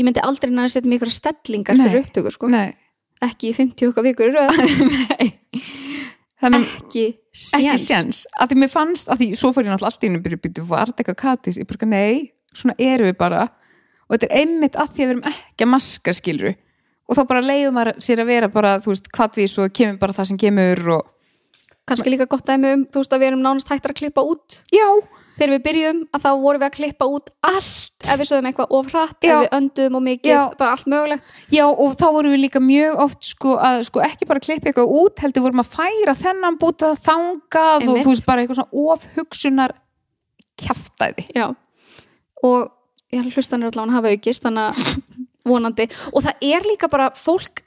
ég 0.00 0.06
myndi 0.06 0.24
aldrei 0.24 0.52
næra 0.54 0.72
setja 0.72 0.90
mig 0.90 1.00
ykkur 1.00 1.12
stellingar 1.14 1.76
Nei. 1.78 1.84
fyrir 1.86 2.04
upptöku 2.06 2.32
sko, 2.34 2.50
Nei, 2.52 2.72
ekki 3.26 3.50
í 3.50 3.56
50 3.58 3.90
okkar 3.92 4.06
vikur 4.08 4.32
nei. 4.38 5.30
Þannig, 6.40 6.70
ekki 6.80 7.04
ekki 7.12 7.72
séns. 7.76 7.84
séns. 7.84 8.20
Að 8.40 8.54
því 8.54 8.60
mér 8.62 8.70
fannst, 8.72 9.10
að 9.12 9.20
því 9.20 9.26
svo 9.36 9.50
fór 9.52 9.66
ég 9.66 9.74
náttúrulega 9.74 9.90
allt 9.92 10.04
í 10.06 10.08
einu 10.08 10.20
byrju, 10.24 10.38
byrju, 10.46 10.62
var 10.70 10.88
þetta 10.88 11.02
eitthvað 11.04 11.18
katis 11.20 11.58
ég 11.60 11.66
bara, 11.68 11.88
nei, 11.90 12.30
svona 12.56 12.76
erum 12.80 13.10
við 13.10 13.18
bara. 13.20 13.42
Og 14.08 14.14
þetta 14.16 14.30
er 14.30 14.40
einmitt 14.40 14.78
að 14.80 14.94
því 14.94 15.02
að 15.04 15.04
við 15.04 15.12
erum 15.12 15.26
ekki 15.34 15.66
að 15.66 15.70
maska 15.74 16.14
skilru 16.16 16.54
og 17.10 17.18
þá 17.18 17.22
bara 17.26 17.44
leiðum 17.44 17.74
maður 17.74 17.96
sér 18.06 18.22
að 18.22 18.30
vera 18.30 18.50
bara, 18.52 18.76
þú 18.82 18.92
veist, 18.94 19.08
hvatvís 19.16 19.56
og 19.58 19.72
kemur 19.74 19.98
bara 20.02 20.14
það 20.16 20.30
sem 20.30 20.40
kemur 20.40 20.84
og 20.96 21.08
kannski 21.90 22.12
líka 22.12 22.28
gott 22.30 22.46
dæmi 22.46 22.76
um, 22.76 22.84
veist 22.94 23.14
að 23.16 23.24
við 23.24 23.32
erum 23.32 23.42
nánast 23.42 23.70
hættar 23.72 23.94
að 23.94 23.98
klippa 23.98 24.22
út 24.22 24.60
já, 24.70 24.86
þegar 25.40 25.52
við 25.56 25.62
byrjuðum 25.64 26.00
að 26.14 26.22
þá 26.22 26.30
vorum 26.44 26.62
við 26.62 26.66
að 26.68 26.76
klippa 26.76 27.08
út 27.10 27.30
allt 27.50 28.06
ef 28.06 28.20
við 28.20 28.28
sögum 28.30 28.48
eitthvað 28.50 28.74
of 28.78 28.90
hratt 28.92 29.26
Já. 29.26 29.32
ef 29.32 29.40
við 29.42 29.56
önduðum 29.58 29.98
og 29.98 30.04
mikið, 30.06 30.32
Já. 30.36 30.42
bara 30.60 30.74
allt 30.76 30.90
mögulegt 30.92 31.32
já 31.56 31.64
og 31.66 31.96
þá 31.98 32.06
vorum 32.14 32.34
við 32.36 32.42
líka 32.44 32.62
mjög 32.62 33.02
oft 33.06 33.30
sko 33.30 33.54
að 33.58 33.82
sko 33.88 34.04
ekki 34.06 34.28
bara 34.30 34.44
klippa 34.44 34.70
eitthvað 34.70 34.94
út 35.00 35.24
heldur 35.24 35.46
vorum 35.48 35.64
að 35.64 35.72
færa 35.74 36.16
þennan 36.20 36.60
búta 36.60 36.92
þangað 37.08 37.72
og 37.74 37.88
Einmitt. 37.88 38.04
þú 38.06 38.14
veist 38.14 38.28
bara 38.28 38.44
eitthvað 38.44 38.60
svona 38.60 38.84
ofhugsunar 38.94 39.74
kjaftaði 40.60 41.26
já, 41.34 41.48
og 42.46 42.70
hlustanir 43.10 43.72
allavega 43.72 43.96
hafa 43.96 44.14
aukist 44.14 44.44
þannig 44.46 44.70
að 44.70 45.26
vonandi. 45.46 45.88
Og 46.12 46.24
það 46.24 46.46
er 46.52 46.66
líka 46.68 46.88
bara 46.92 47.10
fólk 47.16 47.62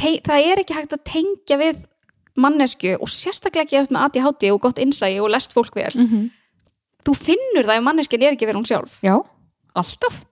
það 0.00 0.46
er 0.52 0.62
ekki 0.62 0.76
hægt 0.76 0.94
að 0.96 1.04
tengja 1.04 1.56
við 1.60 1.80
mannesku 2.40 2.94
og 2.96 3.10
sérstaklega 3.12 3.66
ekki 3.66 3.78
eftir 3.82 3.96
með 3.96 4.06
ADHD 4.06 4.50
og 4.54 4.60
gott 4.64 4.78
innsægi 4.80 5.20
og 5.20 5.30
lest 5.34 5.52
fólk 5.52 5.74
vel. 5.76 5.92
Mm 5.94 6.06
-hmm. 6.08 6.30
þú 7.04 7.14
finnur 7.16 7.64
það 7.68 7.76
ef 7.78 7.82
manneskjan 7.84 8.22
er 8.22 8.32
ekki 8.32 8.46
verið 8.46 8.60
hún 8.60 8.68
sjálf. 8.70 8.98
Já, 9.02 9.16
alltaf. 9.74 10.24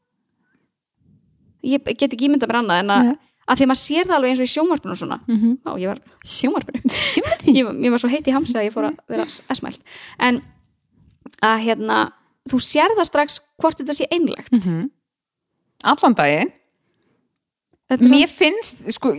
Ég 1.62 1.84
get 1.84 2.12
ekki 2.12 2.28
ímynda 2.28 2.46
mér 2.46 2.56
annað 2.62 2.78
en 2.78 2.90
að, 2.90 3.16
að 3.48 3.56
því 3.56 3.62
að 3.64 3.68
maður 3.68 3.82
sér 3.82 4.04
það 4.06 4.14
alveg 4.16 4.30
eins 4.30 4.38
og 4.40 4.44
í 4.48 4.54
sjónvarpinu 4.54 4.90
og 4.92 4.96
svona. 4.96 5.20
Mm 5.26 5.38
-hmm. 5.38 5.54
á, 5.66 5.70
ég 5.78 5.88
var 5.88 6.00
sjónvarpinu. 6.36 6.80
Ég, 7.58 7.64
var- 7.64 7.74
ég 7.84 7.90
var 7.90 7.98
svo 7.98 8.08
heitt 8.08 8.28
í 8.28 8.32
hamsi 8.32 8.58
að 8.58 8.64
ég 8.64 8.72
fór 8.72 8.84
að 8.84 8.96
vera 9.08 9.26
esmælt 9.50 9.80
en 10.18 10.42
að 11.42 11.58
hérna 11.66 12.12
þú 12.48 12.60
sér 12.60 12.94
það 12.96 13.04
strax 13.04 13.40
hvort 13.60 13.78
þetta 13.80 13.94
sé 13.94 14.06
einlegt 14.10 14.52
allan 15.84 16.14
daginn 16.14 16.52
þetta 17.88 18.08
mér 18.12 18.28
finnst, 18.28 18.82
sko, 18.92 19.12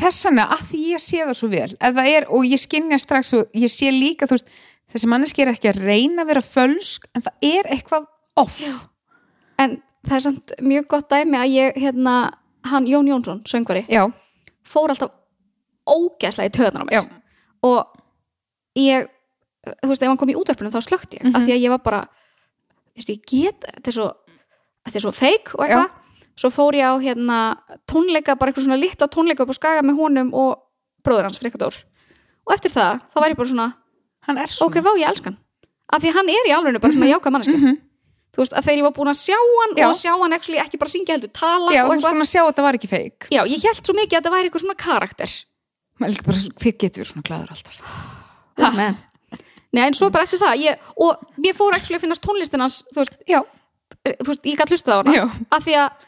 þessana 0.00 0.46
að 0.56 0.62
því 0.70 0.82
ég 0.94 1.02
sé 1.04 1.18
það 1.24 1.34
svo 1.38 1.48
vel 1.52 1.70
ef 1.76 1.94
það 1.98 2.08
er, 2.16 2.26
og 2.30 2.46
ég 2.48 2.62
skinja 2.62 2.98
strax 3.02 3.32
og 3.36 3.50
ég 3.54 3.72
sé 3.72 3.90
líka 3.92 4.26
þú 4.30 4.38
veist, 4.38 4.48
þessi 4.94 5.10
manneski 5.10 5.42
er 5.44 5.52
ekki 5.52 5.68
að 5.72 5.82
reyna 5.84 6.22
að 6.24 6.30
vera 6.32 6.44
fölsk, 6.46 7.08
en 7.14 7.22
það 7.26 7.48
er 7.50 7.68
eitthvað 7.74 8.06
off. 8.36 8.60
En 9.58 9.76
það 10.06 10.16
er 10.16 10.24
samt 10.28 10.54
mjög 10.62 10.86
gott 10.88 11.08
dæmi 11.10 11.36
að 11.38 11.52
ég 11.54 11.76
hérna, 11.82 12.14
hann 12.70 12.86
Jón 12.88 13.08
Jónsson, 13.10 13.42
söngvari 13.48 13.84
já, 13.88 14.06
fór 14.64 14.90
alltaf 14.94 15.10
ógeðslega 15.90 16.48
í 16.48 16.54
töðan 16.56 16.80
á 16.80 16.84
mér. 16.88 16.94
Já, 16.96 17.02
og 17.64 17.98
ég 18.78 19.08
þú 19.64 19.88
veist, 19.90 20.02
ef 20.04 20.08
hann 20.08 20.18
kom 20.20 20.32
í 20.32 20.36
útverfinu 20.36 20.70
þá 20.72 20.80
slögt 20.84 21.14
ég 21.16 21.22
Mhm. 21.24 21.34
af 21.36 21.42
því 21.44 21.52
að 21.54 21.62
ég 21.64 21.70
var 21.74 21.78
bara, 21.84 22.00
veist, 22.96 23.08
ég 23.08 23.20
get 23.26 23.60
þetta 23.64 23.88
er 23.88 23.92
svo, 23.98 24.08
þetta 24.86 24.96
er 24.96 25.04
svo 25.04 25.12
feik 25.12 25.54
og 25.54 25.64
eitthvað, 25.66 25.90
svo 26.36 26.50
fór 26.50 26.74
ég 26.78 26.84
á 26.86 26.94
hérna 26.98 27.38
tónleika, 27.90 28.34
bara 28.38 28.50
eitthvað 28.52 28.66
svona 28.68 28.80
litla 28.80 29.06
tónleika 29.08 29.44
upp 29.46 29.52
á 29.54 29.56
skaga 29.58 29.82
með 29.86 29.98
honum 30.00 30.32
og 30.34 30.58
bróður 31.04 31.28
hans 31.28 31.38
Frikka 31.38 31.58
Dór 31.62 31.76
og 32.46 32.54
eftir 32.56 32.70
það, 32.74 33.00
þá 33.14 33.16
var 33.22 33.30
ég 33.32 33.36
bara 33.40 33.48
svona 33.52 33.68
hann 34.26 34.38
er 34.42 34.50
svona 34.52 34.68
ok, 34.70 34.80
vá 34.84 34.92
ég 34.98 35.08
elskan 35.08 35.36
af 35.94 36.02
því 36.02 36.14
hann 36.16 36.28
er 36.32 36.48
í 36.50 36.54
alveg 36.56 36.80
bara 36.80 36.92
svona 36.96 37.10
jákvæð 37.12 37.32
manneski 37.36 37.56
Mhm. 37.60 37.76
þú 38.34 38.42
veist, 38.42 38.52
að 38.58 38.64
þegar 38.66 38.78
ég 38.80 38.86
var 38.88 38.94
búin 38.98 39.12
að 39.12 39.20
sjá 39.22 39.36
hann 39.38 39.74
Já. 39.78 39.86
og 39.88 39.94
sjá 39.94 40.12
hann 40.18 40.32
actually, 40.34 40.58
ekki 40.58 40.78
bara 40.80 40.90
syngja 40.90 41.14
heldur 41.14 41.30
tala 41.32 41.70
já, 41.70 41.84
og 41.84 41.90
þú 41.90 41.94
veist 41.94 42.02
eitthvað, 42.02 42.14
búin 42.14 42.24
að 42.26 42.32
sjá 42.34 42.40
að 42.42 42.48
þetta 42.50 42.62
var 42.66 42.74
ekki 42.80 42.90
feik 42.90 43.28
já, 43.30 43.40
ég 43.46 43.62
held 43.62 43.80
svo 43.86 43.94
mikið 43.94 44.16
að 44.16 44.22
þetta 44.24 44.32
væri 44.34 44.48
eitthvað 44.50 44.64
svona 44.64 44.80
karakter. 44.84 45.30
Hver 45.94 46.74
getur 46.74 47.04
verið 47.04 47.10
svona 47.12 47.22
glæður 47.28 47.52
alltaf. 47.54 47.76
Men. 48.78 48.96
Nei, 49.74 49.84
en 49.88 49.94
svo 49.94 50.08
bara 50.10 50.26
eftir 50.26 50.40
það 50.42 50.58
ég, 50.62 50.82
og 50.98 51.22
ég 51.42 51.54
fór 51.58 51.74
actually 51.76 51.98
að 51.98 52.04
finnast 52.06 52.22
tónlistin 52.24 52.62
hans 52.62 52.80
þú 52.94 53.02
veist, 53.02 53.14
já, 53.30 53.40
þú 54.06 54.26
veist, 54.32 54.44
ég 54.50 54.58
gætt 54.58 54.70
hlustað 54.74 54.94
á 54.94 55.02
hana. 55.02 55.24
Af 55.54 55.64
því 55.66 55.76
að, 55.84 56.03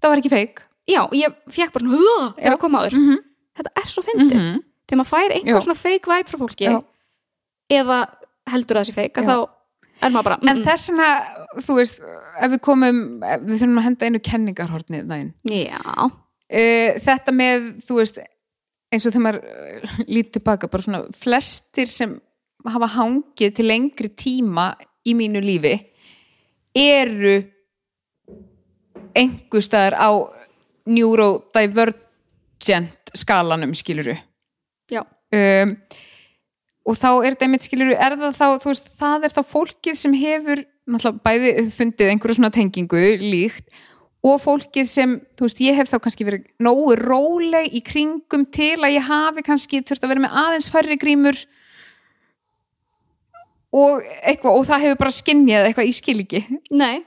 það 0.00 0.08
var 0.12 0.18
ekki 0.22 0.32
feik 0.32 0.62
já, 0.88 1.02
ég 1.12 1.34
fekk 1.50 1.72
bara 1.72 1.84
svona 1.84 2.34
þegar 2.36 2.50
Já. 2.50 2.54
að 2.54 2.62
koma 2.62 2.82
áður 2.84 2.96
Mhm. 3.00 3.16
þetta 3.56 3.70
er 3.82 3.88
svo 3.90 4.02
fyndið, 4.06 4.36
Mhm. 4.36 4.60
þegar 4.86 4.98
maður 5.00 5.12
fær 5.14 5.30
Já. 5.30 5.34
einhver 5.40 5.62
svona 5.64 5.80
fake 5.82 6.06
vibe 6.12 6.28
frá 6.30 6.38
fólki 6.38 6.64
Já. 6.68 6.82
eða 7.70 7.98
heldur 8.46 8.76
að 8.76 8.80
það 8.84 8.88
sé 8.90 8.94
Já. 9.22 9.26
þá 9.26 9.48
er 10.02 10.10
maður 10.10 10.24
bara, 10.24 10.38
en 10.42 10.56
mm, 10.56 10.64
þess 10.64 10.90
vegna, 10.90 11.08
þú 11.64 11.74
veist 11.80 12.00
ef 12.40 12.50
við 12.52 12.60
komum, 12.60 13.20
við 13.20 13.58
þurfum 13.58 13.78
að 13.80 13.86
henda 13.88 14.06
einu 14.06 14.18
kenningarhornið 14.20 15.06
næn 15.06 15.32
já, 15.48 15.80
uh, 16.04 16.98
þetta 17.00 17.32
með, 17.32 17.82
þú 17.86 17.96
veist 17.96 18.18
eins 18.92 19.06
og 19.06 19.12
þegar 19.12 19.24
maður 19.24 19.40
uh, 19.44 20.04
lítið 20.06 20.32
tilbaka 20.36 20.68
bara 20.70 20.82
svona 20.82 21.00
flestir 21.16 21.86
sem 21.88 22.20
hafa 22.66 22.86
hangið 22.88 23.54
til 23.56 23.64
lengri 23.66 24.08
tíma 24.14 24.74
í 25.06 25.14
mínu 25.14 25.40
lífi 25.42 25.74
eru 26.74 27.44
einhver 29.16 29.62
staðar 29.64 29.94
á 29.96 30.10
neurodivergent 30.86 33.10
skalanum 33.16 33.74
skiluru 33.76 34.16
já, 34.92 35.02
um, 35.02 35.76
og 36.86 36.94
þá 37.00 37.10
er 37.10 37.34
þetta 37.34 37.44
einmitt 37.48 37.66
skiluru, 37.66 37.94
er 37.96 38.12
það 38.20 38.38
þá, 38.38 38.46
þú 38.62 38.68
veist, 38.70 38.86
það 39.00 39.26
er 39.26 39.32
þá 39.34 39.42
fólkið 39.50 39.96
sem 39.98 40.14
hefur 40.20 40.58
bæði 41.26 41.48
fundið 41.74 42.12
einhverju 42.12 42.38
svona 42.38 42.54
tengingu 42.54 43.02
líkt 43.18 43.66
og 44.26 44.40
fólkið 44.42 44.88
sem, 44.90 45.12
þú 45.38 45.46
veist, 45.46 45.60
ég 45.62 45.76
hef 45.78 45.90
þá 45.90 45.98
kannski 46.02 46.26
verið 46.26 46.46
nógu 46.62 46.96
róleg 46.98 47.74
í 47.74 47.82
kringum 47.86 48.46
til 48.54 48.74
að 48.80 48.96
ég 48.96 49.06
hafi 49.06 49.44
kannski 49.46 49.82
þurft 49.86 50.06
að 50.06 50.14
vera 50.14 50.24
með 50.24 50.38
aðeins 50.42 50.70
færri 50.72 50.96
grímur 50.98 51.38
og 53.76 54.02
eitthvað, 54.22 54.56
og 54.56 54.64
það 54.66 54.86
hefur 54.86 55.00
bara 55.02 55.14
skinnjað 55.14 55.68
eitthvað 55.68 55.90
í 55.90 55.94
skiliki 55.94 56.42
nei. 56.70 57.04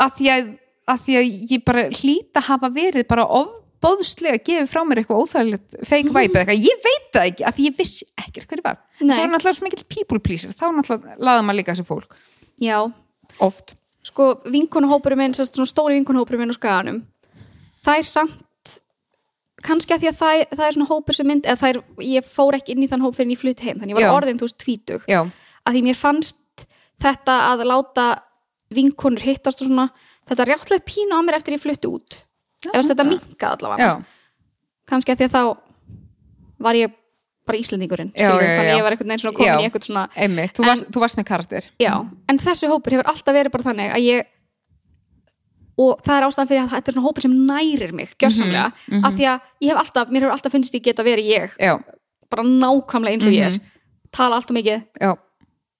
Að 0.00 0.16
því 0.18 0.30
að, 0.32 0.50
að 0.90 1.04
því 1.06 1.18
að 1.20 1.52
ég 1.52 1.62
bara 1.64 1.84
hlýta 1.92 2.42
hafa 2.48 2.70
verið 2.74 3.06
bara 3.08 3.24
ofbóðslega 3.40 4.38
að 4.38 4.44
gefa 4.50 4.66
frá 4.72 4.82
mér 4.88 5.02
eitthvað 5.02 5.22
óþægilegt 5.22 5.78
fake 5.80 6.10
vibe 6.10 6.42
eða 6.42 6.42
eitthvað, 6.42 6.66
ég 6.66 6.84
veit 6.84 7.08
það 7.16 7.30
ekki 7.30 7.46
að 7.48 7.56
því 7.56 7.68
ég 7.68 7.78
vissi 7.78 8.10
ekkert 8.20 8.50
hverju 8.50 8.66
var. 8.66 8.82
Nei. 9.00 9.14
svo 9.14 9.22
er 9.22 9.32
náttúrulega 9.32 9.58
svo 9.58 9.68
mikill 9.68 9.88
people 9.96 10.20
pleaser 10.20 10.52
þá 10.52 10.66
náttúrulega 10.76 11.16
laða 11.18 11.46
maður 11.46 11.60
líka 11.60 11.74
þessi 11.74 11.88
fólk. 11.88 12.20
Já, 12.62 12.78
oft. 13.44 13.74
Sko 14.04 14.28
vinkonahópurum 14.52 15.22
minn, 15.22 15.36
svona 15.36 15.68
stóri 15.68 15.96
vinkonahópurum 15.96 16.44
minn 16.44 16.52
á 16.52 16.58
skaganum 16.58 17.02
það 17.84 18.00
er 18.00 18.08
samt 18.08 18.74
kannski 19.64 19.96
að 19.96 20.02
því 20.02 20.10
að 20.10 20.18
það, 20.18 20.42
það 20.52 20.66
er 20.66 20.76
svona 20.76 20.90
hópur 20.90 21.16
sem 21.16 21.28
mynd 21.28 21.46
eða 21.48 21.60
það 21.60 21.72
er, 21.72 21.80
ég 22.10 22.28
fór 22.28 22.58
ekki 22.58 22.74
inn 22.74 22.84
í 22.84 22.88
þann 22.90 23.04
hóp 23.04 23.16
fyrir 23.16 23.30
en 23.30 23.34
ég 23.34 23.40
flutt 23.40 23.64
heim 23.64 23.80
þannig 23.80 23.96
ég 23.96 24.08
var 24.08 24.18
orðin 24.18 24.40
þú 24.40 24.48
veist 24.48 24.60
tvítug. 24.60 25.06
Að 25.64 25.76
því 25.76 25.82
mér 25.86 25.96
fannst 25.98 26.66
þetta 27.00 27.36
að 27.48 27.64
láta 27.70 28.08
vinkonur 28.74 29.24
hittast 29.24 29.62
og 29.62 29.70
svona 29.70 29.86
þetta 30.28 30.46
rjáttlega 30.48 30.84
pínu 30.88 31.12
á 31.16 31.20
mér 31.24 31.34
eftir 31.38 31.54
ég 31.56 31.60
flutti 31.62 31.88
út. 31.90 32.20
Ef 32.72 32.86
þetta 32.88 33.04
minkað 33.04 33.56
allavega? 33.58 33.84
Já, 33.84 34.04
kannski 34.88 35.12
að 35.12 35.18
því 35.20 35.24
að 35.28 35.34
þá 35.36 35.42
var 36.64 36.74
ég 36.74 36.92
bara 37.44 37.58
Já, 38.16 38.24
já, 38.24 38.40
já. 38.40 38.56
þannig 38.56 38.70
að 38.72 38.78
ég 38.78 38.82
var 38.86 38.92
einhvern 38.94 39.08
veginn 39.10 39.20
svona 39.20 39.36
komin 39.36 39.50
Já. 39.52 39.56
í 39.60 39.64
eitthvað 39.68 39.84
svona 39.84 40.04
einmitt, 40.16 40.52
þú, 40.56 40.62
En- 40.62 40.68
varst, 40.70 40.86
þú 40.94 41.00
varst 41.02 41.18
með 41.18 41.26
karakter. 41.28 41.66
Já, 41.78 41.92
en 42.28 42.38
þessi 42.38 42.68
hópur 42.70 42.90
hefur 42.96 43.10
alltaf 43.12 43.34
verið 43.36 43.52
bara 43.52 43.66
þannig 43.68 43.90
að 43.92 44.00
ég 44.06 44.24
og 45.84 46.00
það 46.06 46.16
er 46.20 46.24
ástæðan 46.28 46.48
fyrir 46.48 46.62
að 46.62 46.72
þetta 46.72 46.88
er 46.88 46.94
svona 46.96 47.04
hópur 47.08 47.24
sem 47.26 47.34
nærir 47.48 47.92
mig 47.92 48.14
gjörsamlega, 48.16 48.72
Mhm, 48.72 48.94
mhm. 48.96 49.04
af 49.04 49.12
því 49.18 49.24
að 49.26 49.40
ég 49.60 49.68
hef 49.72 49.78
alltaf, 49.82 50.08
mér 50.08 50.20
hefur 50.24 50.34
alltaf 50.36 50.52
fundist 50.52 50.74
ég 50.74 50.82
geta 50.84 51.02
verið 51.02 51.26
ég. 51.34 51.50
Já, 51.58 51.78
bara 52.30 52.42
nákvæmlega 52.42 53.12
eins 53.12 53.26
og 53.26 53.32
ég 53.32 53.44
Mhm. 53.44 53.54
er 53.54 53.60
tala 54.12 54.36
alltaf 54.40 54.54
mikið, 54.56 54.84
já, 55.00 55.16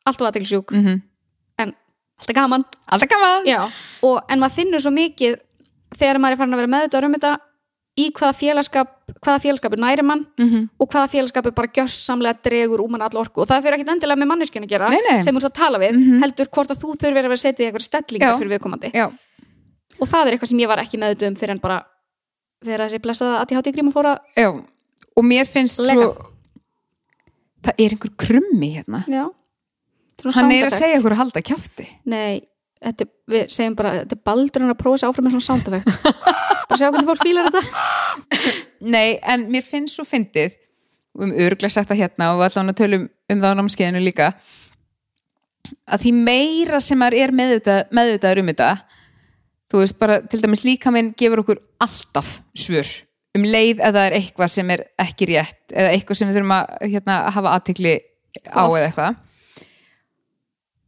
alltaf 0.07 0.27
aðteglisjúk 0.29 0.71
mm 0.73 0.87
en 0.87 1.03
alltaf 2.21 2.35
gaman. 2.37 2.65
Alltaf 2.89 3.09
gaman. 3.11 3.73
Og, 4.03 4.21
en 4.29 4.39
maður 4.41 4.55
finnur 4.61 4.81
svo 4.85 4.91
mikið 4.95 5.37
þegar 5.99 6.19
maður 6.23 6.33
er 6.33 6.37
farin 6.43 6.55
að 6.55 6.63
vera 6.63 6.73
meðvitað 6.77 7.05
um 7.09 7.15
þetta 7.19 7.33
í 7.95 8.09
hvaða 8.11 8.35
félagskap 8.35 8.89
hvaða 9.23 9.41
félagskapur 9.45 9.79
næri 9.79 10.03
mann 10.03 10.25
mm 10.41 10.63
og 10.83 10.89
hvaða 10.91 11.11
félagskapur 11.13 11.53
bara 11.55 11.69
gjörsamlega 11.77 12.41
dregur 12.43 12.81
úr 12.83 12.91
mann 12.91 13.03
all 13.07 13.19
orku. 13.21 13.41
Og 13.45 13.47
það 13.47 13.63
fyrir 13.63 13.77
ekkit 13.79 13.93
endilega 13.95 14.19
með 14.19 14.31
manneskjörn 14.33 14.67
að 14.67 14.73
gera 14.75 14.89
Nei, 14.91 14.99
nei. 15.09 15.23
sem 15.23 15.35
þú 15.35 15.39
ert 15.45 15.51
að 15.53 15.59
tala 15.61 15.79
við, 15.79 15.93
Mhm. 15.95 16.19
heldur 16.25 16.49
hvort 16.51 16.71
að 16.75 16.81
þú 16.83 16.97
þurfir 16.99 17.23
að 17.25 17.31
vera 17.31 17.43
setið 17.45 17.61
í 17.61 17.67
eitthvað 17.71 17.87
stellingar 17.87 18.33
Já. 18.35 18.39
fyrir 18.39 18.53
viðkomandi. 18.59 18.91
Já, 18.95 19.07
og 20.01 20.09
það 20.09 20.27
er 20.27 20.33
eitthvað 20.35 20.49
sem 20.51 20.59
ég 20.59 20.69
var 20.69 20.79
ekki 20.83 20.99
meðvitað 20.99 21.29
um 21.29 21.35
fyrir 21.37 21.51
en 21.55 21.59
bara 21.63 21.85
þegar 22.65 22.89
þessi 22.89 22.99
blessaða 23.05 23.39
að 23.45 23.51
ég 23.53 23.59
hátti 23.61 23.73
gríma 23.77 23.93
fóra 23.93 24.19
já. 24.37 24.51
Og 25.17 25.23
mér 25.25 25.47
finnst 25.47 25.77
svo 25.79 26.17
það 27.65 27.75
er 27.79 27.95
einhver 27.95 28.13
krummi 28.19 28.71
hérna. 28.75 29.05
Já, 29.07 29.31
hann 30.35 30.53
er 30.55 30.69
að 30.69 30.77
segja 30.79 30.99
okkur 31.01 31.17
að 31.17 31.23
halda 31.23 31.45
kjafti. 31.45 31.87
Nei, 32.11 32.43
þetta, 32.85 33.09
við 33.35 33.47
segjum 33.55 33.79
bara 33.79 33.95
þetta 34.01 34.19
er 34.19 34.25
baldur 34.31 34.65
hann 34.65 34.75
að 34.75 34.83
prófa 34.83 35.01
sér 35.03 35.13
áfram 35.13 35.29
með 35.29 35.39
svona 35.45 35.65
effect 35.65 36.11
bara 36.69 36.81
sjá 36.81 36.89
hvernig 36.89 37.09
fólk 37.11 37.25
fílar 37.25 37.51
þetta. 37.51 37.65
Nei, 38.95 39.09
en 39.21 39.49
mér 39.53 39.67
finnst 39.67 39.99
svo 39.99 40.07
fyndið 40.09 40.59
um 41.15 41.31
örglega 41.31 41.71
sagt 41.71 41.91
það 41.91 42.03
hérna 42.03 42.33
og 42.33 42.41
við 42.41 42.49
allan 42.49 42.73
að 42.73 42.79
tölum 42.81 43.09
um 43.31 43.41
það 43.41 43.55
á 43.55 43.59
námskeiðinu 43.61 44.03
líka 44.03 44.33
að 45.85 46.05
því 46.05 46.13
meira 46.27 46.81
sem 46.83 46.99
maður 47.01 47.19
er 47.23 47.35
meðvitað, 47.37 47.81
meðvitaður 47.95 48.43
um 48.43 48.51
þetta 48.51 48.71
þú 49.71 49.83
veist 49.83 49.99
bara 50.01 50.21
til 50.31 50.41
dæmis 50.43 50.65
líka 50.67 50.93
minn 50.95 51.13
gefur 51.19 51.45
okkur 51.45 51.61
alltaf 51.85 52.39
svör 52.59 52.91
um 53.35 53.47
leið 53.47 53.81
eða 53.81 53.93
það 53.97 54.09
er 54.09 54.17
eitthvað 54.19 54.53
sem 54.55 54.75
er 54.75 54.85
ekki 55.05 55.31
rétt 55.31 55.75
eða 55.75 55.95
eitthvað 55.95 56.21
sem 56.21 56.31
við 56.31 56.39
þurfum 56.39 56.57
að 56.57 56.75
hérna, 56.93 57.21
hafa 57.37 57.55
aðtekli 57.59 57.95
á 58.51 58.65
eða 58.65 58.85
eitthvað 58.89 59.23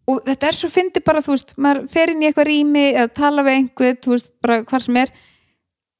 og 0.07 0.20
þetta 0.26 0.48
er 0.48 0.59
svo 0.59 0.70
fyndið 0.70 1.04
bara 1.07 1.22
þú 1.24 1.34
veist, 1.34 1.54
maður 1.59 1.86
fer 1.90 2.12
inn 2.12 2.22
í 2.22 2.28
eitthvað 2.28 2.48
rými 2.50 2.84
eða 2.92 3.11
tala 3.16 3.44
við 3.46 3.59
einhver, 3.61 3.96
þú 4.04 4.14
veist, 4.14 4.30
bara 4.44 4.61
hvar 4.68 4.84
sem 4.84 5.00
er. 5.02 5.12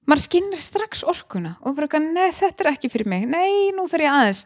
Maður 0.07 0.23
skinnir 0.23 0.63
strax 0.63 1.03
orkuna 1.11 1.57
og 1.63 1.75
bara, 1.75 1.89
eitthvað, 1.89 2.09
nei, 2.15 2.31
þetta 2.37 2.65
er 2.65 2.71
ekki 2.71 2.91
fyrir 2.93 3.11
mig. 3.11 3.27
Nei, 3.27 3.73
nú 3.75 3.89
þarf 3.91 4.07
ég 4.07 4.19
aðeins. 4.19 4.45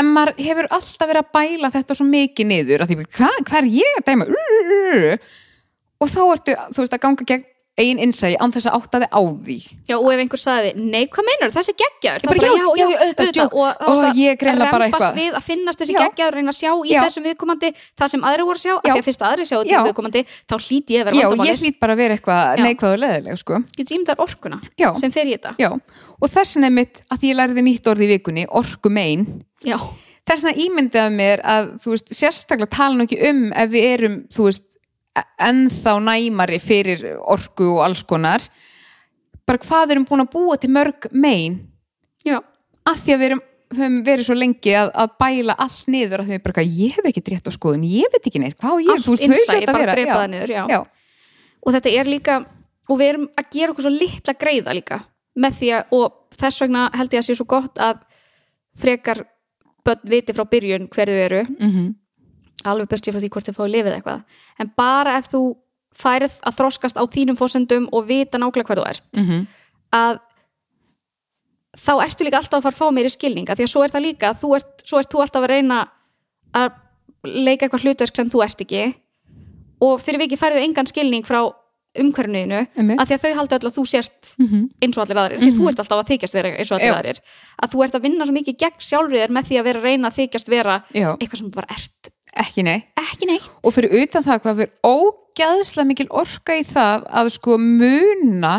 En 0.00 0.10
maður 0.14 0.36
hefur 0.40 0.68
alltaf 0.76 1.08
verið 1.08 1.24
að 1.24 1.32
bæla 1.36 1.70
þetta 1.74 1.96
svo 1.96 2.06
mikið 2.08 2.50
niður 2.50 2.84
að 2.84 2.92
því, 2.92 3.06
hvað, 3.16 3.38
hvað 3.48 3.58
er 3.60 3.70
ég 3.78 3.96
að 4.00 4.06
dæma? 4.10 4.28
Og 6.00 6.08
þá 6.08 6.20
ertu, 6.24 6.58
þú 6.76 6.84
veist, 6.84 6.96
að 6.96 7.02
ganga 7.06 7.28
gegn 7.32 7.48
eigin 7.78 8.00
innsæi 8.02 8.34
án 8.42 8.52
þess 8.52 8.66
að 8.68 8.76
átta 8.76 8.98
þig 9.00 9.12
á 9.14 9.20
því 9.46 9.56
já, 9.88 9.94
og 9.96 10.08
ef 10.12 10.20
einhver 10.20 10.40
sagði, 10.40 10.70
nei, 10.76 11.04
hvað 11.12 11.26
meinar 11.28 11.52
þessi 11.54 11.74
geggjaður, 11.78 12.24
Ég 12.24 12.30
bara, 12.30 12.40
já, 12.40 12.50
já, 12.50 12.66
já, 12.80 12.98
auðvitað, 13.04 13.54
og 13.54 13.94
þá 14.00 14.08
er 14.20 14.84
eitthvað. 14.84 15.14
við 15.16 15.38
að 15.38 15.44
finnast 15.46 15.80
þessi 15.80 15.94
Já. 15.94 16.00
geggjaður 16.02 16.36
reyna 16.36 16.52
að 16.52 16.58
sjá 16.58 16.70
í 16.74 16.90
Já. 16.90 17.00
þessum 17.06 17.26
viðkomandi 17.30 17.70
það 18.02 18.12
sem 18.14 18.26
aðri 18.30 18.46
voru 18.50 18.60
að 18.60 18.64
sjá, 18.64 18.74
af 18.74 18.84
Já. 18.84 18.92
því 18.92 19.00
að 19.00 19.08
fyrst 19.08 19.24
aðri 19.30 19.46
sjá 19.48 19.56
Já. 19.56 19.62
þetta 19.62 19.86
viðkomandi, 19.88 20.24
þá 20.50 20.54
hlýti 20.66 20.96
ég 20.96 21.00
að 21.00 21.08
vera 21.10 21.16
já, 21.20 21.26
vandamálið 21.30 21.50
ég 21.50 21.62
hlýt 21.64 21.80
bara 21.80 21.96
að 21.96 22.02
vera 22.02 22.18
eitthvað 22.18 22.42
Já. 22.50 22.64
neikvæð 22.66 22.92
og 22.96 23.00
leðileg, 23.04 23.40
sko 23.40 23.62
getur 23.78 23.96
ímyndar 23.96 24.22
orkuna 24.26 24.60
Já. 24.76 24.88
sem 25.00 25.10
fer 25.14 25.30
í 25.30 25.34
þetta 25.38 25.54
já, 25.60 25.70
og 26.20 26.28
þess 26.36 26.56
vegna 26.58 26.70
mitt 26.76 27.02
að 27.08 27.28
ég 27.30 27.38
lærði 27.40 27.64
nýtt 27.64 27.90
orð 27.94 28.04
í 28.04 28.10
vikunni, 28.16 28.46
orku 28.50 28.90
mein 28.92 29.26
já, 29.64 29.78
þess 30.28 30.44
vegna 30.44 30.66
ímyndaði 30.66 31.16
mér 31.16 31.44
að 31.44 31.70
þú 31.84 31.94
veist, 31.94 32.12
sérstaklega 32.12 32.70
tala 32.76 32.98
nú 32.98 33.06
ekki 33.08 33.20
um 33.30 33.46
ef 33.52 33.72
við 33.72 33.88
erum, 33.94 34.18
þú 34.34 34.50
veist 34.50 34.66
ennþá 35.42 35.96
næmari 36.06 36.58
fyrir 36.62 37.02
orku 37.20 37.66
og 37.76 37.84
alls 37.88 38.02
konar 38.06 38.44
bara 39.48 39.58
hvað 39.58 39.86
við 39.88 39.94
erum 39.96 40.06
búin 40.08 40.22
að 40.24 40.32
búa 40.34 40.58
til 40.62 40.70
mörg 40.70 41.08
mein 41.10 41.56
já, 42.26 42.38
að 42.86 43.00
því 43.04 43.14
að 43.14 43.18
við 43.22 43.28
erum 43.30 43.42
höfum 43.70 43.96
verið 44.06 44.26
svo 44.26 44.34
lengi 44.38 44.72
að, 44.74 44.88
að 44.98 45.12
bæla 45.22 45.54
allt 45.62 45.90
niður 45.90 46.22
að 46.24 46.30
þau 46.32 46.40
bara, 46.46 46.62
ég 46.66 46.96
hef 46.96 47.06
ekki 47.10 47.22
rétt 47.30 47.50
á 47.50 47.52
skoðun, 47.54 47.84
ég 47.86 48.10
veit 48.14 48.24
ekki 48.26 48.40
neitt 48.42 48.56
hvað 48.58 48.80
ég, 48.86 49.02
þú 49.04 49.14
veist, 49.14 49.26
þau 49.26 49.54
hljóta 49.54 49.74
að 49.74 49.80
vera, 49.84 50.06
já. 50.06 50.26
niður 50.32 50.54
já. 50.54 50.62
Já. 50.70 50.80
og 51.62 51.76
þetta 51.76 51.92
er 52.00 52.10
líka 52.10 52.38
og 52.90 52.98
við 52.98 53.12
erum 53.12 53.26
að 53.38 53.50
gera 53.54 53.74
okkur 53.74 53.86
svo 53.86 53.92
litla 53.94 54.34
greiða 54.40 54.74
líka 54.74 55.00
með 55.38 55.58
því 55.60 55.68
að, 55.76 55.94
og 55.94 56.38
þess 56.40 56.64
vegna 56.64 56.86
held 56.98 57.14
ég 57.14 57.22
að 57.22 57.28
sé 57.28 57.36
svo 57.38 57.46
gott 57.50 57.78
að 57.78 58.00
frekar 58.80 59.22
börn 59.86 60.02
viti 60.10 60.34
frá 60.36 60.44
byrjun 60.50 60.88
hverju 60.90 61.14
þau 61.18 61.24
eru 61.28 61.42
Mhm. 61.58 61.94
Alveg 62.64 62.88
börst 62.88 63.06
ég 63.08 63.14
frá 63.14 63.20
því 63.22 63.30
hvort 63.30 63.46
þau 63.50 63.54
fáið 63.60 63.74
lifið 63.74 63.94
eitthvað 63.96 64.22
en 64.58 64.72
bara 64.76 65.16
ef 65.18 65.28
þú 65.32 65.42
færið 66.00 66.34
að 66.46 66.56
þroskast 66.60 66.96
á 67.00 67.04
þínum 67.06 67.36
fósendum 67.38 67.88
og 67.92 68.06
vita 68.06 68.38
nákvæmlega 68.38 68.66
hver 68.68 68.78
þú 68.80 68.86
ert 68.88 69.04
Mhm. 69.16 69.46
að 69.92 70.18
þá 71.80 71.92
ertu 72.04 72.26
líka 72.26 72.40
alltaf 72.40 72.58
að 72.60 72.66
fara 72.66 72.74
að 72.74 72.80
fá 72.82 72.90
meiri 72.94 73.10
skilninga 73.12 73.54
því 73.56 73.64
að 73.66 73.72
svo 73.72 73.84
er 73.84 73.92
það 73.94 74.04
líka, 74.08 74.32
þú 74.40 74.54
ert, 74.58 74.82
svo 74.84 74.98
ert 74.98 75.10
þú 75.12 75.22
alltaf 75.24 75.44
að 75.46 75.52
reyna 75.54 75.78
að 76.54 76.70
leika 77.24 77.66
eitthvað 77.68 77.84
hlutverk 77.86 78.16
sem 78.16 78.30
þú 78.32 78.42
ert 78.44 78.64
ekki 78.64 78.84
og 79.86 80.00
fyrir 80.02 80.20
vikið 80.24 80.40
færðu 80.42 80.62
engan 80.64 80.86
skilning 80.90 81.24
frá 81.26 81.42
Einmitt. 82.78 83.00
að 83.02 83.06
því 83.10 83.14
að 83.16 83.22
þau 83.24 83.34
halda 83.34 83.56
öll 83.58 83.66
að 83.70 83.74
þú 83.78 83.84
sért 83.90 84.34
Mhm. 84.38 84.60
eins 84.82 84.96
og 84.98 85.02
allir 85.08 85.18
aðrir, 85.18 85.38
því 85.42 85.50
þú 85.58 85.68
ert 85.68 85.78
alltaf 85.82 85.98
að 86.04 86.10
þykjast 86.10 86.34
vera 86.34 86.48
eins 86.58 86.70
og 86.70 86.78
allir 86.78 86.92
Já. 86.92 86.98
aðrir, 87.00 87.18
að 87.62 87.70
þú 87.72 87.84
ert 87.84 87.94
að 87.94 88.02
vinna 88.02 88.24
svo 88.26 88.34
mikið 88.36 88.56
gegn 88.58 88.78
sjálfriðir 88.78 89.30
með 89.34 89.44
því 89.50 89.58
að 89.58 89.64
vera 89.64 89.78
að 89.80 89.82
reyna 89.82 90.08
að 90.10 90.16
þykjast 90.20 90.48
vera 90.48 90.76
Já, 90.94 91.16
eitthvað 91.18 91.36
sem 91.38 91.50
bara 91.50 91.66
ert 91.70 92.10
ekki 92.38 92.64
nei 92.66 92.78
ekki 93.10 93.28
neitt. 93.30 93.48
Og 93.64 93.74
fyrir 93.74 93.94
utan 94.02 94.26
það 94.26 94.42
hvað 94.44 94.60
fyrir 94.60 94.74
ógæðslega 94.86 95.90
mikil 95.90 96.08
orka 96.22 96.56
í 96.58 96.64
það 96.66 97.08
að 97.20 97.32
sko 97.36 97.56
muna 97.60 98.54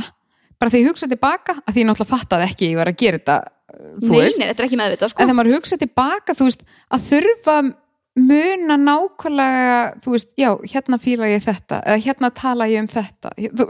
bara 0.61 0.69
þegar 0.69 0.83
ég 0.83 0.91
hugsa 0.91 1.09
tilbaka 1.09 1.57
að 1.61 1.73
því 1.73 1.81
ég 1.81 1.89
náttúrulega 1.89 2.11
fattaði 2.11 2.47
ekki 2.49 2.67
að 2.67 2.71
ég 2.71 2.81
var 2.81 2.91
að 2.91 2.99
gera 3.01 3.21
þetta 3.21 3.37
þú 3.71 4.11
nei, 4.11 4.17
veist, 4.19 4.39
nei, 4.41 4.47
þetta 4.49 4.61
er 4.61 4.67
ekki 4.67 4.79
meðvitað 4.81 5.07
en 5.07 5.13
sko. 5.13 5.23
þegar 5.23 5.37
maður 5.39 5.55
hugsa 5.55 5.77
tilbaka 5.81 6.35
þú 6.37 6.47
veist, 6.49 6.65
að 6.91 7.07
þurfa 7.07 7.55
að 7.61 7.71
muna 8.19 8.77
nákvæmlega 8.77 9.79
þú 10.03 10.15
veist, 10.15 10.33
já, 10.39 10.49
hérna 10.73 10.99
fíla 11.01 11.31
ég 11.31 11.45
þetta 11.45 11.79
eða 11.87 12.03
hérna 12.05 12.31
tala 12.35 12.67
ég 12.69 12.83
um 12.83 12.89
þetta. 12.91 13.31
Þú, 13.39 13.67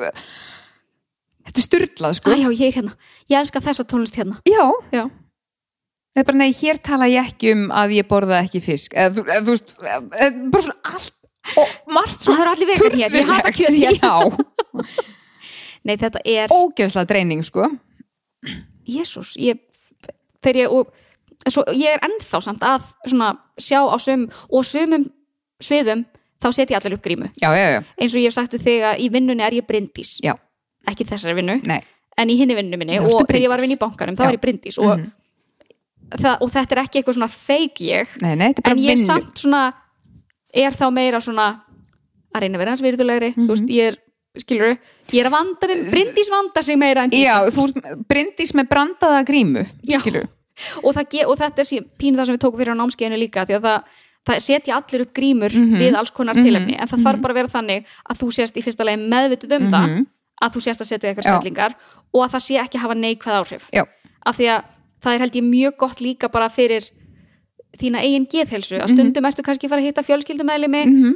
þetta 1.48 1.62
er 1.62 1.68
styrlað 1.68 2.18
sko. 2.18 2.34
Æ, 2.34 2.36
já, 2.42 2.50
ég 2.50 2.64
er 2.68 2.78
hérna, 2.80 2.96
ég 3.30 3.42
elska 3.42 3.62
þessa 3.64 3.86
tónlist 3.86 4.18
hérna. 4.18 4.40
Já, 4.50 4.66
já, 4.96 5.06
það 6.12 6.22
er 6.24 6.28
bara 6.28 6.38
nei, 6.42 6.52
hér 6.58 6.80
tala 6.84 7.08
ég 7.12 7.32
ekki 7.32 7.54
um 7.56 7.66
að 7.72 7.94
ég 7.98 8.08
borða 8.10 8.42
ekki 8.46 8.62
fisk. 8.64 8.94
Eða, 8.94 9.24
eða, 9.26 9.42
þú 9.48 9.56
veist, 9.56 9.76
eða, 9.80 10.32
bara 10.54 10.64
svona 10.68 10.96
allt. 10.96 11.14
Og 11.58 11.70
margt 11.90 12.14
svo 12.20 12.36
það 12.36 12.42
eru 12.44 12.52
allir 12.52 12.70
vegan 12.70 12.98
hér, 13.00 13.16
ég 13.18 13.30
hata 13.32 13.52
kjöt 13.56 13.78
hér. 13.80 13.96
Já, 13.98 14.14
nei, 15.88 15.96
þetta 15.98 16.22
er 16.30 16.52
ógeðslega 16.54 17.10
dreining 17.10 17.42
sko. 17.48 17.66
Jésús, 18.92 19.32
ég 19.42 19.58
þegar 20.42 20.60
ég, 20.62 20.74
og 20.74 21.50
svo, 21.54 21.64
ég 21.78 21.96
er 21.96 22.04
ennþá 22.06 22.42
samt 22.46 22.66
að 22.66 22.86
svona, 23.10 23.32
sjá 23.62 23.80
á 23.86 23.98
sum 24.02 24.28
og 24.50 24.66
sumum 24.68 25.06
sviðum 25.62 26.04
þá 26.42 26.48
setja 26.54 26.76
ég 26.76 26.80
allir 26.82 26.98
upp 26.98 27.04
grímu. 27.06 27.30
Já, 27.42 27.50
já, 27.58 27.66
já, 27.78 27.82
eins 28.02 28.14
og 28.16 28.22
ég 28.22 28.30
hef 28.30 28.38
sagt 28.38 28.58
þig 28.62 28.86
að 28.92 29.02
í 29.06 29.10
vinnunni 29.14 29.46
er 29.46 29.58
ég 29.58 29.66
brindís 29.70 30.16
Já. 30.26 30.34
ekki 30.90 31.06
þessari 31.10 31.36
vinnu, 31.38 31.60
nei. 31.70 31.82
en 32.18 32.30
í 32.34 32.38
hinni 32.40 32.58
vinnu 32.58 32.78
minni. 32.82 32.98
Og 33.02 33.10
ertu 33.12 33.28
þegar 33.30 33.46
ég 33.46 33.54
var 33.54 33.62
vinna 33.62 33.78
í 33.78 33.82
bankanum 33.82 34.18
þá 34.18 34.24
var 34.28 34.38
ég 34.38 34.42
brindís 34.46 34.78
og, 34.82 34.94
Mhm. 34.98 35.10
Það, 36.20 36.38
og 36.42 36.52
þetta 36.52 36.76
er 36.76 36.82
ekki 36.84 37.00
eitthvað 37.02 37.18
svona 37.20 37.32
fake 37.32 37.86
ég 37.88 38.16
nei, 38.22 38.36
nei, 38.36 38.50
er 38.52 38.72
en 38.72 38.78
ég 38.82 38.96
vinnu 38.96 39.06
samt 39.08 39.38
svona 39.40 39.62
er 40.54 40.72
þá 40.76 40.86
meira 40.92 41.22
svona 41.24 41.46
að 42.36 42.42
reyna 42.44 42.58
að 42.58 42.64
vera 42.64 42.72
hans 42.76 42.84
virðulegri 42.84 43.32
þú 43.38 43.48
veist, 43.54 43.70
ég 43.72 43.92
er, 43.92 43.98
skilur 44.40 44.70
ég 45.12 45.20
er 45.22 45.28
að 45.30 45.36
vanda 45.36 45.68
mig, 45.72 45.82
brindís 45.92 46.30
vanda 46.32 46.62
sig 46.64 46.78
meira 46.80 47.08
já, 47.12 47.36
þú 47.52 47.66
ert 47.70 48.06
brindís 48.12 48.54
með 48.56 48.70
brandaða 48.72 49.24
grímu 49.28 49.66
skilur 49.88 50.28
og, 50.84 50.94
það, 50.94 51.06
ge- 51.16 51.26
og 51.28 51.38
þetta 51.40 51.64
er 51.66 51.86
pínu 52.00 52.18
það 52.20 52.26
sem 52.30 52.36
við 52.38 52.44
tókum 52.46 52.60
fyrir 52.62 52.76
á 52.76 52.80
námskeiðinu 52.82 53.20
líka 53.20 53.46
því 53.50 53.56
að 53.58 53.68
það, 53.68 53.94
það 54.30 54.42
setja 54.46 54.76
allir 54.78 55.02
upp 55.06 55.14
grímur 55.18 55.52
Mhm. 55.56 55.78
við 55.82 55.96
alls 55.98 56.12
konar 56.14 56.36
tilefni 56.38 56.76
en 56.78 56.88
það 56.88 57.02
þarf 57.08 57.22
bara 57.22 57.34
að 57.34 57.40
vera 57.42 57.48
þannig 57.56 57.88
að 58.12 58.20
þú 58.22 58.28
sést 58.36 58.58
í 58.60 58.62
fyrsta 58.64 58.86
lagi 58.86 59.00
meðvituð 59.02 59.56
um 59.58 59.72
það 59.72 59.88
Mhm. 59.88 60.06
að 60.42 60.54
þú 60.56 60.62
sést 60.68 60.82
að 60.82 60.88
setja 60.92 61.10
eitthvað 61.10 61.26
Já. 61.26 61.40
stellingar 61.40 61.76
og 62.14 62.22
að 62.26 62.32
það 62.36 62.44
sé 62.46 62.60
ekki 62.62 62.78
að 62.78 62.82
hafa 62.86 62.96
neikvæð 63.00 63.40
áhrif 63.42 63.66
Já. 63.74 63.84
af 64.26 64.38
því 64.38 64.46
að 64.54 64.64
það 65.04 65.14
er 65.16 65.24
held 65.26 65.38
ég 65.40 65.46
mjög 65.48 65.78
gott 65.82 66.02
líka 66.04 66.30
bara 66.32 66.50
fyrir 66.50 66.90
þína 67.82 68.02
eigin 68.04 68.28
geðhelsu 68.30 68.82
að 68.82 68.92
stundum 68.94 69.26
ertu 69.30 69.44
kannski 69.46 69.68
að 69.68 69.74
fara 69.74 69.82
að 69.82 69.88
hitta 69.90 70.04
fjölskyldumæðlimi 70.08 70.82
Mhm. 70.86 71.14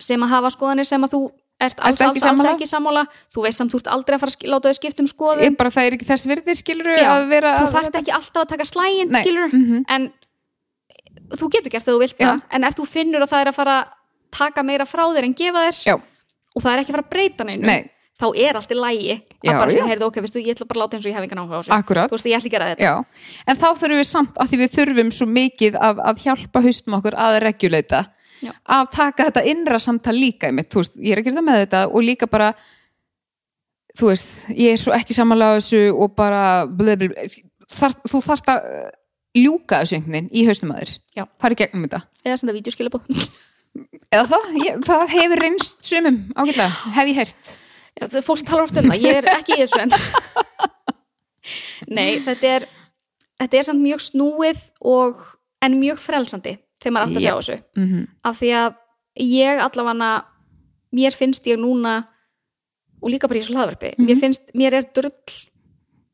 sem 0.00 0.20
að 0.22 0.28
hafa 0.34 0.50
skoðanir 0.54 0.86
sem 0.86 1.02
að 1.04 1.12
þú 1.14 1.20
ert 1.60 1.80
alls, 1.80 2.00
alls, 2.00 2.22
alls 2.22 2.22
sammála? 2.22 2.52
ekki 2.54 2.66
sammála 2.68 3.02
þú 3.32 3.42
veist 3.46 3.58
samt 3.60 3.72
þú 3.72 3.80
ert 3.80 3.90
aldrei 3.94 4.16
að 4.16 4.20
fara 4.20 4.32
að 4.32 4.48
láta 4.52 4.68
þau 4.68 4.78
skipta 4.78 5.02
um 5.02 5.06
skoðun 5.10 5.44
Ég 5.46 5.56
bara 5.56 5.70
það 5.70 5.86
er 5.86 5.96
ekki 5.96 6.08
þess 6.10 6.26
virði 6.26 6.54
skilur 6.58 6.96
Já, 6.96 7.08
að 7.16 7.28
vera 7.28 7.52
þú 7.58 7.66
þarft 7.72 7.98
ekki 8.00 8.12
alltaf 8.12 8.42
að 8.42 8.48
taka 8.52 8.64
slægin 8.68 9.14
skilur, 9.16 9.52
mhm. 9.52 9.84
en 9.88 10.10
þú 11.36 11.48
getur 11.50 11.70
gert 11.72 11.86
það 11.86 11.94
þú 11.96 12.00
vilt 12.04 12.18
það, 12.18 12.42
en 12.52 12.64
ef 12.68 12.74
þú 12.76 12.86
finnur 12.86 13.24
að 13.24 13.30
það 13.32 13.40
er 13.44 13.50
að 13.50 13.58
fara 13.60 13.76
taka 14.36 14.62
meira 14.62 14.84
frá 14.86 15.04
þér 15.16 15.24
en 15.24 15.34
gefa 15.34 15.64
þér 15.66 15.78
Já. 15.86 15.94
og 15.96 16.62
það 16.62 16.72
er 16.72 16.82
ekki 16.82 16.92
að 16.92 16.96
fara 16.96 17.06
að 17.06 17.12
breyta 17.14 17.44
neinu 17.48 17.66
Nei. 17.66 17.90
Þá 18.16 18.26
er 18.40 18.58
allt 18.58 18.72
í 18.72 18.78
lægi 18.78 19.14
að 19.16 19.58
bara 19.58 19.72
segja, 19.72 19.86
heyrðu, 19.90 20.08
ok, 20.08 20.18
veistu, 20.24 20.42
ég 20.42 20.56
ætla 20.56 20.66
bara 20.70 20.78
að 20.78 20.84
láta 20.84 20.96
eins 20.96 21.06
og 21.06 21.10
ég 21.10 21.16
hef 21.18 21.26
engan 21.26 21.40
áhuga 21.42 21.56
á 21.56 21.60
þessu. 21.60 21.72
Akkurat. 21.76 22.10
þú 22.10 22.16
veist, 22.16 22.28
ég 22.30 22.36
ætla 22.38 22.48
ekki 22.48 22.52
að 22.52 22.56
gera 22.56 22.68
þetta. 22.70 22.86
Já, 22.86 23.32
en 23.46 23.60
þá 23.60 23.66
þurfum 23.80 24.00
við 24.00 24.08
samt 24.10 24.38
að 24.40 24.52
því 24.52 24.60
við 24.62 24.76
þurfum 24.76 25.10
svo 25.16 25.26
mikið 25.32 25.78
að, 25.88 26.00
að 26.10 26.22
hjálpa 26.24 26.62
haustum 26.64 26.96
okkur 27.00 27.18
að 27.26 27.38
reguleita 27.44 28.02
að 28.44 28.88
taka 28.92 29.28
þetta 29.30 29.44
innra 29.52 29.80
samtal 29.80 30.16
líka 30.16 30.50
einmitt, 30.50 30.70
þú 30.72 30.82
veist, 30.82 30.96
ég 31.00 31.14
er 31.14 31.20
að 31.20 31.28
gera 31.28 31.38
það 31.38 31.46
með 31.48 31.60
þetta 31.62 31.82
og 31.88 32.04
líka 32.04 32.28
bara 32.30 32.50
þú 33.96 34.10
veist, 34.12 34.32
ég 34.52 34.76
er 34.76 34.80
svo 34.80 34.94
ekki 34.96 35.16
samanlega 35.16 35.58
þessu 35.60 35.82
og 35.96 36.14
bara 36.16 36.42
þar, 37.72 37.96
þú 38.04 38.22
þarft 38.28 38.52
að 38.52 38.70
uh, 38.70 38.88
ljúka 39.36 39.82
þessu 39.82 39.98
einhvern 39.98 40.16
veginn 40.18 40.32
í 40.32 40.46
haustum 40.48 40.72
að 40.74 40.82
þér. 40.82 40.96
Já. 41.16 41.24
fara 41.40 41.56
í 41.56 41.60
gegnum 41.62 41.86
þetta. 41.86 42.02
Eða 42.24 42.40
senda 42.42 42.56
vídeoskilabóð 42.56 43.28
eða 44.12 44.26
það, 44.30 44.50
ég, 44.62 44.82
það 44.86 45.06
hefur 45.12 45.42
reynst 45.42 45.86
sumum 45.86 46.18
ágætlega, 46.36 46.68
hef 46.96 47.10
ég 47.10 47.18
heyrt 47.20 47.50
Já, 47.96 48.20
fólk 48.22 48.42
talar 48.44 48.66
oft 48.66 48.76
um 48.76 48.90
það, 48.90 49.00
ég 49.06 49.16
er 49.22 49.28
ekki 49.32 49.54
í 49.56 49.62
þessu 49.62 49.80
en 49.86 49.94
Nei, 51.96 52.18
þetta 52.24 52.50
er 52.56 52.66
þetta 53.40 53.58
er 53.60 53.66
samt 53.68 53.82
mjög 53.84 54.02
snúið 54.04 54.62
og, 54.80 55.20
en 55.64 55.78
mjög 55.80 56.00
frelsandi 56.02 56.56
þegar 56.82 56.94
maður 56.96 57.10
átt 57.12 57.20
að 57.20 57.24
sjá 57.24 57.30
Já. 57.30 57.36
þessu 57.38 57.56
mm 57.76 57.86
-hmm. 57.86 58.04
af 58.30 58.38
því 58.40 58.50
að 58.60 58.76
ég 59.26 59.62
allavega 59.64 60.10
mér 60.96 61.16
finnst 61.16 61.46
ég 61.46 61.58
núna 61.60 61.94
og 63.02 63.10
líka 63.12 63.28
bara 63.28 63.38
í 63.38 63.42
þessu 63.42 63.56
hlaðverfi 63.56 63.90
Mhm. 63.96 64.06
mér 64.06 64.20
finnst, 64.20 64.42
mér 64.54 64.72
er 64.74 64.84
drull 64.94 65.12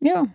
Já, 0.03 0.27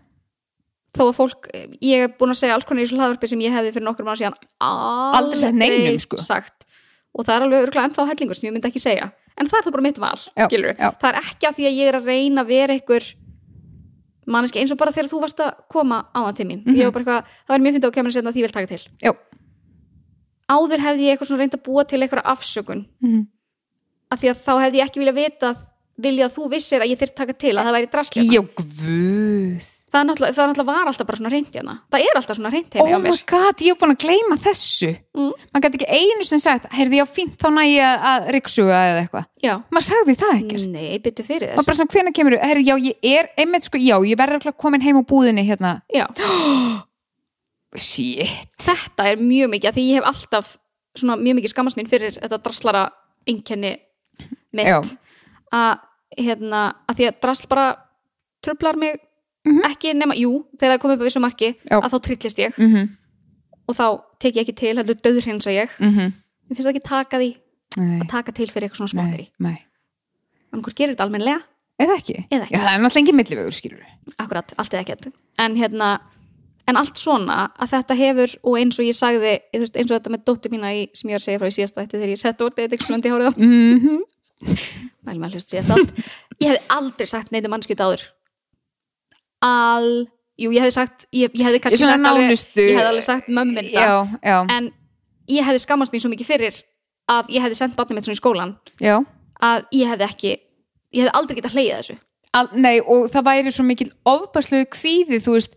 þó 0.96 1.04
að 1.12 1.16
fólk, 1.16 1.48
ég 1.82 2.04
er 2.04 2.08
búin 2.18 2.32
að 2.32 2.40
segja 2.40 2.54
alls 2.56 2.66
konar 2.66 2.82
í 2.82 2.86
þessu 2.86 2.98
hlaðverfi 2.98 3.28
sem 3.28 3.40
ég 3.42 3.52
hefði 3.52 3.74
fyrir 3.74 3.84
nokkur 3.88 4.06
mánu 4.06 4.20
síðan 4.20 4.38
Aldrei 4.60 5.40
sagt 5.40 5.54
neinum, 5.54 6.00
sko. 6.00 6.18
sagt 6.18 6.66
og 7.14 7.26
það 7.26 7.36
er 7.36 7.46
alveg 7.48 7.64
örgulega 7.68 7.88
ennþá 7.90 8.08
hellingur 8.12 8.36
sem 8.40 8.48
ég 8.50 8.54
myndi 8.56 8.68
ekki 8.70 8.82
segja. 8.84 9.12
En 9.38 9.46
það 9.48 9.60
er 9.60 9.66
það 9.68 9.76
bara 9.78 9.86
mitt 9.88 10.02
val, 10.02 10.20
Já, 10.38 10.46
skilur 10.50 10.74
já. 10.76 10.90
það 10.98 11.08
er 11.12 11.20
ekki 11.22 11.48
að 11.48 11.56
því 11.58 11.66
að 11.70 11.78
ég 11.78 11.88
er 11.92 11.98
að 12.00 12.08
reyna 12.12 12.42
að 12.44 12.52
vera 12.52 12.74
einhver 12.78 13.08
manneski 14.28 14.60
eins 14.60 14.74
og 14.74 14.80
bara 14.82 14.92
þegar 14.92 15.10
þú 15.14 15.22
varst 15.24 15.40
að 15.46 15.54
koma 15.72 16.02
á 16.12 16.20
það 16.28 16.36
til 16.42 16.48
mín. 16.50 16.62
Var 16.68 16.92
bara 16.92 17.04
eitthvað, 17.06 17.32
það 17.48 17.54
var 17.56 17.64
mjög 17.64 17.78
fyndið 17.78 17.88
á 17.90 17.96
kemur 17.98 18.18
að 18.18 18.34
því 18.36 18.42
vil 18.46 18.56
taka 18.58 18.72
til. 18.74 18.82
Já. 19.06 19.12
Áður 20.48 20.84
hefði 20.84 21.06
ég 21.08 21.14
eitthvað 21.16 21.30
svona 21.32 21.42
reynd 21.44 21.56
að 21.58 21.64
búa 21.68 21.84
til 21.88 22.02
eitthvað 22.02 22.28
afsökun. 22.34 22.86
Mhm. 23.02 23.26
af 24.12 24.22
því 24.22 24.30
að 24.32 24.44
þá 24.46 24.54
hefði 24.64 24.80
ég 24.80 24.86
ekki 24.88 25.02
vilja 25.02 25.16
vita 25.18 25.50
vilja 25.98 26.28
að 26.28 26.36
þú 26.38 26.50
vissir 26.54 26.84
að 26.84 26.92
ég 26.94 27.00
þyrft 27.02 27.16
taka 27.18 27.34
til 27.34 27.56
að 27.58 27.66
það 27.68 27.76
væri 27.78 27.90
guð 28.56 29.68
það, 29.94 30.04
náttúrulega- 30.10 30.36
það 30.36 30.48
náttúrulega 30.52 30.68
var 30.72 30.88
alltaf 30.92 31.08
bara 31.08 31.18
svona 31.18 31.32
reynd 31.32 31.52
hérna. 31.56 31.74
Það 31.92 32.04
er 32.08 32.18
alltaf 32.20 32.38
svona 32.38 32.52
reynd 32.52 32.68
Oh 32.76 32.78
hérna 32.78 32.90
hjá 32.92 33.02
my 33.04 33.10
mér. 33.10 33.22
god, 33.32 33.62
ég 33.64 33.68
hef 33.74 33.78
búin 33.82 33.94
að 33.96 34.02
gleyma 34.04 34.38
þessu. 34.44 34.90
Mm. 35.18 35.32
maður 35.54 35.64
gæti 35.68 35.78
ekki 35.80 35.90
einu 35.98 36.24
sem 36.28 36.40
sagt 36.44 36.66
heyrði 36.76 37.00
ég 37.00 37.06
á 37.08 37.10
fínt 37.10 37.38
þá 37.42 37.48
næ 37.56 37.64
ég 37.72 38.04
að 38.12 38.28
ryksuga 38.36 38.78
eða 38.90 39.02
eitthvað. 39.06 39.26
Já, 39.44 39.54
maður 39.72 39.88
sagði 39.88 40.16
það 40.22 40.34
ekkert. 40.42 40.68
Nei, 40.76 41.00
byttu 41.00 41.24
fyrir 41.26 41.48
maður 41.56 41.64
þér 41.64 41.66
bara 41.72 41.78
svona 41.80 41.94
hvenær 41.96 42.14
kemur, 42.20 42.38
heyrði 42.44 42.66
já 42.68 42.76
ég 42.78 42.96
er 43.18 43.30
einmitt 43.38 43.64
sko, 43.70 43.78
já 43.78 43.96
ég 44.04 44.18
verður 44.20 44.38
örugglega 44.42 44.58
komin 44.58 44.82
heim 44.84 44.98
úr 45.02 45.08
búðinni 45.08 45.48
hérna, 45.48 45.82
já, 45.94 46.06
shit. 47.78 48.28
Þetta 48.64 49.08
er 49.12 49.20
mjög 49.22 49.52
mikið 49.54 49.70
af 49.72 49.76
því 49.78 49.84
ég 49.92 50.00
hef 50.00 50.08
alltaf 50.12 50.54
svona 50.98 51.18
mjög 51.22 51.38
mikið 51.40 51.54
skammast 51.54 51.78
mín 51.80 51.90
fyrir 51.90 52.16
þetta 52.18 52.40
draslara 52.44 52.86
einkenni 53.28 53.76
mitt. 54.56 54.66
Já. 54.68 54.80
að 55.54 55.80
hérna, 56.18 56.62
að 56.90 56.96
því 57.00 57.06
að 57.12 57.20
drasl 57.24 57.48
bara 57.52 57.66
trublar 58.44 58.78
mig 58.80 58.98
Mhm. 59.48 59.66
ekki 59.72 59.94
nema, 59.96 60.16
jú, 60.18 60.32
þegar 60.60 60.76
það 60.76 60.82
kom 60.82 60.92
upp 60.92 61.04
á 61.04 61.08
vissu 61.08 61.24
marki 61.24 61.50
Já. 61.56 61.78
að 61.80 61.92
þá 61.94 62.00
trillist 62.08 62.40
ég 62.40 62.58
mm 62.58 62.74
-hmm. 62.74 62.90
og 63.68 63.76
þá 63.76 63.88
tek 64.20 64.36
ég 64.36 64.42
ekki 64.44 64.56
til, 64.56 64.76
heldur 64.78 64.96
döðurhinsa 64.96 65.52
ég 65.52 65.70
Mm 65.80 65.94
-hmm. 65.94 66.12
mér 66.48 66.56
finnst 66.56 66.68
það 66.68 66.76
ekki 66.76 66.90
taka 66.90 67.18
því 67.18 67.30
nei, 67.78 68.00
að 68.02 68.08
taka 68.10 68.32
til 68.32 68.48
fyrir 68.48 68.68
eitthvað 68.68 68.82
svona 68.82 68.94
smokkari 68.96 69.30
nei, 69.40 69.52
nei 69.52 69.58
annað 70.54 70.76
gerir 70.76 70.96
þetta 70.96 71.04
almennilega, 71.04 71.42
eða 71.80 71.96
ekki, 72.00 72.26
Eða 72.32 72.44
ekki. 72.44 72.54
Já, 72.54 72.60
það 72.60 72.74
er 72.74 72.82
náttúrulega 72.82 73.04
ekki 73.06 73.16
millivegur 73.16 73.54
skilur 73.54 73.84
akkurat, 74.18 74.54
allt 74.58 74.74
eða 74.74 74.82
ekkert 74.82 75.12
en 75.38 75.56
hérna, 75.56 76.00
en 76.68 76.78
allt 76.78 76.98
svona 76.98 77.52
að 77.60 77.70
þetta 77.70 77.94
hefur, 77.96 78.36
og 78.44 78.58
eins 78.58 78.80
og 78.80 78.86
ég 78.86 78.96
sagði 78.96 79.40
eins 79.54 79.92
og 79.92 79.98
þetta 79.98 80.10
með 80.10 80.24
dóttir 80.26 80.52
mína 80.52 80.74
í, 80.74 80.88
sem 80.94 81.10
ég 81.10 81.14
var 81.14 81.22
að 81.22 81.28
segja 81.28 81.40
frá 81.40 81.48
í 81.48 81.58
síðasta 81.58 81.82
þetta 81.82 81.98
þegar 81.98 82.10
ég 82.10 82.20
sett 82.20 82.42
úr 82.42 82.52
þetta 82.58 83.34
mm 83.38 83.80
-hmm. 83.80 84.00
mælum 85.06 85.24
að 85.24 85.34
hlust 85.34 85.50
síðast 85.50 85.72
allt 85.74 85.92
ég 86.42 86.52
hefði 86.52 86.62
aldrei 86.70 87.08
sagt 87.08 87.32
neitt 87.32 87.46
um 87.46 87.52
mannskjöld 87.56 87.82
áður 87.82 88.04
aldrei 89.46 90.08
jú, 90.38 90.52
ég 90.54 90.62
hefði 90.62 90.76
sagt 90.76 91.06
ég, 91.12 91.32
ég 91.34 91.46
hefði 91.46 91.62
kannski 91.64 91.84
sagt 91.84 92.10
alveg 92.10 92.32
ég 92.32 92.74
hefði 92.78 92.90
alveg 92.94 93.06
sagt 93.06 93.30
mömmin 93.30 93.70
já, 93.74 94.06
en 94.24 94.72
ég 95.30 95.46
hefði 95.46 95.64
skammast 95.66 95.94
mín 95.94 96.04
svo 96.04 96.12
mikið 96.14 96.32
fyrir 96.32 96.60
að 97.12 97.32
ég 97.34 97.46
hefði 97.46 97.62
sendt 97.62 97.78
barnið 97.78 98.00
mitt 98.00 98.10
svona 98.10 98.18
í 98.18 98.22
skólan 98.22 98.58
já. 98.84 99.00
að 99.42 99.66
ég 99.78 99.94
hefði 99.94 100.08
ekki 100.08 100.34
ég 100.94 101.06
hefði 101.06 101.16
aldrei 101.20 101.40
getað 101.40 101.58
hleyið 101.58 101.80
þessu. 101.80 101.98
Al, 102.38 102.46
nei, 102.60 102.76
og 102.84 103.08
það 103.12 103.28
væri 103.28 103.54
svo 103.56 103.66
mikil 103.66 103.88
ofbærslu 104.08 104.64
kvíði, 104.74 105.22
þú 105.24 105.38
veist 105.38 105.57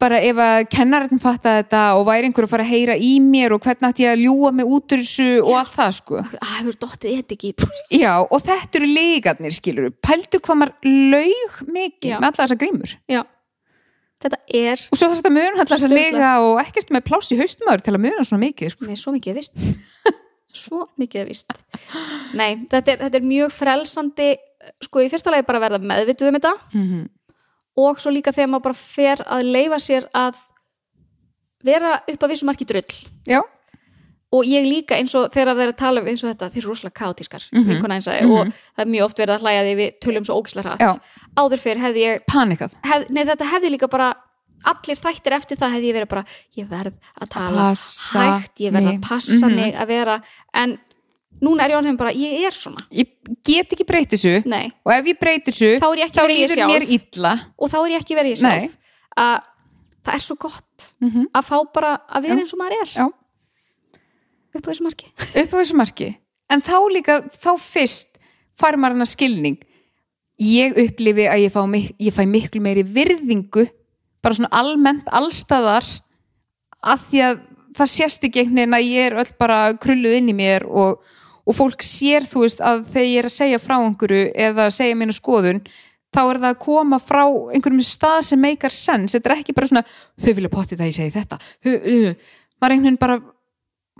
bara 0.00 0.18
ef 0.20 0.40
að 0.40 0.56
kennarinn 0.72 1.20
fatta 1.22 1.54
þetta 1.60 1.82
og 1.96 2.02
væri 2.08 2.28
einhver 2.28 2.44
að 2.46 2.52
fara 2.52 2.64
að 2.66 2.72
heyra 2.74 2.96
í 3.00 3.12
mér 3.24 3.54
og 3.56 3.62
hvernig 3.64 3.94
ætti 3.94 4.04
ég 4.04 4.12
að 4.12 4.24
ljúa 4.26 4.50
mig 4.56 4.68
út 4.76 4.92
úr 4.92 5.00
þessu 5.02 5.28
og 5.40 5.54
allt 5.56 5.72
það 5.76 5.94
sko. 5.98 6.18
Að 6.36 6.50
hefur 6.58 6.78
dottið 6.84 7.14
þetta 7.16 7.36
ekki 7.36 7.52
já, 7.96 8.12
og 8.20 8.44
þetta 8.44 8.80
eru 8.80 8.90
legarnir 8.90 9.56
skilur 9.56 9.94
pældu 10.04 10.42
hvað 10.44 10.60
maður 10.62 10.92
laug 11.16 11.56
mikið 11.78 12.10
Já. 12.12 12.18
með 12.18 12.28
alla 12.28 12.42
þessar 12.42 12.60
grímur. 12.60 12.94
Já. 13.08 13.22
þetta 14.26 14.40
er 14.60 14.84
og 14.84 15.00
svo 15.00 15.08
þarf 15.08 15.22
þetta 15.22 15.34
mun 15.38 15.60
alltaf 15.64 15.88
að 15.88 15.96
lega 15.96 16.30
og 16.44 16.60
ekkert 16.60 16.92
með 16.92 17.08
pláss 17.08 17.32
í 17.32 17.40
haustmaður 17.40 17.86
til 17.86 17.96
að 17.96 18.04
muna 18.04 18.28
svona 18.28 18.44
mikið 18.44 18.76
sko. 18.76 18.90
Nei, 18.90 19.00
svo 19.00 19.16
mikið 19.16 19.32
er 19.32 19.40
vist 19.40 19.56
svo 20.66 20.86
mikið 21.00 21.22
er 21.24 21.28
vist 21.28 21.52
nei, 22.36 22.52
þetta 22.68 22.94
er, 22.94 23.02
þetta 23.06 23.20
er 23.20 23.28
mjög 23.28 23.52
frelsandi 23.52 24.30
sko 24.84 25.04
í 25.04 25.10
fyrsta 25.12 25.32
lagi 25.32 25.44
bara 25.48 25.60
verða 25.62 25.80
meðvituð 25.80 26.32
um 26.32 26.40
þetta. 26.40 26.56
Mm 26.76 27.06
og 27.76 27.98
svo 28.00 28.10
líka 28.10 28.32
þegar 28.32 28.48
maður 28.54 28.62
bara 28.62 28.74
fer 28.74 29.16
að 29.26 29.42
leifa 29.52 29.78
sér 29.78 30.08
að 30.14 30.36
vera 31.66 31.96
upp 32.08 32.22
að 32.26 32.32
vissu 32.32 32.46
marki 32.48 32.66
drull 32.68 32.96
já, 33.28 33.40
og 34.36 34.44
ég 34.48 34.66
líka 34.68 34.96
eins 34.98 35.14
og 35.18 35.30
þegar 35.32 35.52
að 35.52 35.56
vera 35.62 35.72
að 35.72 35.78
tala 35.80 36.00
um 36.02 36.06
eins 36.10 36.22
og 36.24 36.30
þetta, 36.32 36.50
þeir 36.52 36.62
eru 36.62 36.70
rosalega 36.72 36.98
kátískar 37.00 37.42
mm 37.52 37.58
Mhm. 37.60 37.70
-hmm. 37.70 38.30
og 38.30 38.46
það 38.76 38.84
er 38.84 38.90
mjög 38.92 39.04
oft 39.04 39.18
verið 39.18 39.34
að 39.36 39.40
hlæja 39.42 39.62
því 39.64 39.74
við 39.80 39.90
tölum 40.04 40.24
svo 40.24 40.34
ógislega 40.42 40.68
hratt 40.76 40.80
Já. 40.80 41.00
áður 41.36 41.58
fyrir 41.58 41.80
hefði 41.80 42.00
ég 42.06 42.20
panikað 42.30 42.70
hef, 42.84 43.10
nei 43.10 43.24
þetta 43.24 43.44
hefði 43.52 43.70
líka 43.70 43.88
bara 43.90 44.14
allir 44.64 44.96
þættir 44.96 45.32
eftir 45.36 45.56
það 45.58 45.70
hefði 45.74 45.88
ég 45.90 45.94
verið 45.94 46.08
bara 46.08 46.24
ég 46.56 46.68
verð 46.68 46.92
að 47.20 47.28
tala 47.28 47.70
passa 47.70 48.18
hægt 48.40 48.60
ég 48.60 48.72
verð 48.72 48.84
mig. 48.84 48.98
að 49.00 49.08
passa 49.08 49.46
Mhm. 49.46 49.54
mig 49.56 49.74
að 49.74 49.86
vera 49.86 50.20
en 50.54 50.78
núna 51.42 51.62
er 51.64 51.70
ég 51.70 51.76
orðin 51.78 51.96
bara 51.96 52.10
ég 52.12 52.46
er 52.46 52.50
svona 52.52 52.82
ég 52.92 53.06
get 53.46 53.72
ekki 53.74 53.86
breytt 53.88 54.10
þessu 54.14 54.32
nei. 54.46 54.70
og 54.84 54.92
ef 54.94 55.06
ég 55.10 55.18
breyt 55.20 55.44
þessu 55.48 55.70
Þá 55.82 55.86
er 55.92 56.00
ég 56.02 56.06
ekki 56.10 56.20
verið 56.22 56.40
ég 56.40 56.50
líður 56.52 56.70
mér 56.72 56.86
illa 56.96 57.32
og 57.58 57.70
þá 57.72 57.76
er 57.82 57.90
ég 57.94 58.02
ekki 58.04 58.16
verið 58.18 58.34
ég 58.34 58.40
sjálf 58.42 58.76
að 59.16 59.36
það 60.06 60.14
er 60.18 60.24
svo 60.28 60.36
gott 60.46 60.62
Mhm. 61.00 61.24
að 61.34 61.44
fá 61.48 61.56
bara 61.74 61.90
að 62.08 62.22
vera 62.22 62.34
Já. 62.36 62.40
eins 62.40 62.52
og 62.54 62.58
maður 62.60 62.80
er 62.82 62.90
Já. 62.94 63.06
upp 64.56 64.66
á 64.66 64.68
þessu 64.70 64.84
marki 64.86 65.06
upp 65.42 65.50
á 65.52 65.56
þessu 65.60 65.76
marki 65.76 66.08
en 66.52 66.62
þá 66.62 66.76
líka, 66.94 67.16
þá 67.42 67.50
fyrst 67.60 68.20
fær 68.60 68.76
maður 68.78 68.96
hana 68.96 69.08
skilning 69.10 69.58
ég 70.40 70.76
upplifi 70.78 71.26
að 71.28 71.42
ég, 71.46 71.58
mik- 71.72 71.94
ég 71.98 72.14
fæ 72.14 72.22
miklu 72.28 72.60
meiri 72.64 72.84
virðingu 72.84 73.66
bara 74.22 74.34
svona 74.36 74.52
almennt 74.52 75.06
allstaðar 75.12 75.84
að 76.86 77.04
því 77.10 77.22
að 77.26 77.40
það 77.76 77.90
sést 77.92 78.24
ekki 78.24 78.40
einhvern 78.44 78.56
veginn 78.56 78.76
að 78.78 78.88
ég 78.88 79.06
er 79.10 79.18
öll 79.20 79.32
bara 79.40 79.58
krulluð 79.80 80.16
inn 80.20 80.30
í 80.32 80.36
mér 80.36 80.64
og, 80.68 81.00
og 81.46 81.54
fólk 81.56 81.84
sér 81.86 82.26
þú 82.26 82.42
veist 82.44 82.62
að 82.64 82.86
þegar 82.94 83.10
ég 83.10 83.20
er 83.22 83.28
að 83.30 83.36
segja 83.36 83.60
frá 83.62 83.76
einhverju 83.78 84.24
eða 84.48 84.70
segja 84.74 84.98
mínu 84.98 85.14
skoðun 85.14 85.62
þá 86.14 86.20
er 86.24 86.40
það 86.40 86.50
að 86.50 86.60
koma 86.64 86.98
frá 87.02 87.22
einhverjum 87.26 87.86
stað 87.86 88.18
sem 88.30 88.40
meikar 88.40 88.74
sens, 88.74 89.14
þetta 89.14 89.30
er 89.30 89.38
ekki 89.38 89.54
bara 89.56 89.70
svona 89.70 89.84
þau 89.86 90.32
vilja 90.38 90.52
potti 90.52 90.78
það 90.78 90.90
ég 90.90 90.96
segi 90.96 91.14
þetta. 91.14 91.38
Maður 92.56 92.74
einhvern 92.76 92.86
veginn 92.86 93.00
bara 93.00 93.18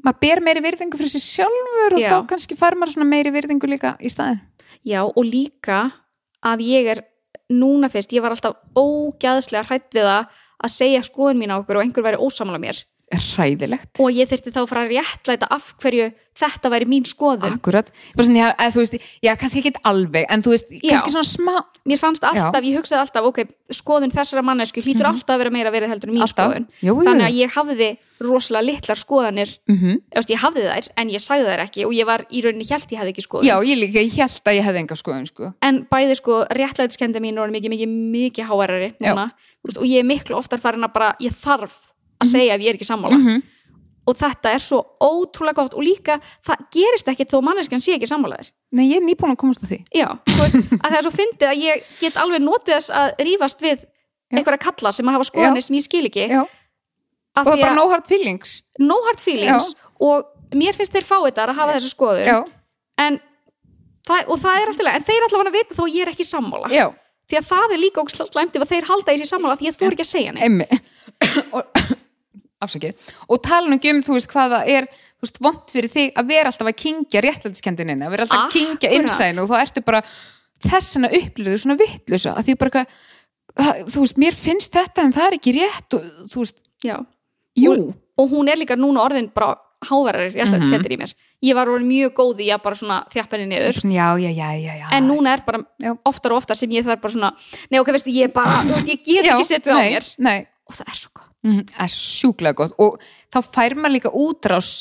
maður 0.04 0.20
ber 0.22 0.42
meiri 0.44 0.62
virðingu 0.64 0.98
fyrir 0.98 1.12
sér 1.12 1.24
sjálfur 1.24 1.96
og 1.96 2.02
Já. 2.02 2.10
þá 2.12 2.30
kannski 2.32 2.58
fær 2.58 2.76
maður 2.76 2.96
svona 2.96 3.08
meiri 3.10 3.32
virðingu 3.34 3.70
líka 3.70 3.94
í 4.00 4.10
staðin 4.12 4.42
Já, 4.86 5.02
og 5.06 5.22
líka 5.24 5.86
að 6.46 6.64
ég 6.66 6.90
er 6.94 7.02
núna 7.52 7.88
fyrst, 7.90 8.12
ég 8.12 8.24
var 8.24 8.34
alltaf 8.34 8.58
ógæðslega 8.76 9.64
hrætt 9.68 9.96
við 9.96 10.08
að 10.10 10.72
segja 10.72 11.04
skoðun 11.06 11.40
mín 11.40 11.54
á 11.54 11.58
okkur 11.60 11.78
og 11.78 11.86
einhver 11.86 12.06
væri 12.06 12.20
ósamla 12.20 12.60
mér 12.60 12.82
hræðilegt. 13.14 13.92
Og 14.02 14.10
ég 14.10 14.26
þurfti 14.30 14.50
þá 14.50 14.62
að 14.64 14.70
fara 14.70 14.84
að 14.86 14.94
réttlæta 14.96 15.48
af 15.54 15.66
hverju 15.82 16.08
þetta 16.36 16.70
væri 16.72 16.88
mín 16.90 17.04
skoðun. 17.06 17.54
Akkurat, 17.54 17.92
svona, 18.18 18.48
já, 18.50 18.70
þú 18.74 18.82
veist, 18.82 18.96
já, 19.24 19.30
kannski 19.40 19.62
ekki 19.62 19.84
alveg, 19.88 20.26
en 20.32 20.42
þú 20.44 20.52
veist, 20.52 20.72
Já. 20.74 20.96
kannski 20.96 21.14
svona 21.14 21.28
smá 21.30 21.54
mér 21.86 22.00
fannst 22.02 22.26
alltaf, 22.26 22.66
ég 22.66 22.76
hugsaði 22.76 23.04
alltaf 23.04 23.28
ok, 23.30 23.38
skoðun 23.72 24.12
þessara 24.12 24.42
mannesku 24.44 24.82
hlýtur 24.82 25.08
alltaf 25.08 25.36
að 25.36 25.44
vera 25.44 25.54
meira 25.54 25.72
verið 25.72 25.94
heldur 25.94 26.10
en 26.10 26.18
mín 26.18 26.26
alltaf, 26.26 26.50
skoðun. 26.50 26.68
Jú, 26.82 26.90
jú, 26.90 27.06
þannig 27.06 27.28
að 27.28 27.38
ég 27.38 27.56
hafði 27.56 27.90
rosalega 28.26 28.66
litlar 28.66 29.00
skoðanir. 29.00 29.50
Mm 29.68 29.76
-hmm. 29.78 30.02
Veist, 30.16 30.30
ég 30.34 30.42
hafði 30.42 30.66
þær 30.66 30.86
en 30.96 31.08
ég 31.14 31.22
sagði 31.22 31.46
þær 31.46 31.64
ekki 31.66 31.86
og 31.86 31.92
ég 31.94 32.06
var 32.06 32.26
í 32.28 32.42
rauninni 32.42 32.64
hjælt 32.64 32.92
ég 32.92 32.98
hefði 33.00 33.12
ekki 33.14 33.24
skoðun. 33.24 33.46
Já, 33.46 33.56
ég 33.62 33.76
líka, 33.76 34.00
ég 34.00 34.12
held 34.16 34.44
að 34.44 34.56
ég 34.56 34.64
hefði 34.64 34.80
enga 34.82 34.96
skoðun 34.96 35.26
sko. 35.26 35.52
en 35.62 35.86
bæði 35.90 36.14
sko 36.16 36.44
réttlætiskendi 36.50 37.20
mín 37.20 37.38
er 37.38 37.50
mikið, 37.52 37.70
mikið, 37.70 37.88
mikið 37.88 38.46
veist, 39.66 39.78
og 39.78 39.86
ég 39.86 40.00
er 40.00 40.06
miklu 40.06 40.36
oftar 40.36 40.58
farin 40.62 40.86
að 40.86 40.92
bara 40.92 41.14
ég 41.20 41.32
þarf 41.32 41.74
að 42.22 42.32
segja 42.32 42.54
ef 42.56 42.64
ég 42.64 42.72
er 42.72 42.78
ekki 42.78 42.88
sammála. 42.88 43.18
Mhm. 43.20 43.42
og 44.06 44.14
þetta 44.14 44.52
er 44.54 44.62
svo 44.62 44.78
ótrúlega 45.02 45.58
gott 45.58 45.74
og 45.74 45.82
líka 45.82 46.20
það 46.46 46.60
gerist 46.70 47.08
ekki 47.10 47.24
þó 47.26 47.40
manneskjan 47.42 47.82
sé 47.82 47.96
ekki 47.96 48.06
sammálaðir 48.06 48.52
nei, 48.76 48.86
ég 48.90 49.00
er 49.00 49.04
nýbúin 49.06 49.34
að 49.34 49.40
komast 49.40 49.64
á 49.64 49.66
því. 49.70 49.78
Já, 49.94 50.08
að 50.12 50.88
það 50.90 50.96
er 50.98 51.06
svo 51.06 51.12
fyndið 51.14 51.48
að 51.50 51.62
ég 51.64 51.84
get 52.00 52.18
alveg 52.20 52.42
notið 52.44 52.74
þess 52.76 52.92
að 53.00 53.22
rífast 53.28 53.64
við 53.64 53.76
Já. 53.80 54.38
einhverja 54.38 54.62
kalla 54.66 54.92
sem 54.96 55.10
hafa 55.12 55.28
skoðanir 55.28 55.64
sem 55.66 55.78
ég 55.78 55.86
skil 55.86 56.04
ekki. 56.08 56.26
Já. 56.30 56.42
og 57.36 57.44
það 57.44 57.52
er 57.52 57.62
bara 57.62 57.72
að 57.72 57.78
no 57.78 57.88
hard 57.92 58.06
feelings. 58.10 58.54
No 58.78 58.98
hard 59.06 59.22
feelings 59.22 59.72
og 60.00 60.28
mér 60.56 60.76
finnst 60.76 60.94
þeir 60.94 61.06
fá 61.08 61.16
þetta 61.26 61.46
að 61.46 61.58
hafa 61.60 61.76
þessa 61.76 61.92
skoðun. 61.92 62.30
Já, 62.30 62.38
en 63.06 63.18
það, 64.06 64.22
og 64.30 64.40
það 64.44 64.60
er 64.62 64.72
alltaf 64.72 64.92
en 64.94 65.08
þeir 65.10 65.26
allavega 65.28 65.50
að 65.52 65.58
vita 65.58 65.78
þó 65.78 65.84
ég 65.90 66.00
er 66.06 66.12
ekki 66.14 66.26
sammála. 66.26 66.72
Já, 66.74 66.86
því 67.30 67.40
að 67.40 67.48
það 67.52 67.76
er 67.76 67.82
líka 67.82 68.02
ógeðslega 68.02 68.32
slæmt 68.32 68.56
ef 68.56 68.66
að 68.66 68.72
þeir 68.74 68.90
halda 68.90 69.14
í 69.14 69.20
sér 69.22 69.30
sammála 69.32 69.60
því 69.60 69.70
að 69.70 69.78
þú 69.78 69.86
er 69.88 69.96
ekki 69.96 70.06
að 70.06 70.12
segja 70.12 70.36
neitt. 70.36 70.76
Og, 71.56 71.80
afsakið, 72.64 72.94
og 73.28 73.42
tala 73.44 73.68
nú 73.68 73.76
ekki 73.76 73.90
um 73.92 74.00
þú 74.06 74.14
veist 74.16 74.30
hvað 74.32 74.54
það 74.56 74.70
er, 74.76 74.86
þú 75.20 75.26
veist, 75.26 75.40
vond 75.44 75.74
fyrir 75.74 75.92
þig 75.92 76.14
að 76.16 76.30
vera 76.32 76.50
alltaf 76.52 76.70
að 76.70 76.78
kingja 76.80 77.20
réttlætiskendinni 77.26 77.96
að 78.06 78.14
vera 78.14 78.24
alltaf 78.26 78.44
að 78.46 78.54
kingja 78.56 78.88
Akkurat. 78.88 78.96
innsæðinu 79.00 79.42
og 79.44 79.50
þá 79.50 79.56
ertu 79.60 79.84
bara 79.84 80.02
þessana 80.66 81.10
upplöðu 81.12 81.58
svona 81.62 81.76
vittlusa 81.80 82.32
að 82.36 82.48
því 82.48 82.56
bara 82.62 82.70
eitthvað 82.70 82.86
það- 83.56 83.84
þú 83.92 84.00
veist, 84.06 84.18
mér 84.24 84.34
finnst 84.46 84.72
þetta 84.72 85.04
en 85.04 85.12
það 85.12 85.26
er 85.28 85.36
ekki 85.38 85.54
rétt 85.60 85.94
og 85.98 86.08
þú 86.32 86.42
veist, 86.44 86.58
Já. 86.84 86.96
jú. 87.56 87.72
Og, 87.72 87.94
og 88.18 88.30
hún 88.32 88.48
er 88.52 88.56
líka 88.56 88.76
núna 88.76 89.04
orðin 89.04 89.30
bara 89.34 89.56
háverðar 89.86 90.32
réttlætiskendir 90.32 90.92
í 90.92 90.98
mér. 90.98 91.12
Ég 91.44 91.54
var 91.54 91.68
orðin 91.68 91.86
mjög 91.86 92.14
góð 92.16 92.40
í 92.40 92.48
að 92.50 92.62
bara 92.64 92.74
svona 92.74 92.96
þjappa 93.12 93.36
henni 93.36 93.46
niður. 93.52 93.76
Já, 93.92 94.06
já, 94.16 94.30
já, 94.32 94.48
já, 94.56 94.72
já. 94.80 94.86
En 94.96 95.06
núna 95.06 95.34
er 95.36 95.42
bara 95.46 95.60
Já. 95.78 95.92
oftar 96.08 96.32
og 96.32 96.38
oftar 96.40 96.56
sem 96.56 96.70
ég 96.72 96.84
þarf 96.84 97.00
bara 97.04 97.12
svona 97.12 97.30
nei 97.70 97.78
ok, 97.80 97.92
veistu, 97.92 98.10
ég 98.16 98.32
bara, 98.32 98.62
ég 98.88 99.04
get 99.04 99.24
já, 99.28 99.36
ekki 99.36 99.44
setið 99.44 99.72
á 99.72 99.76
nei, 99.76 99.90
mér. 99.92 100.08
nei, 100.18 100.38
og 100.66 100.74
það 100.74 100.88
er 100.88 100.96
svo 101.02 101.10
gott 101.14 101.25
mm, 101.46 101.62
er 101.86 101.92
sjúklega 101.94 102.58
gott. 102.58 102.74
Og 102.82 102.98
þá 103.32 103.38
fær 103.54 103.76
maður 103.78 103.94
líka 103.96 104.12
útrás. 104.12 104.72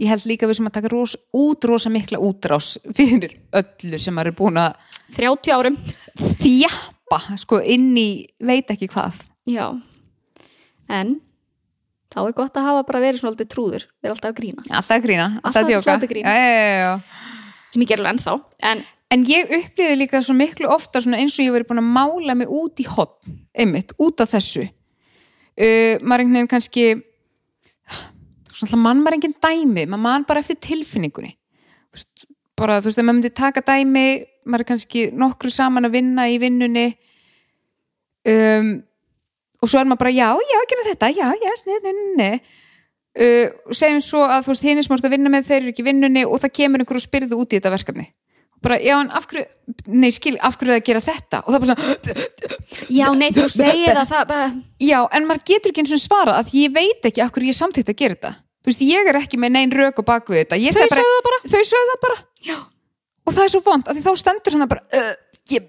Ég 0.00 0.08
held 0.10 0.24
líka 0.26 0.48
við 0.48 0.58
sem 0.58 0.66
að 0.70 0.74
taka 0.78 0.90
ros, 0.92 1.12
út 1.36 1.64
rosa 1.68 1.90
mikla 1.92 2.18
útrás 2.24 2.72
fyrir 2.96 3.34
öllu 3.52 3.98
sem 4.00 4.14
maður 4.16 4.32
er 4.32 4.36
búin 4.38 4.60
að 4.62 4.76
30 5.18 5.52
árum. 5.54 5.76
þjappa 6.40 7.18
sko 7.40 7.60
inn 7.62 7.92
í 8.00 8.08
veit 8.40 8.70
ekki 8.74 8.88
hvað. 8.92 9.20
Já. 9.48 9.68
En 10.88 11.18
þá 12.08 12.20
er 12.24 12.34
gott 12.36 12.56
að 12.56 12.64
hafa 12.70 12.84
bara 12.88 13.02
verið 13.04 13.20
svona 13.20 13.34
alltaf 13.34 13.50
trúður 13.52 13.84
þeir 13.84 14.08
eru 14.08 14.14
alltaf 14.16 14.30
að 14.32 14.38
grína. 14.40 14.64
Alltaf 14.72 14.94
að 14.96 15.02
grína, 15.04 15.26
alltaf 15.28 15.48
Alltaf 15.50 15.62
að 15.62 15.72
djóka. 15.74 15.84
sláandi 15.88 16.08
grín. 16.14 16.24
já, 16.24 16.46
já, 16.48 16.78
já, 16.80 16.94
sem 17.74 17.82
ég 17.84 17.90
gerur 17.92 18.08
ennþá. 18.12 18.34
En 18.72 18.84
en 19.12 19.22
ég 19.28 19.52
upplýði 19.58 19.98
líka 20.02 20.20
svo 20.24 20.34
miklu 20.36 20.68
ofta 20.72 21.00
svona 21.04 21.20
eins 21.20 21.36
og 21.38 21.44
ég 21.46 21.52
verið 21.54 21.68
búin 21.70 21.80
að 21.84 21.92
mála 21.92 22.34
mig 22.36 22.48
út 22.48 22.80
í 22.80 22.84
hotn 22.88 23.38
einmitt, 23.56 23.92
út 24.00 24.20
af 24.24 24.32
þessu 24.34 24.66
uh, 25.58 25.94
maður 26.02 26.24
einhvern 26.24 26.38
veginn 26.38 26.50
kannski 26.54 26.86
svona 28.58 28.80
mann 28.82 29.02
maður 29.04 29.18
engin 29.18 29.36
dæmi 29.42 29.86
maður 29.86 30.04
mann 30.04 30.26
bara 30.28 30.42
eftir 30.42 30.58
tilfinningunni. 30.62 31.34
Veist, 31.94 32.26
bara 32.58 32.80
þú 32.82 32.90
veist, 32.90 32.98
ef 32.98 33.06
maður 33.06 33.18
myndi 33.20 33.34
taka 33.34 33.64
dæmi 33.66 34.06
maður 34.48 34.64
er 34.64 34.70
kannski 34.72 35.08
nokkru 35.14 35.50
saman 35.52 35.88
að 35.88 35.98
vinna 35.98 36.28
í 36.30 36.38
vinnunni 36.42 36.86
um, 38.28 38.72
og 39.58 39.70
svo 39.70 39.80
er 39.80 39.90
maður 39.90 40.02
bara 40.04 40.14
já, 40.14 40.28
já, 40.52 40.58
gera 40.70 40.86
þetta, 40.88 41.12
já, 41.16 41.28
já, 41.42 41.52
snið, 41.62 41.88
nei, 41.88 42.08
nei 42.18 42.34
uh, 43.18 43.46
og 43.68 43.78
segjum 43.78 44.02
svo 44.04 44.24
að 44.26 44.46
þú 44.46 44.54
veist, 44.54 44.66
hinn 44.66 44.82
þú 44.84 44.96
ert 44.96 45.08
að 45.08 45.14
vinna 45.16 45.32
með 45.32 45.50
þeir 45.50 45.60
eru 45.60 45.74
ekki 45.74 45.86
vinnunni 45.86 46.24
og 46.26 46.42
það 46.44 46.54
kemur 46.60 46.84
einhver 46.84 47.00
og 47.00 47.04
spyrðu 47.04 47.40
út 47.42 47.52
í 47.52 47.60
þetta 47.60 47.74
verkefni 47.74 48.08
bara, 48.64 48.78
já, 48.82 48.94
en 49.00 49.10
af 49.14 49.26
hverju 49.30 49.44
nei, 49.86 50.10
skil, 50.14 50.34
af 50.44 50.56
hverju 50.58 50.72
er 50.72 50.78
það 50.78 50.82
að 50.82 50.88
gera 50.88 51.02
þetta? 51.04 51.40
Og 51.44 51.48
það 51.52 51.56
er 51.58 51.62
bara 51.64 51.70
svona, 51.70 52.26
já, 52.98 53.06
nei, 53.20 53.28
þú 53.36 53.46
segir 53.52 54.00
að 54.00 54.12
það 54.12 54.24
bara, 54.32 54.46
já, 54.88 54.98
en 55.18 55.28
maður 55.28 55.44
getur 55.52 55.72
ekki 55.72 55.84
eins 55.84 55.94
og 55.96 56.02
svara 56.02 56.36
að 56.40 56.52
ég 56.58 56.74
veit 56.74 57.08
ekki 57.10 57.24
af 57.24 57.32
hverju 57.34 57.52
ég 57.52 57.58
samtíkt 57.58 57.92
að 57.92 58.00
gera 58.02 58.16
þetta. 58.18 58.32
Þú 58.58 58.72
veist, 58.72 58.84
ég 58.88 59.10
er 59.12 59.18
ekki 59.20 59.40
með 59.40 59.54
neinn 59.54 59.74
rök 59.74 60.00
og 60.02 60.08
baku 60.08 60.34
þetta. 60.36 60.58
Ég 60.60 60.74
Þau 60.76 60.82
sögðu 60.84 61.12
það 61.12 61.26
bara. 61.28 61.38
þau 61.44 61.62
sögðu 61.72 61.92
það 61.92 62.00
bara. 62.06 62.18
Já. 62.48 62.56
og 63.28 63.34
það 63.36 63.44
er 63.44 63.52
svo 63.52 63.62
vond, 63.66 63.84
að 63.88 63.98
því 63.98 64.02
þá 64.06 64.12
stendur 64.22 64.56
hann 64.56 64.70
bara 64.70 64.82
uh, 64.98 65.14
ég, 65.52 65.62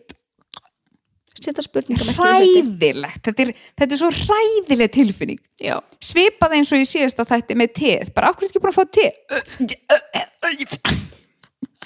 setja 1.39 1.63
spurningar 1.63 2.11
hræðilegt. 2.17 3.21
Þetta 3.27 3.45
er, 3.45 3.53
þetta 3.79 3.95
er 3.95 4.01
svo 4.01 4.11
hræðileg 4.15 4.89
tilfinning. 4.95 5.39
Já, 5.59 5.75
svipað 6.03 6.55
eins 6.57 6.71
og 6.73 6.81
ég 6.81 6.89
síðast 6.89 7.19
að 7.21 7.31
þetta 7.35 7.59
með 7.59 7.69
teð 7.79 8.11
bara, 8.15 8.31
af 8.31 8.39
hverju 8.39 8.47
er 8.47 8.53
ekki 8.53 8.63
búin 8.63 8.73
að 8.73 8.79
fá 8.79 8.85
teð 8.99 9.15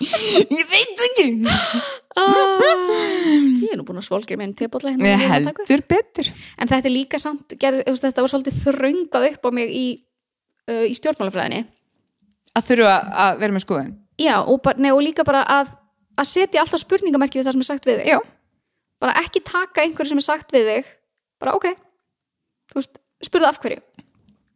ég 0.03 0.65
veit 0.69 1.03
ekki. 1.07 1.27
Ég 2.13 3.71
er 3.71 3.79
nú 3.79 3.85
búin 3.87 4.01
að 4.01 4.07
svolgja 4.07 4.37
með 4.37 4.47
einn 4.47 4.55
tebólla 4.57 4.93
hérna 4.93 5.11
Ég 5.13 5.23
heldur 5.31 5.83
betur. 5.89 6.29
En 6.57 6.69
þetta 6.69 6.89
er 6.89 6.93
líka 6.93 7.19
samt, 7.21 7.55
gerð, 7.61 7.83
þetta 8.01 8.25
var 8.25 8.33
svolítið 8.33 8.59
þröngað 8.67 9.27
upp 9.31 9.47
á 9.47 9.49
mig 9.55 9.73
í, 9.73 9.85
uh, 10.69 10.85
í 10.89 10.93
stjórnmálafræðinni. 10.99 11.63
Að 12.53 12.67
þurfa 12.69 12.97
að 13.25 13.39
vera 13.41 13.55
með 13.55 13.65
skoðun? 13.65 13.93
Já, 14.21 14.35
og, 14.41 14.59
bara, 14.65 14.81
nei, 14.83 14.91
og 14.93 15.01
líka 15.01 15.25
bara 15.25 15.41
að, 15.49 15.73
að 16.21 16.29
setja 16.29 16.61
alltaf 16.61 16.83
spurningamerki 16.83 17.39
við 17.39 17.47
það 17.47 17.57
sem 17.57 17.65
er 17.65 17.69
sagt 17.71 17.87
við 17.89 18.01
þig. 18.01 18.11
Já, 18.13 18.19
bara 19.01 19.15
ekki 19.23 19.41
taka 19.47 19.85
einhverju 19.85 20.13
sem 20.13 20.21
er 20.21 20.27
sagt 20.27 20.53
við 20.53 20.69
þig. 20.69 20.91
Bara 21.41 21.55
ok. 21.57 21.71
Veist, 22.77 22.99
spurðu 23.25 23.49
af 23.49 23.57
hverju. 23.63 23.81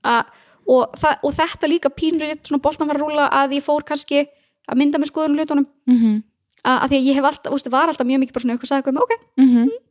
Að, 0.08 0.30
og, 0.70 0.94
það, 1.02 1.24
og 1.26 1.38
þetta 1.40 1.72
líka 1.72 1.92
pínrið 1.94 2.38
svona 2.44 2.64
boltan 2.64 2.90
var 2.92 3.00
að 3.00 3.08
rúla 3.08 3.30
að 3.34 3.58
ég 3.58 3.66
fór 3.66 3.86
kannski 3.88 4.28
að 4.68 4.78
mynda 4.82 5.00
með 5.00 5.12
skoðun 5.12 5.38
hlutunum. 5.38 5.68
Mm 5.88 6.00
-hmm. 6.02 6.18
að, 6.64 6.78
að 6.84 6.90
því 6.90 6.98
að 6.98 7.08
ég 7.08 7.16
hef 7.16 7.30
alltaf, 7.32 7.52
veist, 7.54 7.72
var 7.72 7.88
alltaf 7.88 8.08
mjög 8.08 8.20
mikið 8.20 8.34
bara 8.34 8.44
svona 8.46 8.54
eitthvað 8.54 8.72
sagði 8.72 8.84
eitthvað, 8.84 9.04
ok, 9.04 9.14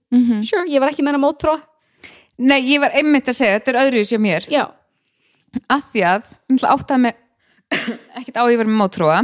Mm. 0.07 0.22
-hmm. 0.22 0.43
sure, 0.47 0.68
ég 0.70 0.79
var 0.81 0.89
ekki 0.89 1.03
með 1.03 1.16
hana 1.16 1.27
mótrá 1.27 1.55
nei, 2.37 2.61
ég 2.70 2.83
var 2.83 2.95
einmitt 2.97 3.29
að 3.31 3.39
segja, 3.41 3.59
þetta 3.59 3.72
er 3.72 3.81
öðru 3.85 4.05
sér 4.07 4.22
mér. 4.22 4.47
Já, 4.53 4.64
að 5.72 5.85
því 5.93 6.05
að, 6.11 6.31
ég 6.53 6.66
áttaði 6.68 7.03
mig 7.07 7.20
ekkert 8.18 8.39
á 8.39 8.43
að 8.45 8.53
ég 8.53 8.61
var 8.61 8.70
með 8.70 8.81
mótróa 8.83 9.20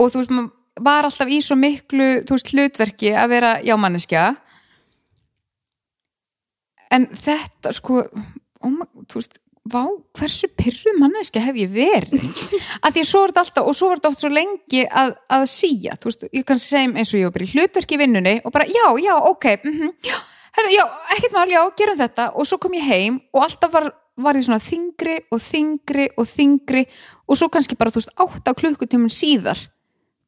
og 0.00 0.12
þú 0.12 0.22
veist, 0.22 0.34
maður 0.34 0.56
var 0.80 1.08
alltaf 1.08 1.32
í 1.32 1.40
svo 1.44 1.56
miklu, 1.60 2.08
þú 2.28 2.36
veist, 2.36 2.52
hlutverki 2.54 3.12
að 3.12 3.32
vera 3.34 3.52
jámanneskja. 3.66 4.24
En 6.90 7.06
þetta 7.14 7.72
sko 7.76 8.00
oh 8.00 8.70
my, 8.72 8.86
þú 9.10 9.20
veist, 9.20 9.40
vá, 9.72 9.82
hversu 10.18 10.48
pyrru 10.58 10.92
manneskja 10.98 11.42
hef 11.44 11.56
ég 11.60 11.70
verið? 11.74 12.26
Að 12.84 12.96
því 12.96 13.04
svo 13.08 13.22
er 13.24 13.32
þetta 13.32 13.44
alltaf, 13.44 13.70
og 13.70 13.78
svo 13.78 13.88
var 13.90 14.00
þetta 14.00 14.12
oft 14.12 14.24
svo 14.24 14.30
lengi 14.32 14.82
að, 14.86 15.14
að 15.36 15.46
síja, 15.52 15.96
þú 16.00 16.10
veist, 16.10 16.26
ég 16.36 16.46
kannski 16.48 16.74
segjum 16.74 16.96
eins 17.00 17.14
og 17.14 17.20
ég 17.20 17.28
var 17.30 17.34
bara 17.38 17.48
í 17.48 17.54
hlutverki 17.54 18.00
vinnunni 18.00 18.36
og 18.44 18.54
bara, 18.54 18.68
já, 18.70 18.84
já, 19.04 19.14
ok, 19.30 19.48
mhm, 19.64 19.94
já, 20.06 20.16
herrðu, 20.58 20.76
já, 20.76 20.84
ekkert 21.16 21.36
mál, 21.38 21.48
já, 21.54 21.60
gerum 21.80 22.00
þetta. 22.00 22.28
Og 22.36 22.48
svo 22.50 22.60
kom 22.62 22.78
ég 22.78 22.86
heim 22.90 23.20
og 23.34 23.44
alltaf 23.46 23.74
var, 23.74 23.90
var 24.20 24.38
ég 24.38 24.46
svona 24.46 24.62
þingri 24.62 25.18
og 25.30 25.42
þingri 25.42 26.08
og 26.18 26.28
þingri 26.28 26.86
og 27.26 27.38
svo 27.40 27.50
kannski 27.52 27.78
bara, 27.80 27.94
þú 27.94 28.02
veist, 28.02 28.16
átt 28.20 28.50
á 28.50 28.52
klukkutímun 28.58 29.12
síðar 29.14 29.60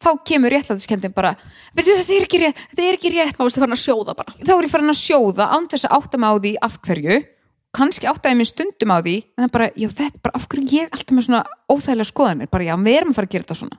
þá 0.03 0.11
kemur 0.27 0.51
réttlætiskendin 0.51 1.13
bara 1.15 1.37
"Veitu, 1.77 1.95
þetta 1.95 2.15
er 2.17 2.25
ekki 2.27 2.41
rétt, 2.43 2.63
þetta 2.73 2.83
er 2.89 2.97
ekki 2.97 3.13
rétt. 3.15 3.37
Þá 3.37 3.45
varstu 3.45 3.63
farin 3.63 3.77
að 3.77 3.85
sjóða 3.85 4.17
bara. 4.19 4.33
Þá 4.43 4.53
er 4.57 4.65
ég 4.67 4.73
farin 4.73 4.91
að 4.91 4.99
sjóða 4.99 5.47
kannski 7.77 8.09
áttaði 8.11 8.39
mér 8.39 8.49
stundum 8.49 8.93
á 8.93 8.99
því 9.01 9.15
en 9.23 9.43
það 9.43 9.47
er 9.47 9.53
bara, 9.57 9.69
já 9.77 9.89
þetta 9.89 10.23
bara 10.25 10.39
af 10.39 10.49
hverju 10.53 10.77
ég 10.77 10.93
alltaf 10.93 11.17
með 11.17 11.27
svona 11.29 11.43
óþægilega 11.73 12.11
skoðanir, 12.11 12.51
bara 12.53 12.67
já, 12.67 12.75
við 12.81 12.99
erum 12.99 13.13
að 13.13 13.19
fara 13.19 13.29
að 13.29 13.35
gera 13.35 13.47
þetta 13.47 13.59
svona. 13.63 13.79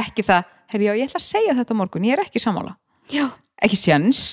Ekki 0.00 0.24
það, 0.28 0.50
herri 0.72 0.88
já, 0.88 0.92
ég 0.98 1.08
ætla 1.08 1.20
að 1.20 1.26
segja 1.26 1.54
þetta 1.60 1.78
morgun, 1.78 2.06
ég 2.06 2.16
er 2.16 2.24
ekki 2.24 2.42
sammála. 2.42 2.74
Já, 3.10 3.24
ekki 3.64 3.78
séns, 3.80 4.24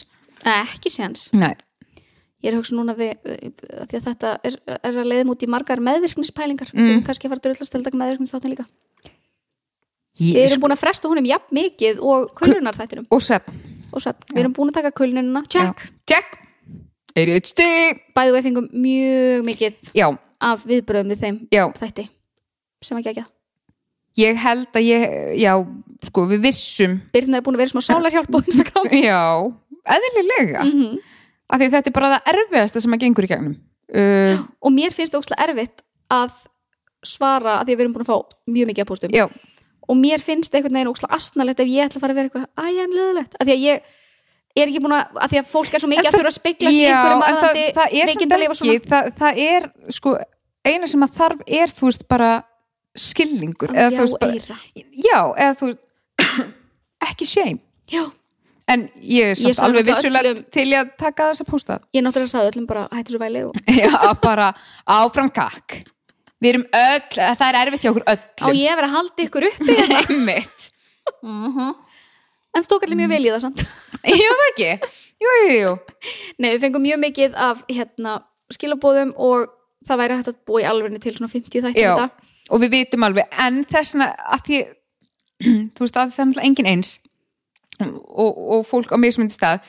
ekki 0.43 0.91
séns. 0.93 1.29
Nei. 1.35 1.53
Ég 2.45 2.51
er 2.51 2.57
hugsa 2.59 2.75
núna 2.77 2.93
við, 2.97 3.15
að 3.25 3.87
því 3.89 3.97
að 3.97 4.09
þetta 4.11 4.33
er, 4.45 4.57
er 4.77 4.99
að 5.01 5.07
leiðum 5.09 5.31
út 5.33 5.41
í 5.41 5.47
margar 5.49 5.79
meðvirknispælingar. 5.81 6.69
Mm. 6.75 6.83
Þegar 6.83 7.07
kannski 7.07 7.25
að 7.25 7.31
fara 7.33 7.41
að 7.41 7.47
drullast 7.47 7.73
til 7.73 7.79
að 7.79 7.87
taka 7.87 8.01
meðvirknis 8.03 8.33
þáttin 8.35 8.53
líka. 8.53 8.67
Ég, 10.17 10.35
við 10.35 10.43
erum 10.43 10.61
búin 10.61 10.75
að 10.75 10.81
fresta 10.81 11.09
honum 11.09 11.29
jafn 11.29 11.57
mikið 11.57 11.99
og 12.01 12.29
kullunar 12.37 12.77
þættinum 12.77 13.09
og 13.13 13.21
svefn, 13.21 13.57
við 14.33 14.39
erum 14.43 14.53
búin 14.53 14.71
að 14.71 14.79
taka 14.79 14.93
kullunina 14.97 15.43
check, 15.49 15.83
check 16.09 16.46
sti, 17.51 17.71
bæðu 18.17 18.35
við 18.35 18.45
fengum 18.49 18.69
mjög 18.73 19.47
mikið 19.47 19.91
já, 19.97 20.07
af 20.39 20.67
viðbröðum 20.69 21.15
við 21.15 21.25
þeim 21.25 21.41
já. 21.53 21.65
þætti 21.79 22.07
sem 22.85 22.99
að 22.99 23.09
gegja 23.09 23.25
ég 24.17 24.39
held 24.41 24.77
að 24.77 24.87
ég, 24.87 25.05
já, 25.37 25.53
sko 26.07 26.25
við 26.29 26.43
vissum, 26.47 26.97
Birna 27.13 27.39
er 27.39 27.45
búin 27.45 27.57
að 27.57 27.63
vera 27.65 27.73
smá 27.75 27.83
sálarhjálp 27.85 28.33
á 28.33 28.39
Instagram. 28.41 28.87
Já 29.09 29.23
eðlilega, 29.87 30.63
mm 30.65 30.71
-hmm. 30.71 30.95
af 31.47 31.59
því 31.59 31.67
þetta 31.73 31.89
er 31.89 31.95
bara 31.95 32.13
það 32.13 32.31
erfiðasta 32.33 32.81
sem 32.83 32.93
að 32.93 33.03
gengur 33.05 33.27
í 33.27 33.31
gegnum. 33.31 33.57
Uh, 33.87 34.41
og 34.59 34.73
mér 34.75 34.91
finnst 34.91 35.13
það 35.13 35.21
óslega 35.21 35.43
erfitt 35.47 35.83
að 36.11 36.33
svara 37.05 37.59
að 37.59 37.67
því 37.67 37.71
að 37.71 37.77
við 37.77 37.83
erum 37.85 37.93
búin 37.93 38.03
að 38.03 38.11
fá 38.11 38.17
mjög 38.51 38.67
mikið 38.67 38.83
að 38.83 38.89
póstum. 38.89 39.13
Já, 39.15 39.25
og 39.87 39.95
mér 39.95 40.19
finnst 40.19 40.55
einhvern 40.55 40.75
veginn 40.75 40.91
óslega 40.91 41.15
astnalegt 41.15 41.59
ef 41.63 41.67
ég 41.71 41.85
ætla 41.85 41.97
að 41.97 42.03
fara 42.03 42.13
að 42.13 42.19
vera 42.19 42.27
eitthvað 42.27 42.67
æjan 42.67 42.97
leðilegt 42.97 43.37
að 43.39 43.47
því 43.47 43.53
að 43.55 43.63
ég 43.63 43.81
er 44.61 44.71
ekki 44.71 44.81
búin 44.83 44.95
að 44.97 45.17
að 45.23 45.31
því 45.33 45.39
að 45.41 45.49
fólk 45.53 45.73
er 45.77 45.83
svo 45.83 45.89
mikið 45.91 45.99
En 46.01 46.07
að 46.07 46.11
það- 46.13 46.19
þurfa 46.21 46.31
að 46.33 46.37
speikla 46.39 46.71
sig 46.73 46.79
já, 46.81 46.91
einhverjum 46.91 47.23
en 47.27 47.39
það, 47.41 47.57
það 47.77 47.87
er 47.87 48.07
samt 48.07 48.21
ekki 48.21 48.89
það, 48.91 49.09
það 49.21 49.41
er, 49.47 49.67
sko, 49.97 50.13
eina 50.67 50.87
sem 50.91 51.07
að 51.07 51.17
þarf 51.21 51.41
er, 51.61 51.73
þú 51.77 51.89
veist, 51.89 52.07
bara 52.11 52.29
skilningur 52.97 53.73
eða, 53.75 53.91
já, 53.93 53.99
veist, 54.01 54.19
bara, 54.19 54.59
já, 55.07 55.19
eða 55.37 55.57
þú 55.61 55.73
ekki 57.07 57.27
já, 57.91 58.03
en 58.67 58.87
ég 58.99 59.31
er 59.31 59.35
samt 59.39 59.61
alveg 59.67 59.85
vissulega 59.87 60.31
öllum- 60.33 60.47
til 60.51 60.65
að 60.75 60.89
taka 60.99 61.29
þess 61.31 61.43
að 61.45 61.51
pósta. 61.53 61.77
Ég 61.95 62.03
náttúrulega 62.03 62.33
sagði 62.33 62.51
öllum 62.51 62.65
bara 62.67 62.87
hættu 62.91 63.13
svo 63.15 63.21
væli 63.21 63.43
og 63.47 63.53
já, 63.79 64.13
bara 64.21 64.49
áfram 64.85 65.29
kakk. 65.31 65.83
Við 66.43 66.49
erum 66.51 66.65
öll, 66.75 67.07
það 67.15 67.45
er 67.47 67.59
erfitt 67.63 67.85
hjá 67.85 67.91
okkur 67.93 68.03
á 68.05 68.13
öllum 68.17 68.57
ég 68.59 68.73
að 68.73 68.79
vera 68.81 68.89
að 68.91 68.95
halda 68.97 69.23
ykkur 69.27 69.47
uppi? 69.47 69.77
Einmitt 70.01 70.67
en 72.57 72.65
þú 72.65 72.71
tók 72.73 72.87
allir 72.87 72.99
mjög 73.01 73.13
vel 73.13 73.21
í 73.25 73.33
það 73.33 73.43
samt. 73.45 73.63
Jú, 74.17 74.31
það 74.41 74.47
ekki, 74.51 74.71
jú, 75.23 75.35
jú, 75.41 75.53
jú 75.57 75.75
nei, 76.41 76.49
við 76.49 76.59
fengum 76.65 76.85
mjög 76.85 77.01
mikið 77.03 77.37
af 77.47 77.63
hérna, 77.69 78.17
skilabóðum 78.53 79.13
og 79.15 79.51
það 79.87 80.01
væri 80.01 80.17
hægt 80.19 80.31
að 80.31 80.39
búa 80.47 80.63
í 80.63 80.67
alvegni 80.67 81.01
til 81.03 81.15
svona 81.17 81.31
50 81.31 81.65
þættir 81.67 81.83
Já. 81.83 82.07
og 82.51 82.63
við 82.63 82.73
vitum 82.75 83.05
alveg, 83.07 83.27
en 83.43 83.59
þessna 83.67 84.11
að 84.35 84.45
því, 84.47 84.61
þú 85.75 85.85
veist 85.85 85.99
að 85.99 86.15
það 86.15 86.23
er 86.23 86.29
náttúrulega 86.31 86.49
engin 86.51 86.71
eins 86.71 86.93
og, 87.83 88.31
og 88.57 88.63
fólk 88.67 88.93
á 88.93 88.97
mismundi 89.01 89.35
stað 89.35 89.61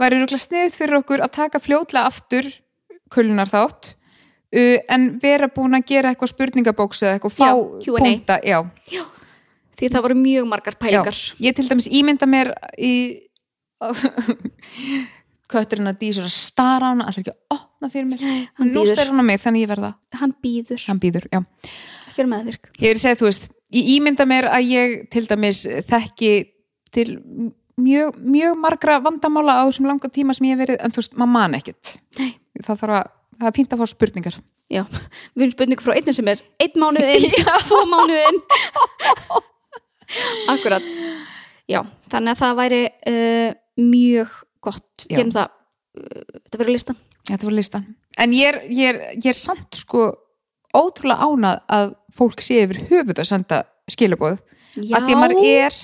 væri 0.00 0.20
rúglega 0.20 0.42
sniðið 0.42 0.78
fyrir 0.78 0.98
okkur 1.00 1.24
að 1.24 1.34
taka 1.36 1.60
fljótlega 1.62 2.08
aftur 2.10 2.48
kulunar 3.12 3.50
þátt 3.50 3.92
uh, 3.92 4.78
en 4.90 5.10
vera 5.22 5.50
búin 5.52 5.76
að 5.76 5.88
gera 5.92 6.12
eitthvað 6.12 6.32
spurningabóks 6.34 7.04
eða 7.04 7.18
eitthvað 7.18 7.36
fá 7.36 7.46
Já, 7.46 7.54
Q&A. 7.84 8.00
punkta, 8.00 8.38
já, 8.46 8.58
því 9.78 9.90
það 9.94 10.06
voru 10.06 10.16
mjög 10.20 10.48
margar 10.50 10.76
já, 10.76 10.80
pælingar. 10.84 11.20
ég 11.44 11.56
til 11.56 11.68
dæmis 11.68 11.90
ímynda 11.90 12.28
mér 12.30 12.52
í 12.78 12.94
kötturinn 15.50 15.90
að 15.90 16.00
dísur 16.00 16.26
að 16.26 16.34
stara 16.34 16.88
á 16.88 16.92
hana 16.92 17.08
alltaf 17.08 17.22
ekki 17.22 17.34
að 17.34 17.58
opna 17.58 17.90
fyrir 17.92 18.08
mér? 18.08 18.22
Hann 18.22 18.46
hann 18.60 18.70
bíður. 18.70 18.78
lústar 18.80 19.10
hann 19.10 19.20
á 19.20 19.24
mig 19.28 19.42
þannig 19.42 19.64
ég 19.64 19.70
verða 19.70 19.90
hann 20.20 20.32
býður, 20.44 20.86
hann 20.88 21.02
býður, 21.02 21.28
já. 21.30 21.42
Ekki 22.06 22.16
vera 22.22 22.30
meðvirk. 22.30 22.70
Ég 22.78 22.88
er 22.94 23.00
að 23.00 23.04
segja, 23.04 23.20
þú 23.20 23.28
veist, 23.28 23.50
ég 23.74 23.90
ímynda 23.96 24.26
mér 24.30 24.48
að 24.52 24.72
ég 24.72 24.96
til 25.12 25.24
dæmis 25.28 25.64
þekki 25.90 26.32
til 26.94 27.08
mjög, 27.80 28.18
mjög 28.22 28.58
margra 28.62 28.98
vandamála 29.04 29.60
á 29.60 29.62
þessum 29.66 29.90
langa 29.90 30.10
tíma 30.14 30.36
sem 30.36 30.48
ég 30.48 30.56
hef 30.56 30.64
verið, 30.64 30.80
en 30.80 30.94
þú 30.94 31.02
veist, 31.02 31.16
maður 31.18 31.32
man 31.34 31.58
ekkert. 31.58 31.94
Nei. 32.20 32.32
það 32.62 32.84
þarf 32.84 32.98
að, 33.00 33.14
það 33.40 33.48
er 33.50 33.56
fínt 33.58 33.74
að 33.74 33.82
fá 33.82 33.90
spurningar. 33.94 34.38
Já, 34.72 34.84
við 35.34 35.46
erum 35.46 35.56
spurningu 35.58 35.84
frá 35.84 35.96
einnig 35.98 36.16
sem 36.16 36.30
er 36.32 36.44
einn 36.62 36.78
mánuðin, 36.80 37.34
tvo 37.68 37.82
mánuðin 37.90 38.40
Akkurat. 40.52 40.86
Já, 41.70 41.80
þannig 42.12 42.34
að 42.34 42.40
það 42.42 42.58
væri 42.60 42.82
uh, 43.10 43.50
mjög 43.80 44.38
gott. 44.64 45.06
Gerum 45.08 45.34
það, 45.34 45.58
uh, 46.00 46.24
þetta 46.44 46.60
verður 46.62 46.76
listan 46.78 47.02
þetta 47.28 47.48
var 47.48 47.56
listan, 47.56 47.84
en 48.20 48.34
ég 48.36 48.50
er, 48.52 48.58
ég 48.68 48.90
er, 48.92 48.98
ég 49.16 49.30
er 49.32 49.38
samt 49.38 49.78
sko 49.78 50.08
ótrúlega 50.74 51.24
ánað 51.24 51.62
að 51.72 51.94
fólk 52.14 52.42
sé 52.44 52.64
yfir 52.64 52.82
höfuð 52.90 53.22
að 53.22 53.30
senda 53.30 53.60
skilabóð, 53.90 54.40
Já, 54.74 54.98
að 54.98 55.06
því 55.06 55.14
að 55.14 55.20
maður 55.22 55.46
er 55.48 55.78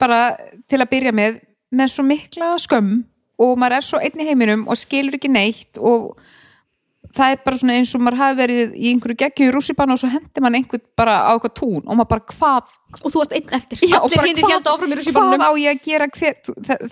bara 0.00 0.20
til 0.68 0.80
að 0.80 0.90
byrja 0.90 1.14
með 1.14 1.40
með 1.70 1.92
svo 1.92 2.02
mikla 2.02 2.54
skömm 2.58 2.94
og 3.40 3.58
maður 3.60 3.76
er 3.78 3.86
svo 3.86 4.00
einn 4.02 4.20
í 4.20 4.26
heiminum 4.26 4.64
og 4.66 4.78
skilur 4.78 5.16
ekki 5.16 5.30
neitt 5.30 5.78
og 5.78 6.16
það 7.16 7.32
er 7.34 7.38
bara 7.44 7.56
svona 7.60 7.76
eins 7.78 7.94
og 7.96 8.02
maður 8.04 8.18
hafi 8.20 8.36
verið 8.40 8.74
í 8.76 8.90
einhverju 8.92 9.16
geggju 9.22 9.46
í 9.48 9.52
rússipann 9.54 9.90
og 9.94 9.98
svo 10.02 10.10
hendi 10.12 10.42
mann 10.44 10.54
einhvern 10.58 10.82
bara 10.96 11.14
á 11.26 11.30
eitthvað 11.34 11.54
tún 11.58 11.80
og 11.86 11.94
maður 11.98 12.10
bara 12.12 12.26
hvað, 12.34 12.74
og 13.04 13.08
þú 13.14 13.22
varst 13.22 13.32
einn 13.38 13.54
eftir. 13.58 13.78
Já, 13.82 13.96
og 14.00 14.10
bara 14.10 14.26
hvað- 14.44 14.66
hvað 15.10 15.46
á 15.46 15.50
ég 15.58 15.70
að 15.74 15.82
gera 15.88 16.06
hver, 16.08 16.36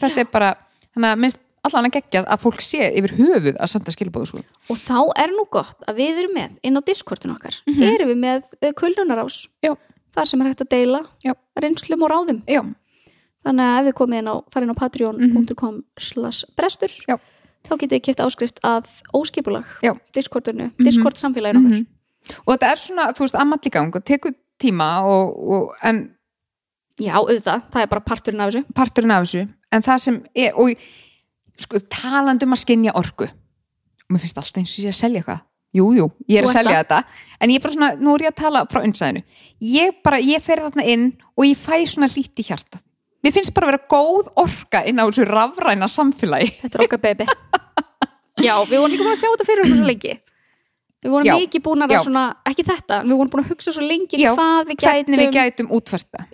þetta 0.00 0.18
er 0.24 0.30
bara 0.32 0.54
þannig 0.96 1.12
að 1.12 1.20
minnst 1.22 1.38
allan 1.68 1.88
að 1.90 1.94
geggjað 1.98 2.26
að 2.32 2.40
fólk 2.40 2.60
sé 2.64 2.80
yfir 2.98 3.12
höfuð 3.18 3.56
að 3.58 3.68
senda 3.68 3.92
skilabóðu 3.92 4.26
sko 4.30 4.42
Og 4.70 4.76
þá 4.78 4.98
er 5.22 5.28
nú 5.34 5.44
gott 5.50 5.82
að 5.90 5.96
við 6.00 6.20
erum 6.22 6.34
með 6.38 6.50
inn 6.62 6.78
á 6.78 6.80
Discordin 6.86 7.34
okkar. 7.34 7.54
Erum 7.66 8.08
við 8.08 8.18
með 8.24 8.74
kuldunarás 8.78 9.46
Já. 9.62 9.74
Þar 10.14 10.26
sem 10.26 10.40
er 10.40 10.46
hægt 10.48 10.62
að 10.64 10.70
deila 10.72 11.00
Já. 11.22 11.34
reynslum 11.60 12.02
og 12.02 12.10
ráðum. 12.10 12.42
Já, 12.48 12.62
Þannig 13.44 13.64
að 13.70 13.78
ef 13.78 13.84
þið 13.86 13.94
komið 14.00 14.18
inn 14.18 14.28
á, 14.28 14.34
farið 14.50 14.64
inn 14.66 14.74
á 14.74 14.80
patreon.com 14.82 15.76
slash 15.98 16.44
brestur 16.56 16.90
Já. 17.06 17.16
Þá 17.66 17.72
getið 17.74 17.94
þið 17.94 18.04
kipt 18.06 18.22
áskrift 18.24 18.60
að 18.66 18.90
óskipulag 19.16 19.72
Já. 19.84 19.94
Discordinu, 20.14 20.70
Discord 20.78 21.20
samfélaginu 21.20 21.64
okkar. 21.64 21.88
Og 22.44 22.52
þetta 22.52 22.70
er 22.70 22.80
svona, 22.82 23.08
þú 23.16 23.24
veist, 23.24 23.40
ammall 23.40 23.64
í 23.64 23.72
gang 23.72 23.96
og 23.96 24.04
tekur 24.06 24.36
tíma 24.60 24.88
og, 25.08 25.34
og 25.48 25.82
en 25.88 26.06
Já, 26.98 27.12
auðvitað, 27.20 27.68
það 27.70 27.84
er 27.84 27.90
bara 27.92 28.02
parturinn 28.02 28.40
af 28.42 28.48
þessu. 28.50 28.74
Parturinn 28.74 29.12
af 29.14 29.22
þessu. 29.22 29.44
En 29.70 29.84
það 29.86 30.00
sem 30.02 30.16
er, 30.34 30.56
og 30.58 30.72
sko, 31.62 31.78
talandi 31.94 32.48
um 32.48 32.56
að 32.56 32.62
skinja 32.64 32.94
orku. 32.98 33.28
Og 33.28 34.10
mér 34.10 34.24
finnst 34.24 34.40
alltaf 34.40 34.58
eins 34.58 34.72
og 34.72 34.82
ég 34.82 34.96
að 34.96 34.98
selja 34.98 35.22
eitthvað. 35.22 35.44
Jú, 35.78 35.86
jú, 35.94 36.08
ég 36.26 36.40
er 36.40 36.48
að 36.48 36.56
selja 36.56 36.80
þetta. 36.80 36.98
En 37.38 37.52
ég 37.52 37.60
er 37.60 37.64
bara 37.68 37.74
svona, 37.76 37.92
nú 38.02 38.16
er 38.16 38.24
ég 38.26 38.34
að 38.34 38.40
tala 38.40 38.64
frá 38.72 38.80
innsæðinu. 38.82 39.22
Ég 39.76 40.02
bara, 40.02 40.18
ég 40.18 40.42
fer 40.42 40.64
þarna 40.64 40.88
inn 40.90 41.06
og 41.36 41.46
ég 41.46 41.60
fæ 41.60 41.76
svona 41.86 42.10
lít 42.10 42.42
í 42.42 42.46
hjarta 42.48 42.82
mér 43.24 43.34
finnst 43.34 43.54
bara 43.56 43.68
að 43.68 43.72
vera 43.72 43.88
góð 43.90 44.30
orka 44.44 44.84
inn 44.88 45.00
á 45.00 45.04
þessu 45.08 45.26
rafræna 45.28 45.88
samfélagi. 45.90 46.52
Þetta 46.62 46.78
er 46.78 46.86
okkar 46.86 47.02
baby. 47.04 47.28
Já, 48.38 48.54
við 48.62 48.78
vorum 48.78 48.92
líka 48.92 49.04
búin 49.04 49.14
að 49.16 49.22
sjá 49.22 49.30
þetta 49.32 49.48
fyrir 49.48 49.64
okkur 49.64 49.80
svo 49.80 49.88
lengi. 49.88 50.14
Við 50.98 51.12
vorum 51.14 51.28
Já. 51.28 51.34
mikið 51.38 51.62
búin 51.62 51.84
að 51.86 51.94
Já. 51.94 52.00
svona, 52.06 52.24
ekki 52.50 52.64
þetta, 52.66 53.02
við 53.06 53.14
vorum 53.20 53.32
búin 53.34 53.44
að 53.44 53.52
hugsa 53.52 53.74
svo 53.74 53.84
lengi 53.86 54.18
Já, 54.18 54.32
hvað 54.34 54.70
við 54.70 54.80
gætum 54.80 55.12
hvernig 55.14 55.20
við 55.22 55.36
gætum. 55.36 55.70
útverta 55.78 56.24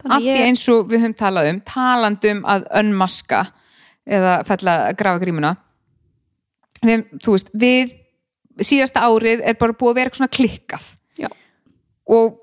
af 0.00 0.22
því 0.24 0.36
eins 0.46 0.62
og 0.72 0.86
við 0.88 1.02
höfum 1.02 1.16
talað 1.16 1.48
um 1.50 1.60
talandum 1.68 2.38
að 2.48 2.66
önmaska 2.80 3.40
eða 4.08 4.36
fella 4.48 4.76
að 4.88 4.96
grafa 5.00 5.20
grímuna 5.20 5.54
við, 6.84 7.04
þú 7.20 7.34
veist, 7.36 7.50
við 7.52 7.96
síðasta 8.64 9.04
árið 9.08 9.44
er 9.44 9.58
bara 9.60 9.76
búið 9.76 9.92
að 9.92 10.00
vera 10.00 10.16
svona 10.16 10.32
klikkað. 10.32 10.86
Já. 11.20 11.28
og 12.08 12.38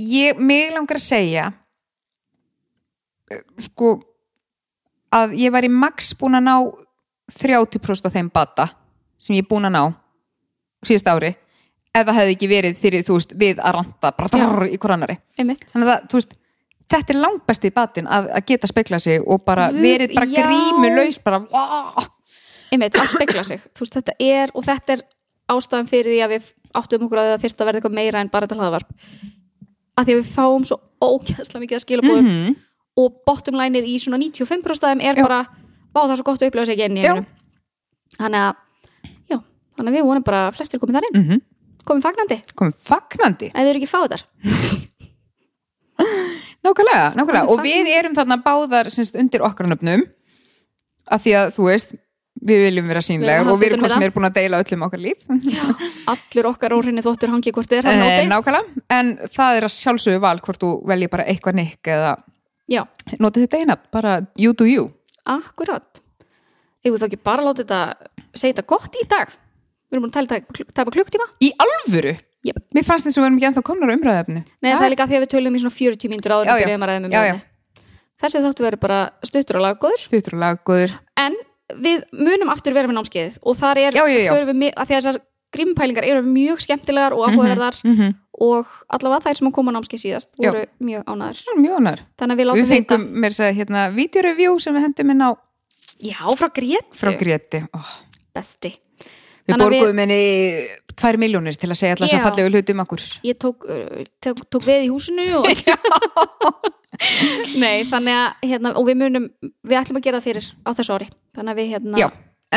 ég, 0.00 0.38
mig 0.40 0.72
langar 0.74 1.00
að 1.00 1.06
segja 1.08 1.48
sko 3.62 3.94
að 5.14 5.36
ég 5.40 5.52
var 5.52 5.66
í 5.66 5.72
max 5.72 6.12
búin 6.18 6.38
að 6.38 6.46
ná 6.48 6.56
30% 7.38 8.08
af 8.08 8.14
þeim 8.14 8.30
bata 8.32 8.68
sem 9.20 9.36
ég 9.36 9.44
er 9.44 9.48
búin 9.50 9.68
að 9.68 9.76
ná 9.76 9.82
síðasta 10.86 11.14
ári 11.16 11.34
ef 11.94 12.04
það 12.04 12.18
hefði 12.20 12.34
ekki 12.36 12.48
verið 12.50 12.78
fyrir, 12.78 13.06
þú 13.06 13.16
veist, 13.16 13.32
við 13.38 13.62
að 13.64 13.74
ranta 13.78 14.12
bara 14.14 14.30
drrr, 14.32 14.68
í 14.68 14.78
einmitt. 15.40 15.64
Þannig 15.72 15.90
að 15.92 16.04
þú 16.10 16.20
veist, 16.20 16.34
þetta 16.94 17.14
er 17.14 17.20
langbesti 17.24 17.70
batinn 17.74 18.06
að, 18.06 18.28
að 18.38 18.44
geta 18.52 18.70
speklað 18.70 19.04
sig 19.06 19.24
og 19.24 19.42
bara 19.46 19.70
Guð, 19.72 19.80
verið 19.82 20.14
bara 20.14 20.28
grímu 20.32 20.92
laus 20.94 21.18
bara, 21.24 21.40
einmitt, 22.70 22.94
að 22.98 23.10
spekla 23.14 23.44
sig. 23.48 23.64
Veist, 23.80 23.96
þetta 23.96 24.14
er, 24.20 24.52
og 24.54 24.66
þetta 24.68 24.98
er 24.98 25.04
ástæðan 25.48 25.90
fyrir 25.90 26.14
því 26.14 26.22
að 26.24 26.34
við 26.36 26.48
áttum 26.76 27.04
okkur 27.06 27.22
að 27.22 27.32
það 27.32 27.44
þyrfti 27.44 27.62
að 27.62 27.70
verða 27.70 27.80
eitthvað 27.80 27.98
meira 27.98 28.22
en 28.22 28.32
bara 28.32 28.48
þetta 28.48 28.62
hlaðvarp 28.62 28.90
að 29.98 30.08
því 30.08 30.14
að 30.14 30.18
við 30.20 30.32
fáum 30.34 30.66
svo 30.68 30.78
ógæðslega 31.02 31.62
mikið 31.62 31.78
að 31.78 31.84
skilabóðum 31.84 32.28
-hmm. 32.28 32.56
Og 32.98 33.20
bottom 33.28 33.58
line 33.58 33.82
í 33.82 33.98
svona 34.02 34.18
95% 34.20 34.86
af 34.86 34.94
þeim 34.94 35.04
er 35.04 35.20
Já. 35.20 35.26
bara, 35.26 35.42
vá 35.94 36.00
það 36.00 36.14
er 36.14 36.20
svo 36.20 36.28
gott 36.30 36.42
að 36.42 36.50
upplifa 36.50 36.74
Já. 36.74 36.88
einu 36.88 37.04
þannig 38.18 38.42
að, 38.42 38.58
já, 39.28 39.38
þannig 39.78 39.92
að 39.92 39.98
við 39.98 40.08
vonum 40.08 40.26
bara 40.26 40.42
að 40.48 40.58
flestir 40.58 40.82
komið 40.82 40.98
þar 40.98 41.08
inn, 41.10 41.22
Mm 41.22 41.46
komið 41.88 42.04
fagnandi. 42.04 42.36
Komið 42.58 42.74
fagnandi. 42.88 43.46
Ef 43.48 43.62
þið 43.62 43.70
eru 43.70 43.80
ekki 43.80 43.88
fá 43.88 44.00
þar 44.12 44.22
nákvæmlega, 46.66 47.06
nákvæmlega. 47.16 47.46
Og 47.48 47.56
við 47.64 47.88
erum 47.94 48.16
þarna 48.18 48.36
báðar 48.44 48.90
semst, 48.92 49.16
undir 49.18 49.40
okkar 49.46 49.66
nöfnum. 49.70 50.02
Af 51.08 51.24
því 51.24 51.32
að 51.40 51.46
þú 51.56 51.62
veist 51.70 51.90
við 52.48 52.58
viljum 52.68 52.86
vera 52.90 53.02
sínlegar 53.02 53.48
og 53.50 53.56
við 53.58 53.66
erum 53.72 53.82
við 53.82 53.90
sem 53.94 54.04
er 54.06 54.12
búin 54.14 54.28
að 54.28 54.36
deila 54.36 54.60
öllum 54.62 54.84
okkar 54.86 55.00
líf. 55.02 55.18
allur 56.12 56.46
okkar 56.52 56.74
óhreinni 56.76 57.02
þóttur 57.02 57.32
hangi 57.32 57.50
hvort 57.54 57.70
þið 57.70 57.78
er 57.80 57.86
hann 57.88 58.02
Eh, 58.04 58.10
en 58.94 59.06
það 59.34 59.52
er 59.58 59.64
að 59.66 59.74
sjálfsögðu 59.74 60.20
val 60.22 60.38
hvort 60.44 60.60
þú 60.62 60.70
velji 60.92 61.08
bara 61.10 61.26
eitthvað 61.32 61.58
nikk 61.58 61.82
eða 61.96 62.12
já, 62.12 62.14
notið 63.18 63.46
þetta 63.46 63.60
eina, 63.62 63.76
bara 63.94 64.18
you 64.36 64.52
do 64.56 64.66
you? 64.68 64.88
Eigum 66.84 66.94
við 66.94 67.02
þá 67.02 67.06
ekki 67.08 67.20
bara 67.26 67.42
að 67.42 67.48
láta 67.50 67.64
þetta 67.64 67.80
segja 68.38 68.54
þetta 68.54 68.66
gott 68.70 68.96
í 69.00 69.04
dag? 69.10 69.32
Við 69.88 69.96
erum 69.96 70.04
búin 70.04 70.12
að 70.12 70.16
tala 70.18 70.28
þetta 70.38 70.74
tapa 70.76 70.92
klukktíma 70.94 71.26
í 71.44 71.48
alvöru, 71.64 72.12
Jep. 72.46 72.58
mér 72.76 72.84
fannst 72.86 73.08
þess 73.08 73.16
að 73.18 73.22
við 73.22 73.28
erum 73.28 73.38
ekki 73.38 73.48
ennþá 73.48 73.62
komnar 73.66 73.90
á 73.90 73.94
umræðefni 73.96 74.42
Nei, 74.62 74.68
það 74.70 74.84
er 74.84 74.92
líka 74.94 75.06
því 75.08 75.16
að 75.18 75.24
við 75.24 75.30
tölum 75.32 75.56
í 75.56 75.62
svona 75.62 75.76
40 75.78 76.12
mínútur 76.12 76.34
áður 76.36 76.46
Já, 76.46 76.52
en 76.52 76.60
já. 76.60 76.76
að 76.78 77.16
Já, 77.16 77.22
já. 77.26 77.36
þessi 78.22 78.42
þáttu 78.44 78.66
verður 78.66 78.82
bara 78.84 78.98
stuttur 79.24 79.58
og 79.58 79.64
laggóður. 79.64 80.02
Stuttur 80.04 80.36
og 80.36 80.42
laggóður. 80.44 80.94
En 81.18 81.36
við 81.82 82.04
munum 82.16 82.52
aftur 82.52 82.76
vera 82.76 82.90
með 82.90 82.98
námskeið 83.00 83.40
og 83.42 83.58
þar 83.58 83.80
er, 83.82 83.98
já. 83.98 84.32
förum 84.32 84.52
við 84.52 84.72
af 84.76 84.88
því 84.88 84.96
að 84.96 85.02
þessar 85.02 85.20
grímpælingar 85.54 86.04
eru 86.04 86.22
mjög 86.26 86.60
skemmtilegar 86.64 87.16
og 87.16 87.28
áhugaverðar 87.28 87.76
mm 87.84 87.94
-hmm. 87.96 88.14
og 88.32 88.66
allavega 88.88 89.24
þær 89.24 89.38
sem 89.38 89.52
kom 89.52 89.68
á 89.68 89.72
námskeið 89.72 90.02
síðast 90.04 90.30
Já. 90.36 90.50
voru 90.50 90.64
mjög 90.80 91.02
ánæður 91.04 91.60
mjög 91.60 91.76
annar 91.76 92.00
þannig 92.18 92.34
að 92.34 92.38
við 92.38 92.44
við 92.44 92.48
látum 92.48 92.72
fengum 92.74 93.04
mér 93.20 93.32
að 93.40 93.56
hérna 93.58 93.90
videoreview 93.94 94.58
sem 94.58 94.74
við 94.74 94.84
hendum 94.86 95.10
inn 95.10 95.22
á 95.22 95.30
já, 96.00 96.20
frá 96.36 96.48
Grét, 96.54 96.86
frá 96.94 97.12
Greti 97.18 97.64
oh. 97.74 97.90
besti. 98.34 98.74
Við 99.48 99.54
að 99.54 99.58
við- 99.58 99.64
borguðum 99.64 99.98
henni 100.02 100.22
tvær 100.98 101.16
miljónir 101.16 101.56
til 101.56 101.70
að 101.70 101.78
segja 101.80 101.94
alltaf 101.94 102.10
Já. 102.10 102.18
svo 102.18 102.24
fallegu 102.26 102.50
hluti 102.52 102.74
um 102.74 102.82
okkur. 102.84 103.04
Ég 103.24 103.38
tók, 103.38 103.64
tók, 104.20 104.42
tók 104.50 104.64
veð 104.66 104.84
í 104.84 104.90
húsinu 104.92 105.26
og 105.38 105.46
nei, 107.62 107.84
þannig 107.88 108.14
að 108.14 108.48
hérna, 108.50 108.74
og 108.76 108.86
við 108.88 109.00
munum, 109.02 109.28
við 109.40 109.80
ætlum 109.80 110.00
að 110.00 110.08
gera 110.08 110.20
það 110.20 110.28
fyrir 110.28 110.48
á 110.66 110.70
þessu 110.78 110.96
ári, 110.96 111.08
þannig 111.36 111.52
að 111.52 111.60
við 111.60 111.72
hérna 111.74 112.00
já, 112.02 112.08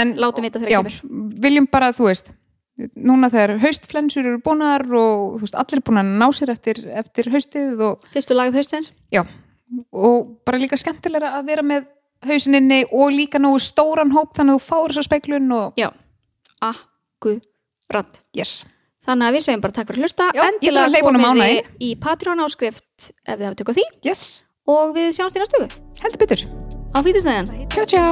en 0.02 0.14
látum 0.18 0.48
vita 0.48 0.62
þegar 0.62 0.74
já, 0.74 0.80
kemur. 0.82 1.34
viljum 1.46 1.68
bara 1.72 1.92
þú 1.96 2.08
veist 2.10 2.32
núna 2.96 3.30
þegar 3.32 3.58
haustflensur 3.62 4.26
eru 4.26 4.42
búnar 4.44 4.86
og 4.98 5.40
veist, 5.42 5.56
allir 5.58 5.82
er 5.82 5.86
búin 5.86 6.02
að 6.02 6.12
ná 6.22 6.28
sér 6.36 6.54
eftir, 6.54 6.82
eftir 7.02 7.30
haustið 7.34 7.84
og, 7.88 8.06
fyrstu 8.14 8.38
lagið 8.38 8.62
haustins? 8.62 8.92
Já, 9.14 9.24
og 9.92 10.38
bara 10.48 10.62
líka 10.62 10.80
skemmtilega 10.80 11.34
að 11.38 11.50
vera 11.52 11.66
með 11.66 11.90
hausininni 12.28 12.84
og 12.92 13.16
líka 13.16 13.42
nógu 13.42 13.62
stóran 13.64 14.14
hóp 14.16 14.36
þannig 14.38 14.58
að 14.58 14.62
þú 14.62 14.68
fáir 14.68 14.94
þessa 14.94 15.08
speiklun 15.10 15.52
og 15.58 15.82
já, 15.82 15.90
akkurat 16.70 18.22
yes. 18.38 18.62
þannig 19.06 19.30
að 19.30 19.38
við 19.38 19.46
segjum 19.48 19.66
bara 19.66 19.78
takk 19.78 19.92
fyrir 19.92 20.02
að 20.02 20.08
hlusta. 20.08 20.32
Já, 20.38 20.48
að 20.72 21.00
honum 21.10 21.30
komið 21.32 21.62
í 21.82 21.94
Patreon 22.02 22.46
áskrift 22.46 23.12
ef 23.26 23.38
þið 23.38 23.48
hafa 23.50 23.62
tökka 23.62 23.80
því. 23.80 23.88
Yes, 24.08 24.26
og 24.70 24.98
við 24.98 25.16
sjáumst 25.18 25.40
í 25.40 25.46
næstu 25.46 25.66
heldur 26.02 26.22
betur 26.26 26.61
á 26.92 27.00
fýtistæðin 27.06 27.48
tjá 27.72 27.84
tjá 27.88 28.06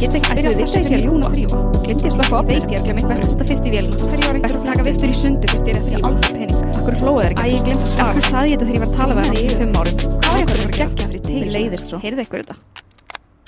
Get 0.00 0.14
ekki 0.16 0.30
Ætli 0.32 0.50
þetta 0.50 0.66
sé 0.70 0.80
að 0.96 1.04
ljúna 1.04 1.28
þrýfa 1.32 1.58
Glemdi 1.84 2.06
ég 2.08 2.14
slökka 2.14 2.40
á 2.40 2.42
Veit 2.48 2.64
ég 2.72 2.78
að 2.78 2.86
glemmi 2.88 3.04
Best 3.08 3.24
að 3.24 3.30
setja 3.32 3.46
fyrst 3.50 3.68
í 3.68 3.72
vélina 3.74 4.42
Best 4.44 4.56
að 4.58 4.66
taka 4.68 4.86
viftur 4.86 5.12
í 5.12 5.16
sundu 5.18 5.50
Fyrst? 5.52 5.68
Ég 5.68 5.74
er 5.74 5.80
eftir 5.82 6.06
aldrei 6.08 6.32
pening. 6.38 6.62
Akkur 6.74 6.96
hlóða 7.02 7.26
þér 7.26 7.34
ekki? 7.34 7.44
Æ, 7.44 7.52
ég 7.52 7.66
glemdi 7.68 7.84
að 7.84 7.92
svara 7.92 8.08
Akkur 8.14 8.26
saði 8.30 8.48
ég 8.48 8.56
þetta 8.56 8.68
þegar 8.70 8.76
ég 8.76 8.84
var 8.84 8.90
að 8.90 8.96
tala 9.00 9.18
við 9.18 9.24
hann? 9.24 9.36
í 9.36 9.58
fimm 9.60 9.78
árum. 9.80 9.96
Hvað 10.24 10.40
er 10.40 10.48
það 10.50 10.64
að 10.64 10.72
gegja 10.78 11.08
fyrir 11.08 11.24
tegis 11.28 11.44
Mér 11.44 11.54
leiðist 11.58 11.92
svo. 11.92 12.00
Heyrðu 12.04 12.24
ykkur 12.24 12.44
þetta. 12.44 12.56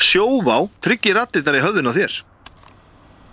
Sjóvá 0.07 0.57
tryggir 0.84 1.16
rattirnar 1.16 1.57
í 1.57 1.64
höfðun 1.64 1.90
á 1.90 1.92
þér. 1.97 2.20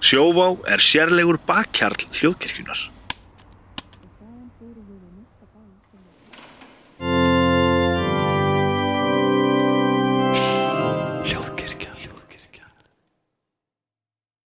Sjóvá 0.04 0.48
er 0.74 0.84
sérlegur 0.84 1.40
bakkjarl 1.48 2.08
hljóðkirkjunar. 2.20 2.93